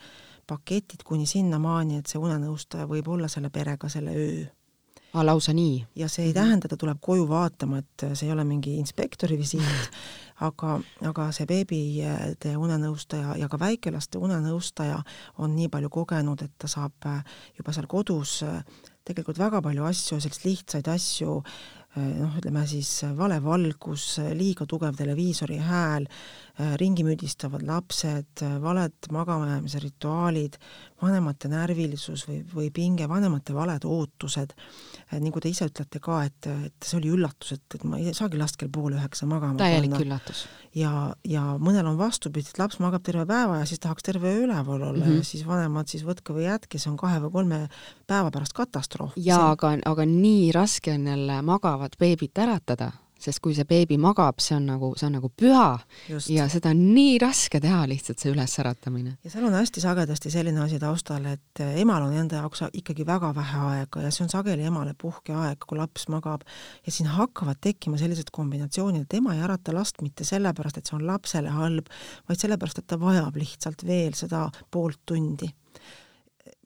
paketid 0.47 1.05
kuni 1.07 1.25
sinnamaani, 1.25 2.01
et 2.01 2.11
see 2.11 2.21
unenõustaja 2.21 2.85
võib 2.89 3.07
olla 3.15 3.31
selle 3.31 3.49
perega 3.53 3.89
selle 3.89 4.17
öö 4.17 4.43
aa, 5.13 5.25
lausa 5.25 5.53
nii? 5.53 5.85
ja 5.95 6.09
see 6.09 6.25
ei 6.25 6.31
mhm. 6.31 6.39
tähenda, 6.39 6.69
ta 6.69 6.77
tuleb 6.77 7.01
koju 7.01 7.27
vaatama, 7.29 7.81
et 7.83 8.07
see 8.13 8.27
ei 8.27 8.33
ole 8.33 8.45
mingi 8.47 8.77
inspektori 8.81 9.37
visiit, 9.37 9.91
aga, 10.45 10.79
aga 11.09 11.27
see 11.35 11.49
beebide 11.49 12.55
unenõustaja 12.57 13.37
ja 13.39 13.49
ka 13.49 13.59
väikelaste 13.61 14.21
unenõustaja 14.21 14.99
on 15.37 15.55
nii 15.55 15.69
palju 15.73 15.91
kogenud, 15.93 16.41
et 16.41 16.57
ta 16.57 16.71
saab 16.71 17.11
juba 17.57 17.75
seal 17.75 17.87
kodus 17.87 18.41
tegelikult 19.03 19.39
väga 19.39 19.61
palju 19.63 19.85
asju, 19.87 20.19
selliseid 20.23 20.47
lihtsaid 20.47 20.89
asju, 20.93 21.39
noh, 21.95 22.37
ütleme 22.39 22.63
siis 22.69 22.89
vale 23.17 23.37
valgus, 23.43 24.05
liiga 24.33 24.65
tugev 24.69 24.95
televiisori 24.97 25.59
hääl, 25.61 26.07
ringi 26.53 27.01
müdistavad 27.01 27.63
lapsed, 27.65 28.43
valed 28.61 29.07
magamajäämise 29.11 29.79
rituaalid, 29.81 30.57
vanemate 31.01 31.49
närvilisus 31.49 32.27
või, 32.29 32.41
või 32.53 32.67
pinge, 32.73 33.07
vanemate 33.09 33.55
valed 33.55 33.87
ootused, 33.89 34.53
nagu 35.17 35.41
te 35.41 35.49
ise 35.49 35.65
ütlete 35.71 36.01
ka, 36.03 36.19
et, 36.27 36.49
et 36.67 36.85
see 36.85 36.99
oli 36.99 37.09
üllatus, 37.15 37.55
et, 37.57 37.65
et 37.79 37.87
ma 37.89 37.97
ei 37.97 38.13
saagi 38.13 38.37
last 38.37 38.59
kell 38.61 38.69
pool 38.73 38.93
üheksa 38.93 39.25
magama 39.29 39.57
täielik 39.57 39.95
panna. 39.95 40.05
üllatus. 40.05 40.45
ja, 40.77 40.93
ja 41.25 41.43
mõnel 41.57 41.89
on 41.89 41.97
vastupidi, 41.97 42.53
et 42.53 42.61
laps 42.61 42.77
magab 42.83 43.01
terve 43.05 43.25
päeva 43.29 43.57
ja 43.63 43.67
siis 43.69 43.81
tahaks 43.81 44.05
terve 44.05 44.35
öö 44.35 44.45
üleval 44.45 44.77
olla 44.77 44.93
mm 44.93 45.09
-hmm. 45.09 45.23
ja 45.23 45.29
siis 45.33 45.47
vanemad 45.47 45.89
siis 45.89 46.05
võtke 46.05 46.37
või 46.37 46.45
jätke, 46.45 46.77
see 46.77 46.91
on 46.91 46.97
kahe 47.01 47.17
või 47.25 47.31
kolme 47.31 47.67
päeva 48.07 48.29
pärast 48.31 48.53
katastroof. 48.53 49.17
jaa, 49.17 49.51
aga, 49.51 49.77
aga 49.85 50.05
nii 50.05 50.51
raske 50.51 50.93
on 50.93 51.07
jälle 51.07 51.41
magavat 51.41 51.97
beebit 51.97 52.37
äratada 52.37 52.91
sest 53.23 53.41
kui 53.43 53.55
see 53.55 53.67
beebi 53.67 53.97
magab, 54.01 54.41
see 54.43 54.55
on 54.57 54.67
nagu, 54.73 54.91
see 54.99 55.07
on 55.07 55.15
nagu 55.17 55.29
püha 55.29 55.67
Just. 56.09 56.29
ja 56.33 56.47
seda 56.51 56.73
on 56.73 56.81
nii 56.93 57.15
raske 57.23 57.61
teha 57.63 57.83
lihtsalt, 57.89 58.21
see 58.21 58.33
ülesäratamine. 58.33 59.15
ja 59.23 59.33
seal 59.33 59.47
on 59.47 59.57
hästi 59.57 59.83
sagedasti 59.83 60.31
selline 60.33 60.63
asi 60.65 60.79
taustal, 60.81 61.25
et 61.31 61.63
emal 61.83 62.07
on 62.07 62.17
enda 62.23 62.41
jaoks 62.41 62.65
ikkagi 62.73 63.07
väga 63.07 63.33
vähe 63.35 63.63
aega 63.71 64.05
ja 64.05 64.11
see 64.13 64.25
on 64.27 64.33
sageli 64.33 64.67
emale 64.69 64.95
puhkeaeg, 64.99 65.63
kui 65.67 65.79
laps 65.79 66.07
magab 66.13 66.45
ja 66.85 66.91
siin 66.91 67.11
hakkavad 67.13 67.61
tekkima 67.63 67.99
sellised 68.01 68.31
kombinatsioonid, 68.35 69.07
et 69.07 69.17
ema 69.19 69.35
ei 69.37 69.43
ärata 69.45 69.75
last 69.75 70.01
mitte 70.03 70.27
sellepärast, 70.27 70.79
et 70.79 70.89
see 70.89 70.97
on 70.99 71.07
lapsele 71.07 71.53
halb, 71.53 71.91
vaid 72.29 72.43
sellepärast, 72.43 72.83
et 72.83 72.89
ta 72.91 72.99
vajab 72.99 73.37
lihtsalt 73.39 73.85
veel 73.87 74.15
seda 74.17 74.47
poolt 74.71 75.03
tundi 75.09 75.49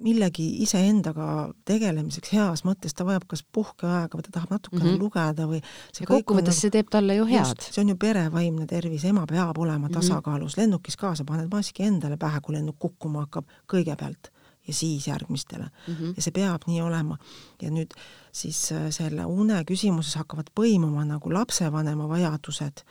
millegi 0.03 0.45
iseendaga 0.61 1.49
tegelemiseks 1.65 2.31
heas 2.35 2.63
mõttes, 2.67 2.93
ta 2.93 3.05
vajab 3.07 3.25
kas 3.31 3.41
puhkeaega 3.43 4.19
või 4.19 4.25
ta 4.27 4.33
tahab 4.35 4.53
natukene 4.53 4.83
mm 4.83 4.89
-hmm. 4.91 5.01
lugeda 5.01 5.47
või 5.49 5.61
ja 5.99 6.07
kokkuvõttes 6.09 6.61
see 6.61 6.73
teeb 6.73 6.91
talle 6.93 7.15
ju 7.17 7.25
head. 7.25 7.61
see 7.71 7.81
on 7.81 7.89
ju 7.89 7.97
pere 7.97 8.27
vaimne 8.31 8.67
tervis, 8.69 9.05
ema 9.05 9.25
peab 9.25 9.57
olema 9.57 9.87
mhm. 9.87 9.93
tasakaalus 9.93 10.55
mm, 10.55 10.61
-hmm. 10.61 10.61
lennukis 10.61 10.97
ka 10.97 11.15
sa 11.15 11.25
paned 11.25 11.49
maski 11.51 11.83
endale 11.83 12.17
pähe, 12.17 12.41
kui 12.41 12.55
lennuk 12.55 12.79
kukkuma 12.79 13.25
hakkab, 13.25 13.45
kõigepealt 13.73 14.31
ja 14.67 14.73
siis 14.73 15.07
järgmistele 15.07 15.63
mm. 15.87 15.93
-hmm. 15.93 16.13
ja 16.15 16.21
see 16.21 16.31
peab 16.31 16.61
nii 16.67 16.81
olema. 16.81 17.17
ja 17.61 17.69
nüüd 17.71 17.93
siis 18.31 18.71
äh, 18.71 18.89
selle 18.89 19.25
une 19.25 19.63
küsimuses 19.63 20.15
hakkavad 20.15 20.49
põimuma 20.59 21.05
nagu 21.05 21.33
lapsevanema 21.33 22.09
vajadused 22.09 22.83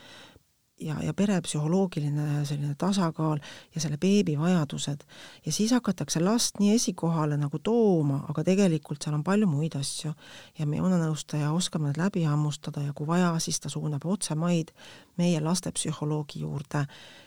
ja, 0.81 0.97
ja 1.03 1.15
pere 1.15 1.39
psühholoogiline 1.45 2.45
selline 2.45 2.75
tasakaal 2.79 3.39
ja 3.75 3.81
selle 3.81 3.99
beebi 4.01 4.39
vajadused. 4.39 5.05
ja 5.47 5.53
siis 5.53 5.73
hakatakse 5.73 6.21
last 6.21 6.61
nii 6.61 6.75
esikohale 6.75 7.37
nagu 7.37 7.59
tooma, 7.59 8.25
aga 8.29 8.45
tegelikult 8.45 9.03
seal 9.03 9.15
on 9.15 9.25
palju 9.25 9.47
muid 9.47 9.77
asju. 9.79 10.13
ja 10.59 10.67
meie 10.67 10.83
unenõustaja 10.83 11.53
oskab 11.53 11.87
need 11.87 12.01
läbi 12.01 12.25
hammustada 12.25 12.83
ja 12.83 12.93
kui 12.93 13.07
vaja, 13.07 13.33
siis 13.39 13.61
ta 13.61 13.73
suunab 13.73 14.05
otsemaid 14.05 14.73
meie 15.17 15.41
lastepsühholoogi 15.41 16.41
juurde 16.45 16.87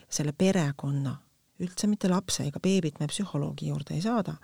selle 0.10 0.32
perekonna 0.32 1.18
üldse 1.60 1.88
mitte 1.91 2.10
lapse 2.12 2.45
ega 2.47 2.62
beebit 2.64 2.99
me 3.01 3.07
psühholoogi 3.12 3.70
juurde 3.70 3.95
ei 3.95 4.01
saada, 4.03 4.36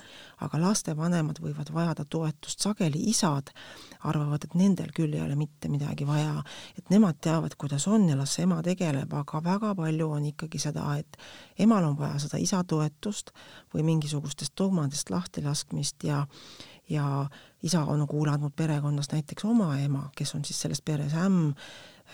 aga 0.44 0.60
lastevanemad 0.60 1.40
võivad 1.44 1.72
vajada 1.74 2.06
toetust, 2.10 2.64
sageli 2.66 3.06
isad 3.12 3.52
arvavad, 4.10 4.44
et 4.44 4.58
nendel 4.60 4.92
küll 4.96 5.16
ei 5.16 5.24
ole 5.24 5.38
mitte 5.40 5.72
midagi 5.72 6.08
vaja, 6.08 6.44
et 6.78 6.92
nemad 6.94 7.20
teavad, 7.24 7.56
kuidas 7.60 7.88
on 7.88 8.10
ja 8.10 8.20
las 8.20 8.38
ema 8.44 8.62
tegeleb, 8.66 9.14
aga 9.14 9.42
väga 9.44 9.74
palju 9.80 10.12
on 10.18 10.30
ikkagi 10.34 10.62
seda, 10.62 10.90
et 11.00 11.18
emal 11.66 11.88
on 11.88 11.98
vaja 12.00 12.20
seda 12.26 12.42
isa 12.42 12.64
toetust 12.68 13.32
või 13.74 13.88
mingisugustest 13.88 14.56
dogmadest 14.58 15.14
lahtilaskmist 15.14 16.08
ja 16.08 16.26
ja 16.90 17.26
isa 17.64 17.82
on 17.90 18.08
kuulanud 18.08 18.54
perekonnas 18.56 19.10
näiteks 19.12 19.46
oma 19.46 19.72
ema, 19.80 20.10
kes 20.16 20.36
on 20.36 20.46
siis 20.46 20.60
selles 20.62 20.82
peres 20.86 21.16
ämm, 21.18 21.56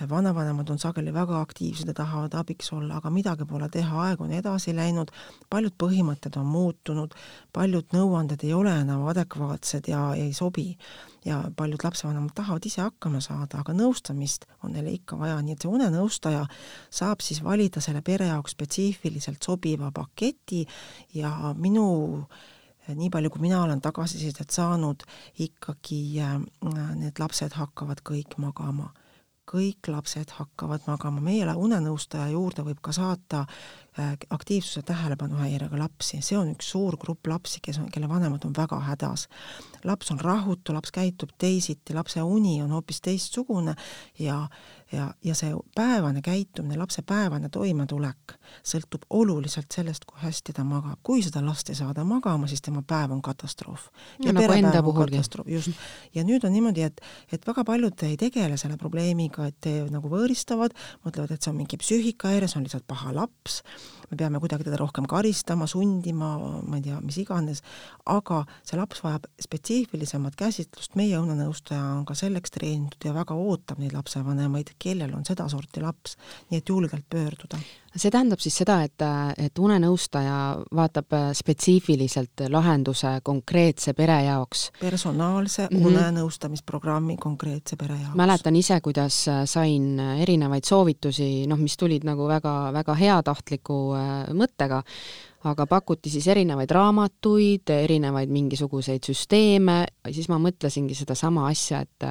vanavanemad 0.09 0.69
on 0.69 0.79
sageli 0.79 1.13
väga 1.13 1.41
aktiivsed 1.41 1.87
ja 1.87 1.93
tahavad 1.93 2.33
abiks 2.33 2.73
olla, 2.73 2.97
aga 2.97 3.09
midagi 3.09 3.45
pole 3.45 3.69
teha, 3.69 4.03
aeg 4.07 4.21
on 4.21 4.31
edasi 4.31 4.73
läinud, 4.75 5.11
paljud 5.49 5.75
põhimõtted 5.83 6.37
on 6.39 6.47
muutunud, 6.47 7.15
paljud 7.53 7.93
nõuanded 7.93 8.43
ei 8.45 8.53
ole 8.53 8.73
enam 8.81 9.05
adekvaatsed 9.11 9.89
ja 9.91 10.11
ei 10.15 10.33
sobi. 10.33 10.77
ja 11.25 11.43
paljud 11.55 11.83
lapsevanemad 11.83 12.31
tahavad 12.33 12.65
ise 12.65 12.81
hakkama 12.81 13.19
saada, 13.21 13.59
aga 13.59 13.75
nõustamist 13.77 14.47
on 14.63 14.71
neile 14.73 14.89
ikka 14.95 15.19
vaja, 15.19 15.35
nii 15.41 15.53
et 15.53 15.61
see 15.61 15.69
unenõustaja 15.69 16.47
saab 16.89 17.21
siis 17.21 17.43
valida 17.43 17.81
selle 17.81 18.01
pere 18.01 18.25
jaoks 18.25 18.55
spetsiifiliselt 18.55 19.43
sobiva 19.43 19.91
paketi 19.91 20.65
ja 21.13 21.53
minu 21.53 22.25
nii 22.95 23.09
palju, 23.13 23.29
kui 23.29 23.41
mina 23.41 23.61
olen 23.63 23.81
tagasisidet 23.81 24.49
saanud, 24.49 25.03
ikkagi 25.45 26.01
äh, 26.25 26.39
need 26.95 27.21
lapsed 27.21 27.53
hakkavad 27.53 28.01
kõik 28.01 28.39
magama 28.41 28.89
kõik 29.51 29.91
lapsed 29.91 30.31
hakkavad 30.37 30.87
magama, 30.87 31.21
meie 31.23 31.45
unenõustaja 31.55 32.29
juurde 32.31 32.63
võib 32.63 32.79
ka 32.81 32.93
saata 32.95 33.45
aktiivsuse 34.29 34.81
tähelepanuhäirega 34.87 35.77
lapsi, 35.77 36.21
see 36.23 36.37
on 36.39 36.53
üks 36.53 36.69
suur 36.71 36.95
grupp 36.97 37.27
lapsi, 37.27 37.59
kes 37.63 37.81
on, 37.81 37.89
kelle 37.91 38.07
vanemad 38.09 38.45
on 38.47 38.53
väga 38.55 38.79
hädas. 38.87 39.27
laps 39.83 40.11
on 40.11 40.19
rahutu, 40.19 40.73
laps 40.73 40.91
käitub 40.91 41.29
teisiti, 41.37 41.93
lapse 41.93 42.21
uni 42.21 42.61
on 42.61 42.71
hoopis 42.71 43.01
teistsugune 43.01 43.75
ja 44.19 44.47
ja, 44.91 45.13
ja 45.23 45.35
see 45.35 45.51
päevane 45.75 46.21
käitumine, 46.21 46.77
lapse 46.79 47.01
päevane 47.07 47.49
toimetulek 47.49 48.35
sõltub 48.67 49.05
oluliselt 49.09 49.71
sellest, 49.73 50.05
kui 50.05 50.19
hästi 50.21 50.53
ta 50.55 50.65
magab. 50.67 50.99
kui 51.03 51.23
seda 51.23 51.43
last 51.45 51.69
ei 51.71 51.75
saada 51.79 52.03
magama, 52.07 52.47
siis 52.51 52.61
tema 52.61 52.83
päev 52.87 53.11
on 53.15 53.21
katastroof. 53.21 53.87
ja 54.23 54.33
nagu 54.33 54.53
enda 54.53 54.83
puhulgi. 54.83 55.21
just. 55.45 55.71
ja 56.15 56.23
nüüd 56.23 56.45
on 56.45 56.53
niimoodi, 56.53 56.83
et, 56.83 57.01
et 57.31 57.47
väga 57.47 57.63
paljud 57.63 58.03
ei 58.07 58.17
tegele 58.17 58.57
selle 58.57 58.77
probleemiga, 58.77 59.47
et 59.47 59.69
nagu 59.91 60.11
võõristavad, 60.11 60.75
mõtlevad, 61.05 61.31
et 61.31 61.41
see 61.41 61.53
on 61.53 61.59
mingi 61.61 61.79
psüühikahäire, 61.79 62.47
see 62.47 62.59
on 62.59 62.67
lihtsalt 62.67 62.87
paha 62.87 63.15
laps 63.15 63.61
me 64.11 64.17
peame 64.19 64.41
kuidagi 64.43 64.67
teda 64.67 64.79
rohkem 64.81 65.07
karistama, 65.09 65.67
sundima, 65.67 66.33
ma 66.67 66.79
ei 66.79 66.85
tea, 66.87 66.99
mis 67.03 67.19
iganes, 67.21 67.63
aga 68.11 68.41
see 68.67 68.79
laps 68.79 69.03
vajab 69.05 69.29
spetsiifilisemat 69.41 70.35
käsitlust, 70.39 70.97
meie 70.99 71.19
õunenõustaja 71.19 71.83
on 71.97 72.05
ka 72.07 72.17
selleks 72.17 72.51
treenitud 72.57 73.07
ja 73.07 73.15
väga 73.15 73.37
ootab 73.37 73.79
neid 73.81 73.95
lapsevanemaid, 73.95 74.75
kellel 74.81 75.15
on 75.15 75.27
sedasorti 75.27 75.83
laps, 75.83 76.17
nii 76.51 76.61
et 76.61 76.75
julgelt 76.75 77.07
pöörduda 77.11 77.61
see 77.99 78.11
tähendab 78.11 78.39
siis 78.39 78.55
seda, 78.61 78.77
et, 78.87 79.03
et 79.41 79.59
unenõustaja 79.59 80.35
vaatab 80.75 81.15
spetsiifiliselt 81.35 82.45
lahenduse 82.51 83.17
konkreetse 83.23 83.93
pere 83.97 84.21
jaoks? 84.25 84.69
personaalse 84.79 85.67
mm 85.67 85.77
-hmm. 85.77 85.87
unenõustamisprogrammi 85.87 87.17
konkreetse 87.17 87.75
pere 87.75 87.97
jaoks. 88.01 88.15
mäletan 88.15 88.55
ise, 88.55 88.79
kuidas 88.81 89.25
sain 89.45 89.99
erinevaid 89.99 90.63
soovitusi, 90.63 91.47
noh, 91.47 91.59
mis 91.59 91.77
tulid 91.77 92.03
nagu 92.03 92.27
väga, 92.27 92.73
väga 92.73 92.93
heatahtliku 92.95 93.70
äh, 93.97 94.31
mõttega, 94.37 94.81
aga 95.43 95.65
pakuti 95.65 96.09
siis 96.13 96.27
erinevaid 96.29 96.71
raamatuid, 96.71 97.71
erinevaid 97.73 98.29
mingisuguseid 98.29 99.05
süsteeme, 99.05 99.77
siis 100.11 100.29
ma 100.29 100.37
mõtlesingi 100.41 100.95
sedasama 100.97 101.47
asja, 101.49 101.81
et 101.81 102.05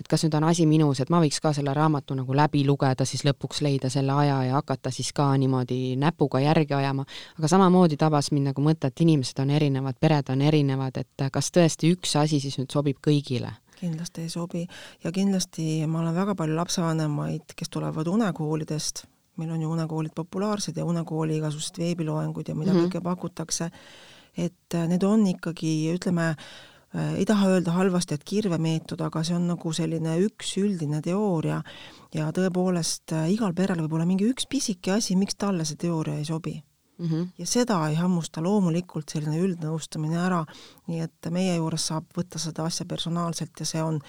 et 0.00 0.08
kas 0.10 0.24
nüüd 0.24 0.34
on 0.38 0.48
asi 0.48 0.66
minus, 0.66 1.00
et 1.00 1.10
ma 1.10 1.20
võiks 1.22 1.40
ka 1.42 1.52
selle 1.54 1.74
raamatu 1.74 2.16
nagu 2.18 2.34
läbi 2.34 2.64
lugeda, 2.66 3.06
siis 3.06 3.24
lõpuks 3.26 3.62
leida 3.66 3.90
selle 3.90 4.14
aja 4.24 4.40
ja 4.48 4.58
hakata 4.58 4.90
siis 4.94 5.12
ka 5.14 5.28
niimoodi 5.38 5.96
näpuga 6.00 6.42
järgi 6.42 6.74
ajama, 6.74 7.06
aga 7.38 7.50
samamoodi 7.50 7.98
tabas 8.00 8.32
mind 8.32 8.50
nagu 8.50 8.64
mõte, 8.64 8.90
et 8.90 9.06
inimesed 9.06 9.38
on 9.42 9.54
erinevad, 9.54 9.98
pered 10.00 10.30
on 10.34 10.42
erinevad, 10.42 10.98
et 10.98 11.28
kas 11.32 11.52
tõesti 11.54 11.94
üks 11.94 12.16
asi 12.18 12.42
siis 12.42 12.58
nüüd 12.58 12.74
sobib 12.74 12.98
kõigile? 13.04 13.54
Kindlasti 13.74 14.22
ei 14.22 14.28
sobi. 14.30 14.66
Ja 15.04 15.10
kindlasti 15.12 15.84
ma 15.90 16.00
olen 16.00 16.14
väga 16.14 16.36
palju 16.38 16.54
lapsevanemaid, 16.56 17.56
kes 17.58 17.72
tulevad 17.74 18.08
unekoolidest 18.08 19.04
meil 19.36 19.54
on 19.54 19.62
ju 19.62 19.70
unekoolid 19.70 20.14
populaarsed 20.14 20.76
ja 20.76 20.84
unekooli 20.84 21.38
igasugused 21.40 21.78
veebiloengud 21.78 22.48
ja 22.48 22.54
mida 22.54 22.72
mm 22.72 22.78
-hmm. 22.78 22.92
kõike 22.92 23.02
pakutakse, 23.02 23.70
et 24.36 24.74
äh, 24.74 24.88
need 24.88 25.02
on 25.02 25.26
ikkagi, 25.26 25.94
ütleme, 25.94 26.34
äh, 26.94 27.14
ei 27.14 27.24
taha 27.24 27.48
öelda 27.48 27.72
halvasti, 27.72 28.14
et 28.14 28.24
kirvemeetod, 28.24 29.00
aga 29.00 29.22
see 29.22 29.36
on 29.36 29.48
nagu 29.48 29.72
selline 29.72 30.18
üks 30.26 30.56
üldine 30.58 31.02
teooria 31.02 31.62
ja 32.14 32.30
tõepoolest 32.30 33.12
äh, 33.12 33.32
igal 33.32 33.54
perel 33.54 33.82
võib 33.82 33.92
olla 33.92 34.06
mingi 34.06 34.28
üks 34.30 34.46
pisike 34.50 34.92
asi, 34.92 35.16
miks 35.16 35.34
talle 35.34 35.64
see 35.64 35.76
teooria 35.76 36.14
ei 36.14 36.24
sobi 36.24 36.62
mm. 36.98 37.06
-hmm. 37.06 37.28
ja 37.38 37.46
seda 37.46 37.88
ei 37.88 37.94
hammusta 37.94 38.42
loomulikult 38.42 39.08
selline 39.08 39.40
üldnõustamine 39.40 40.18
ära, 40.26 40.44
nii 40.86 41.00
et 41.00 41.30
meie 41.30 41.56
juures 41.56 41.86
saab 41.86 42.06
võtta 42.16 42.38
seda 42.38 42.64
asja 42.64 42.86
personaalselt 42.86 43.60
ja 43.60 43.66
see 43.66 43.82
on 43.82 44.00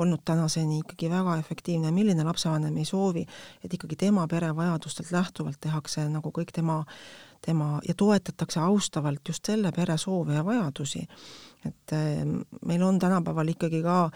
olnud 0.00 0.22
tänaseni 0.24 0.80
ikkagi 0.80 1.10
väga 1.10 1.36
efektiivne, 1.40 1.90
milline 1.94 2.24
lapsevanem 2.24 2.76
ei 2.80 2.84
soovi, 2.88 3.24
et 3.64 3.74
ikkagi 3.74 3.96
tema 3.96 4.26
pere 4.28 4.50
vajadustelt 4.56 5.12
lähtuvalt 5.12 5.60
tehakse 5.60 6.06
nagu 6.08 6.32
kõik 6.34 6.52
tema, 6.54 6.82
tema 7.44 7.80
ja 7.88 7.94
toetatakse 7.94 8.60
austavalt 8.60 9.28
just 9.28 9.46
selle 9.46 9.72
pere 9.76 9.98
soove 9.98 10.34
ja 10.34 10.44
vajadusi. 10.44 11.06
et 11.64 11.92
eh, 11.92 12.24
meil 12.66 12.82
on 12.82 12.98
tänapäeval 12.98 13.48
ikkagi 13.48 13.82
ka 13.82 14.10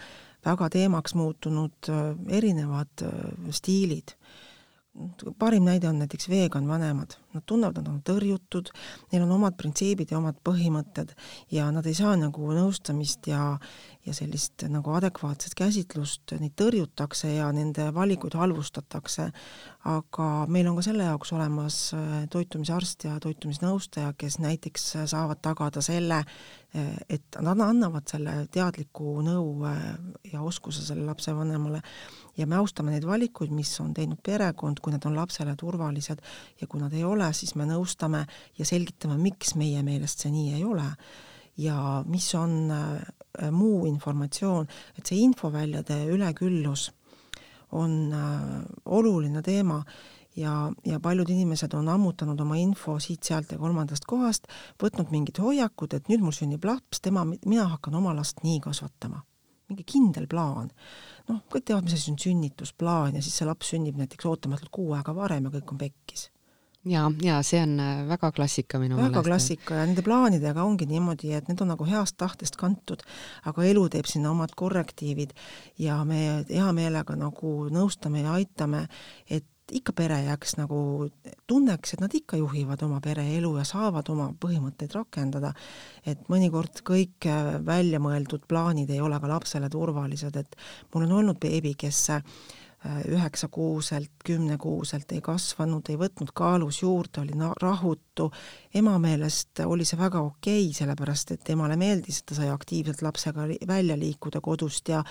väga 0.45 0.69
teemaks 0.69 1.13
muutunud 1.15 1.89
eh, 1.89 2.37
erinevad 2.37 3.05
eh, 3.05 3.51
stiilid 3.51 4.15
parim 5.39 5.65
näide 5.67 5.89
on 5.89 5.99
näiteks 5.99 6.29
vegan 6.29 6.67
vanemad, 6.67 7.17
nad 7.33 7.43
tunnevad, 7.45 7.81
nad 7.81 7.89
on 7.91 7.99
tõrjutud, 8.07 8.71
neil 9.11 9.25
on 9.25 9.33
omad 9.35 9.57
printsiibid 9.59 10.11
ja 10.11 10.19
omad 10.19 10.37
põhimõtted 10.45 11.11
ja 11.51 11.67
nad 11.75 11.85
ei 11.87 11.97
saa 11.97 12.15
nagu 12.19 12.51
nõustamist 12.55 13.27
ja, 13.27 13.57
ja 14.05 14.15
sellist 14.15 14.63
nagu 14.71 14.93
adekvaatset 14.95 15.57
käsitlust, 15.59 16.35
neid 16.39 16.55
tõrjutakse 16.59 17.33
ja 17.35 17.49
nende 17.55 17.89
valikuid 17.95 18.37
halvustatakse, 18.39 19.29
aga 19.91 20.29
meil 20.51 20.69
on 20.71 20.79
ka 20.79 20.85
selle 20.87 21.09
jaoks 21.09 21.33
olemas 21.35 21.79
äh, 21.97 22.17
toitumisarst 22.31 23.09
ja 23.09 23.19
toitumisnõustaja, 23.23 24.13
kes 24.17 24.39
näiteks 24.43 24.91
saavad 25.11 25.43
tagada 25.43 25.83
selle, 25.83 26.23
äh, 26.23 26.93
et 27.09 27.41
nad 27.43 27.59
annavad 27.67 28.07
selle 28.11 28.45
teadliku 28.53 29.19
nõu 29.25 29.65
äh, 29.67 29.81
ja 30.31 30.45
oskuse 30.45 30.85
sellele 30.85 31.11
lapsevanemale 31.11 31.83
ja 32.37 32.47
me 32.47 32.57
austame 32.59 32.91
neid 32.91 33.05
valikuid, 33.07 33.53
mis 33.55 33.71
on 33.79 33.93
teinud 33.93 34.19
perekond, 34.23 34.81
kui 34.81 34.93
need 34.93 35.05
on 35.07 35.15
lapsele 35.15 35.55
turvalised 35.59 36.21
ja 36.61 36.67
kui 36.67 36.81
nad 36.81 36.93
ei 36.93 37.03
ole, 37.03 37.31
siis 37.33 37.55
me 37.55 37.67
nõustame 37.69 38.25
ja 38.57 38.65
selgitame, 38.67 39.17
miks 39.21 39.55
meie 39.55 39.83
meelest 39.83 40.25
see 40.25 40.33
nii 40.33 40.57
ei 40.57 40.65
ole 40.67 40.89
ja 41.57 42.03
mis 42.07 42.27
on 42.35 42.71
äh, 42.71 43.51
muu 43.51 43.85
informatsioon, 43.87 44.67
et 44.97 45.05
see 45.07 45.21
infoväljade 45.23 46.01
üleküllus 46.11 46.89
on 47.75 48.13
äh, 48.13 48.41
oluline 48.85 49.41
teema 49.41 49.79
ja, 50.35 50.71
ja 50.85 50.99
paljud 50.99 51.29
inimesed 51.29 51.73
on 51.73 51.89
ammutanud 51.89 52.39
oma 52.41 52.57
info 52.59 52.97
siit-sealt 52.99 53.55
ja 53.55 53.59
kolmandast 53.59 54.07
kohast, 54.09 54.49
võtnud 54.81 55.13
mingid 55.13 55.39
hoiakud, 55.41 55.95
et 55.95 56.11
nüüd 56.11 56.23
mul 56.25 56.35
sünnib 56.35 56.65
laps, 56.67 57.01
tema, 57.01 57.25
mina 57.25 57.69
hakkan 57.71 57.95
oma 58.01 58.15
last 58.15 58.43
nii 58.43 58.59
kasvatama. 58.63 59.23
mingi 59.65 59.83
kindel 59.83 60.27
plaan. 60.29 60.67
Noh, 61.29 61.41
kõik 61.51 61.65
teavad, 61.65 61.87
mis 61.87 61.97
asi 61.97 62.13
on 62.13 62.21
sünnitusplaan 62.21 63.17
ja 63.17 63.25
siis 63.25 63.37
see 63.39 63.49
laps 63.49 63.73
sünnib 63.73 63.99
näiteks 63.99 64.29
ootamatult 64.29 64.71
kuu 64.73 64.93
aega 64.97 65.15
varem 65.15 65.49
ja 65.49 65.57
kõik 65.57 65.75
on 65.75 65.81
pekkis 65.81 66.29
ja, 66.85 67.05
ja 67.21 67.39
see 67.45 67.61
on 67.63 67.79
äh, 67.81 68.03
väga 68.09 68.31
klassika 68.35 68.79
minu 68.81 68.95
meelest. 68.95 69.13
väga 69.13 69.23
klassika 69.25 69.79
ja 69.79 69.87
nende 69.87 70.03
plaanidega 70.05 70.63
ongi 70.63 70.87
niimoodi, 70.89 71.33
et 71.37 71.49
need 71.49 71.61
on 71.63 71.73
nagu 71.73 71.87
heast 71.89 72.17
tahtest 72.21 72.59
kantud, 72.61 73.03
aga 73.49 73.65
elu 73.65 73.87
teeb 73.95 74.09
sinna 74.09 74.31
omad 74.33 74.53
korrektiivid 74.57 75.33
ja 75.81 76.01
me 76.05 76.21
hea 76.49 76.69
meelega 76.77 77.17
nagu 77.19 77.57
nõustame 77.73 78.25
ja 78.25 78.37
aitame, 78.37 78.85
et 79.29 79.47
ikka 79.71 79.93
pere 79.97 80.19
jääks 80.27 80.57
nagu, 80.59 81.09
tunneks, 81.47 81.95
et 81.95 82.01
nad 82.03 82.13
ikka 82.13 82.37
juhivad 82.37 82.83
oma 82.85 82.99
pereelu 83.01 83.49
ja 83.57 83.63
saavad 83.65 84.09
oma 84.13 84.27
põhimõtteid 84.39 84.93
rakendada. 84.93 85.53
et 86.05 86.27
mõnikord 86.29 86.83
kõik 86.85 87.25
äh, 87.25 87.55
väljamõeldud 87.65 88.45
plaanid 88.47 88.89
ei 88.89 89.01
ole 89.01 89.19
ka 89.19 89.27
lapsele 89.27 89.69
turvalised, 89.69 90.35
et 90.35 90.55
mul 90.93 91.07
on 91.07 91.17
olnud 91.21 91.39
beebi, 91.39 91.73
kes 91.73 92.09
üheksakuuselt, 93.07 94.11
kümnekuuselt 94.25 95.11
ei 95.11 95.21
kasvanud, 95.21 95.89
ei 95.89 95.97
võtnud 95.97 96.31
kaalus 96.33 96.81
juurde, 96.83 97.21
oli 97.23 97.33
rahutu, 97.61 98.29
ema 98.73 98.97
meelest 99.01 99.63
oli 99.65 99.85
see 99.85 99.99
väga 99.99 100.21
okei 100.21 100.67
sellepärast 100.73 101.31
et 101.35 101.49
emale 101.49 101.77
meeldis, 101.81 102.19
et 102.19 102.29
ta 102.29 102.37
sai 102.37 102.49
aktiivselt 102.53 103.01
lapsega 103.01 103.47
välja 103.67 103.97
liikuda 103.97 104.41
kodust 104.41 104.89
ja 104.89 105.03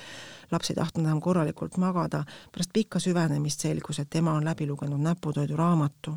laps 0.53 0.70
ei 0.70 0.79
tahtnud 0.79 1.07
enam 1.07 1.20
korralikult 1.25 1.77
magada, 1.83 2.25
pärast 2.53 2.72
pikka 2.72 3.03
süvenemist 3.03 3.66
selgus, 3.66 3.99
et 3.99 4.14
ema 4.22 4.37
on 4.39 4.45
läbi 4.45 4.66
lugenud 4.70 5.03
näputoiduraamatu 5.03 6.16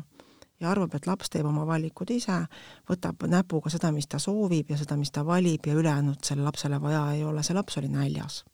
ja 0.60 0.70
arvab, 0.70 0.94
et 0.94 1.06
laps 1.06 1.30
teeb 1.30 1.46
oma 1.46 1.66
valikud 1.66 2.10
ise, 2.10 2.40
võtab 2.90 3.26
näpuga 3.30 3.70
seda, 3.70 3.92
mis 3.94 4.06
ta 4.10 4.18
soovib 4.22 4.70
ja 4.70 4.78
seda, 4.78 4.96
mis 4.98 5.10
ta 5.14 5.26
valib 5.26 5.66
ja 5.66 5.74
ülejäänud 5.78 6.22
sellele 6.22 6.50
lapsele 6.50 6.80
vaja 6.82 7.04
ei 7.14 7.24
ole, 7.24 7.42
see 7.42 7.56
laps 7.56 7.78
oli 7.78 7.90
näljas. 7.92 8.44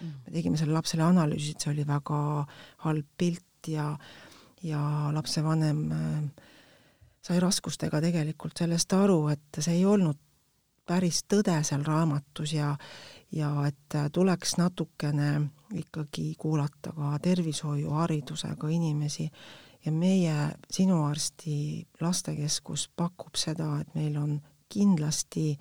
Me 0.00 0.32
tegime 0.32 0.56
sellele 0.56 0.78
lapsele 0.78 1.04
analüüsid, 1.06 1.60
see 1.60 1.72
oli 1.72 1.86
väga 1.86 2.20
halb 2.86 3.06
pilt 3.18 3.68
ja, 3.68 3.90
ja 4.62 4.82
lapsevanem 5.14 5.84
äh, 5.92 6.50
sai 7.22 7.40
raskustega 7.40 8.00
tegelikult 8.00 8.58
sellest 8.58 8.92
aru, 8.96 9.22
et 9.32 9.60
see 9.60 9.80
ei 9.80 9.86
olnud 9.86 10.18
päris 10.90 11.22
tõde 11.28 11.54
seal 11.66 11.84
raamatus 11.86 12.54
ja 12.56 12.74
ja 13.32 13.50
et 13.66 14.12
tuleks 14.12 14.56
natukene 14.58 15.40
ikkagi 15.78 16.34
kuulata 16.38 16.92
ka 16.92 17.18
tervishoiuharidusega 17.22 18.68
inimesi. 18.68 19.30
Ja 19.84 19.92
meie, 19.92 20.34
sinu 20.70 21.04
arsti 21.06 21.86
lastekeskus 22.00 22.88
pakub 22.96 23.38
seda, 23.38 23.78
et 23.80 23.94
meil 23.94 24.16
on 24.20 24.34
kindlasti 24.68 25.54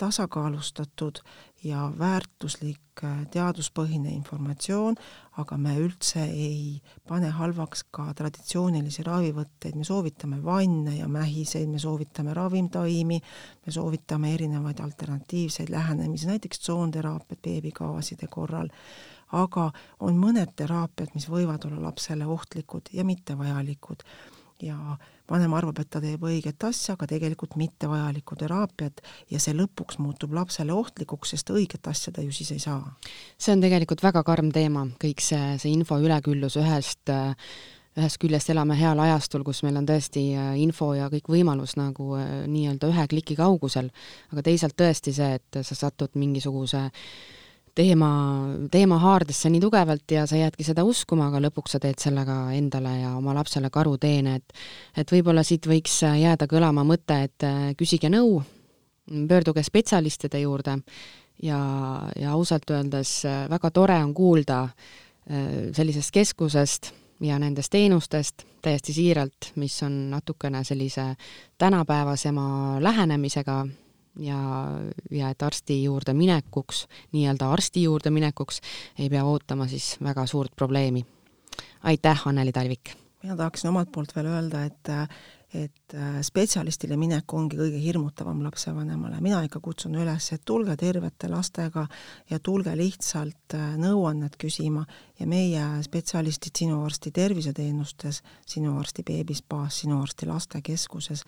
tasakaalustatud 0.00 1.20
ja 1.64 1.90
väärtuslik 1.98 3.02
äh, 3.04 3.26
teaduspõhine 3.32 4.12
informatsioon, 4.14 4.96
aga 5.42 5.58
me 5.60 5.74
üldse 5.80 6.22
ei 6.24 6.80
pane 7.08 7.28
halvaks 7.36 7.84
ka 7.92 8.06
traditsioonilisi 8.16 9.04
ravivõtteid, 9.04 9.76
me 9.76 9.84
soovitame 9.84 10.40
vanne 10.44 10.96
ja 10.96 11.08
mähiseid, 11.08 11.68
me 11.68 11.82
soovitame 11.82 12.34
ravimtaimi, 12.36 13.20
me 13.66 13.76
soovitame 13.76 14.34
erinevaid 14.38 14.80
alternatiivseid 14.80 15.72
lähenemisi, 15.72 16.30
näiteks 16.32 16.64
tsoonteraapiat 16.64 17.44
beebikaaside 17.44 18.30
korral, 18.32 18.72
aga 19.36 19.70
on 20.00 20.16
mõned 20.18 20.56
teraapiad, 20.56 21.12
mis 21.14 21.28
võivad 21.30 21.68
olla 21.68 21.90
lapsele 21.90 22.26
ohtlikud 22.26 22.92
ja 22.96 23.04
mittevajalikud. 23.04 24.04
ja 24.60 24.76
vanem 25.30 25.54
arvab, 25.56 25.80
et 25.80 25.90
ta 25.90 26.02
teeb 26.02 26.22
õiget 26.26 26.68
asja, 26.68 26.96
aga 26.96 27.08
tegelikult 27.10 27.56
mittevajalikku 27.60 28.38
teraapiat 28.40 29.02
ja 29.30 29.40
see 29.42 29.54
lõpuks 29.56 30.00
muutub 30.02 30.34
lapsele 30.36 30.74
ohtlikuks, 30.74 31.34
sest 31.34 31.52
õiget 31.54 31.86
asja 31.90 32.12
ta 32.14 32.24
ju 32.24 32.32
siis 32.34 32.52
ei 32.56 32.62
saa. 32.62 32.82
see 33.38 33.54
on 33.54 33.62
tegelikult 33.62 34.02
väga 34.02 34.24
karm 34.26 34.50
teema, 34.54 34.86
kõik 35.00 35.22
see, 35.24 35.58
see 35.62 35.74
info 35.74 36.00
üleküllus 36.02 36.58
ühest 36.60 37.14
ühest 37.98 38.20
küljest 38.22 38.50
elame 38.52 38.76
heal 38.78 39.00
ajastul, 39.02 39.42
kus 39.46 39.64
meil 39.66 39.80
on 39.80 39.88
tõesti 39.88 40.22
äh, 40.38 40.54
info 40.62 40.92
ja 40.94 41.08
kõik 41.12 41.26
võimalus 41.32 41.74
nagu 41.78 42.14
äh, 42.18 42.46
nii-öelda 42.46 42.90
ühe 42.92 43.06
kliki 43.10 43.36
kaugusel, 43.38 43.90
aga 44.30 44.46
teisalt 44.46 44.76
tõesti 44.78 45.14
see, 45.16 45.40
et 45.40 45.60
sa 45.66 45.76
satud 45.78 46.14
mingisuguse 46.20 46.84
äh, 46.86 47.02
teema, 47.74 48.10
teema 48.70 48.98
haardesse 48.98 49.50
nii 49.50 49.60
tugevalt 49.62 50.10
ja 50.14 50.26
sa 50.26 50.38
jäädki 50.38 50.64
seda 50.66 50.84
uskuma, 50.86 51.28
aga 51.30 51.40
lõpuks 51.46 51.76
sa 51.76 51.80
teed 51.82 52.00
sellega 52.02 52.36
endale 52.56 52.96
ja 53.00 53.14
oma 53.16 53.34
lapsele 53.36 53.70
karuteene, 53.72 54.36
et 54.40 54.54
et 54.96 55.12
võib-olla 55.12 55.44
siit 55.46 55.66
võiks 55.70 56.00
jääda 56.02 56.48
kõlama 56.50 56.84
mõte, 56.86 57.22
et 57.28 57.46
äh, 57.46 57.72
küsige 57.78 58.10
nõu, 58.12 58.40
pöörduge 59.28 59.62
spetsialistide 59.66 60.42
juurde 60.44 60.78
ja, 61.42 61.60
ja 62.18 62.32
ausalt 62.32 62.70
öeldes 62.70 63.24
äh, 63.24 63.44
väga 63.50 63.70
tore 63.70 63.98
on 64.04 64.14
kuulda 64.14 64.62
äh, 64.64 65.70
sellisest 65.76 66.14
keskusest 66.14 66.92
ja 67.20 67.38
nendest 67.38 67.72
teenustest 67.72 68.46
täiesti 68.62 68.92
siiralt, 68.92 69.52
mis 69.56 69.82
on 69.82 70.10
natukene 70.10 70.64
sellise 70.64 71.14
tänapäevasema 71.58 72.80
lähenemisega 72.80 73.66
ja, 74.18 74.38
ja 75.10 75.30
et 75.30 75.42
arsti 75.42 75.82
juurde 75.84 76.14
minekuks, 76.14 76.86
nii-öelda 77.12 77.50
arsti 77.52 77.82
juurde 77.82 78.10
minekuks, 78.10 78.60
ei 78.98 79.10
pea 79.10 79.24
ootama 79.24 79.68
siis 79.68 79.96
väga 80.02 80.26
suurt 80.26 80.56
probleemi. 80.56 81.04
aitäh, 81.82 82.28
Anneli 82.28 82.52
Talvik! 82.52 82.96
mina 83.22 83.36
tahaksin 83.36 83.70
omalt 83.70 83.92
poolt 83.92 84.16
veel 84.16 84.26
öelda, 84.26 84.64
et 84.64 84.88
et 85.54 85.94
äh, 85.94 86.20
spetsialistile 86.22 86.94
minek 86.98 87.32
ongi 87.34 87.58
kõige 87.58 87.78
hirmutavam 87.82 88.42
lapsevanemale, 88.44 89.18
mina 89.24 89.40
ikka 89.46 89.58
kutsun 89.64 89.96
üles, 89.98 90.28
et 90.34 90.44
tulge 90.46 90.76
tervete 90.78 91.30
lastega 91.30 91.86
ja 92.30 92.38
tulge 92.38 92.76
lihtsalt 92.78 93.56
äh, 93.58 93.72
nõuannet 93.80 94.38
küsima 94.40 94.84
ja 95.18 95.26
meie 95.26 95.64
spetsialistid 95.82 96.62
sinu 96.62 96.78
arsti 96.86 97.10
terviseteenustes, 97.14 98.22
sinu 98.46 98.76
arsti 98.78 99.02
beebispaas, 99.06 99.82
sinu 99.82 99.98
arsti 100.02 100.28
lastekeskuses 100.30 101.24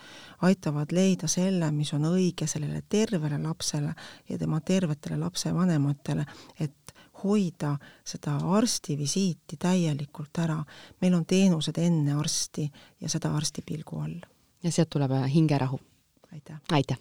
aitavad 0.47 0.95
leida 0.95 1.29
selle, 1.31 1.73
mis 1.75 1.93
on 1.97 2.07
õige 2.13 2.47
sellele 2.47 2.85
tervele 2.89 3.41
lapsele 3.43 3.95
ja 4.29 4.39
tema 4.39 4.61
tervetele 4.61 5.19
lapsevanematele, 5.19 6.27
et 6.61 6.77
hoida 7.25 7.77
seda 8.05 8.37
arstivisiiti 8.57 9.57
täielikult 9.59 10.39
ära. 10.39 10.65
meil 11.01 11.15
on 11.15 11.27
teenused 11.27 11.79
enne 11.79 12.19
arsti 12.19 12.71
ja 13.01 13.09
seda 13.09 13.35
arsti 13.37 13.63
pilgu 13.67 13.99
all. 14.01 14.21
ja 14.63 14.73
sealt 14.73 14.91
tuleb 14.91 15.11
hingerahu. 15.35 15.81
aitäh! 16.33 16.61
aitäh! 16.73 16.99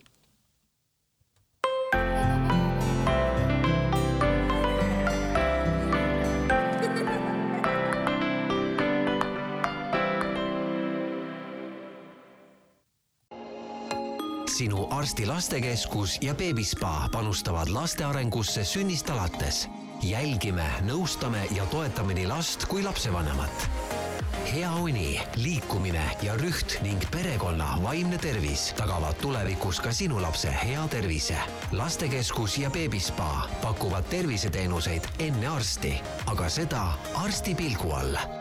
sinu 14.61 14.87
arsti 14.89 15.25
lastekeskus 15.25 16.17
ja 16.21 16.35
beebispa 16.35 17.09
panustavad 17.11 17.69
laste 17.69 18.03
arengusse 18.03 18.63
sünnist 18.63 19.09
alates 19.09 19.67
jälgime, 20.03 20.65
nõustame 20.85 21.45
ja 21.55 21.65
toetame 21.69 22.13
nii 22.17 22.27
last 22.27 22.65
kui 22.65 22.83
lapsevanemat. 22.83 23.69
hea 24.51 24.71
uni, 24.75 25.19
liikumine 25.35 26.03
ja 26.21 26.35
rüht 26.35 26.81
ning 26.83 27.03
perekonna 27.11 27.77
vaimne 27.83 28.17
tervis 28.17 28.73
tagavad 28.75 29.15
tulevikus 29.21 29.79
ka 29.79 29.93
sinu 29.93 30.21
lapse 30.21 30.51
hea 30.63 30.87
tervise. 30.87 31.37
lastekeskus 31.71 32.57
ja 32.57 32.69
beebispa 32.69 33.47
pakuvad 33.61 34.03
terviseteenuseid 34.09 35.07
enne 35.19 35.47
arsti, 35.47 35.95
aga 36.25 36.49
seda 36.49 36.85
arsti 37.15 37.55
pilgu 37.55 37.91
all 37.91 38.40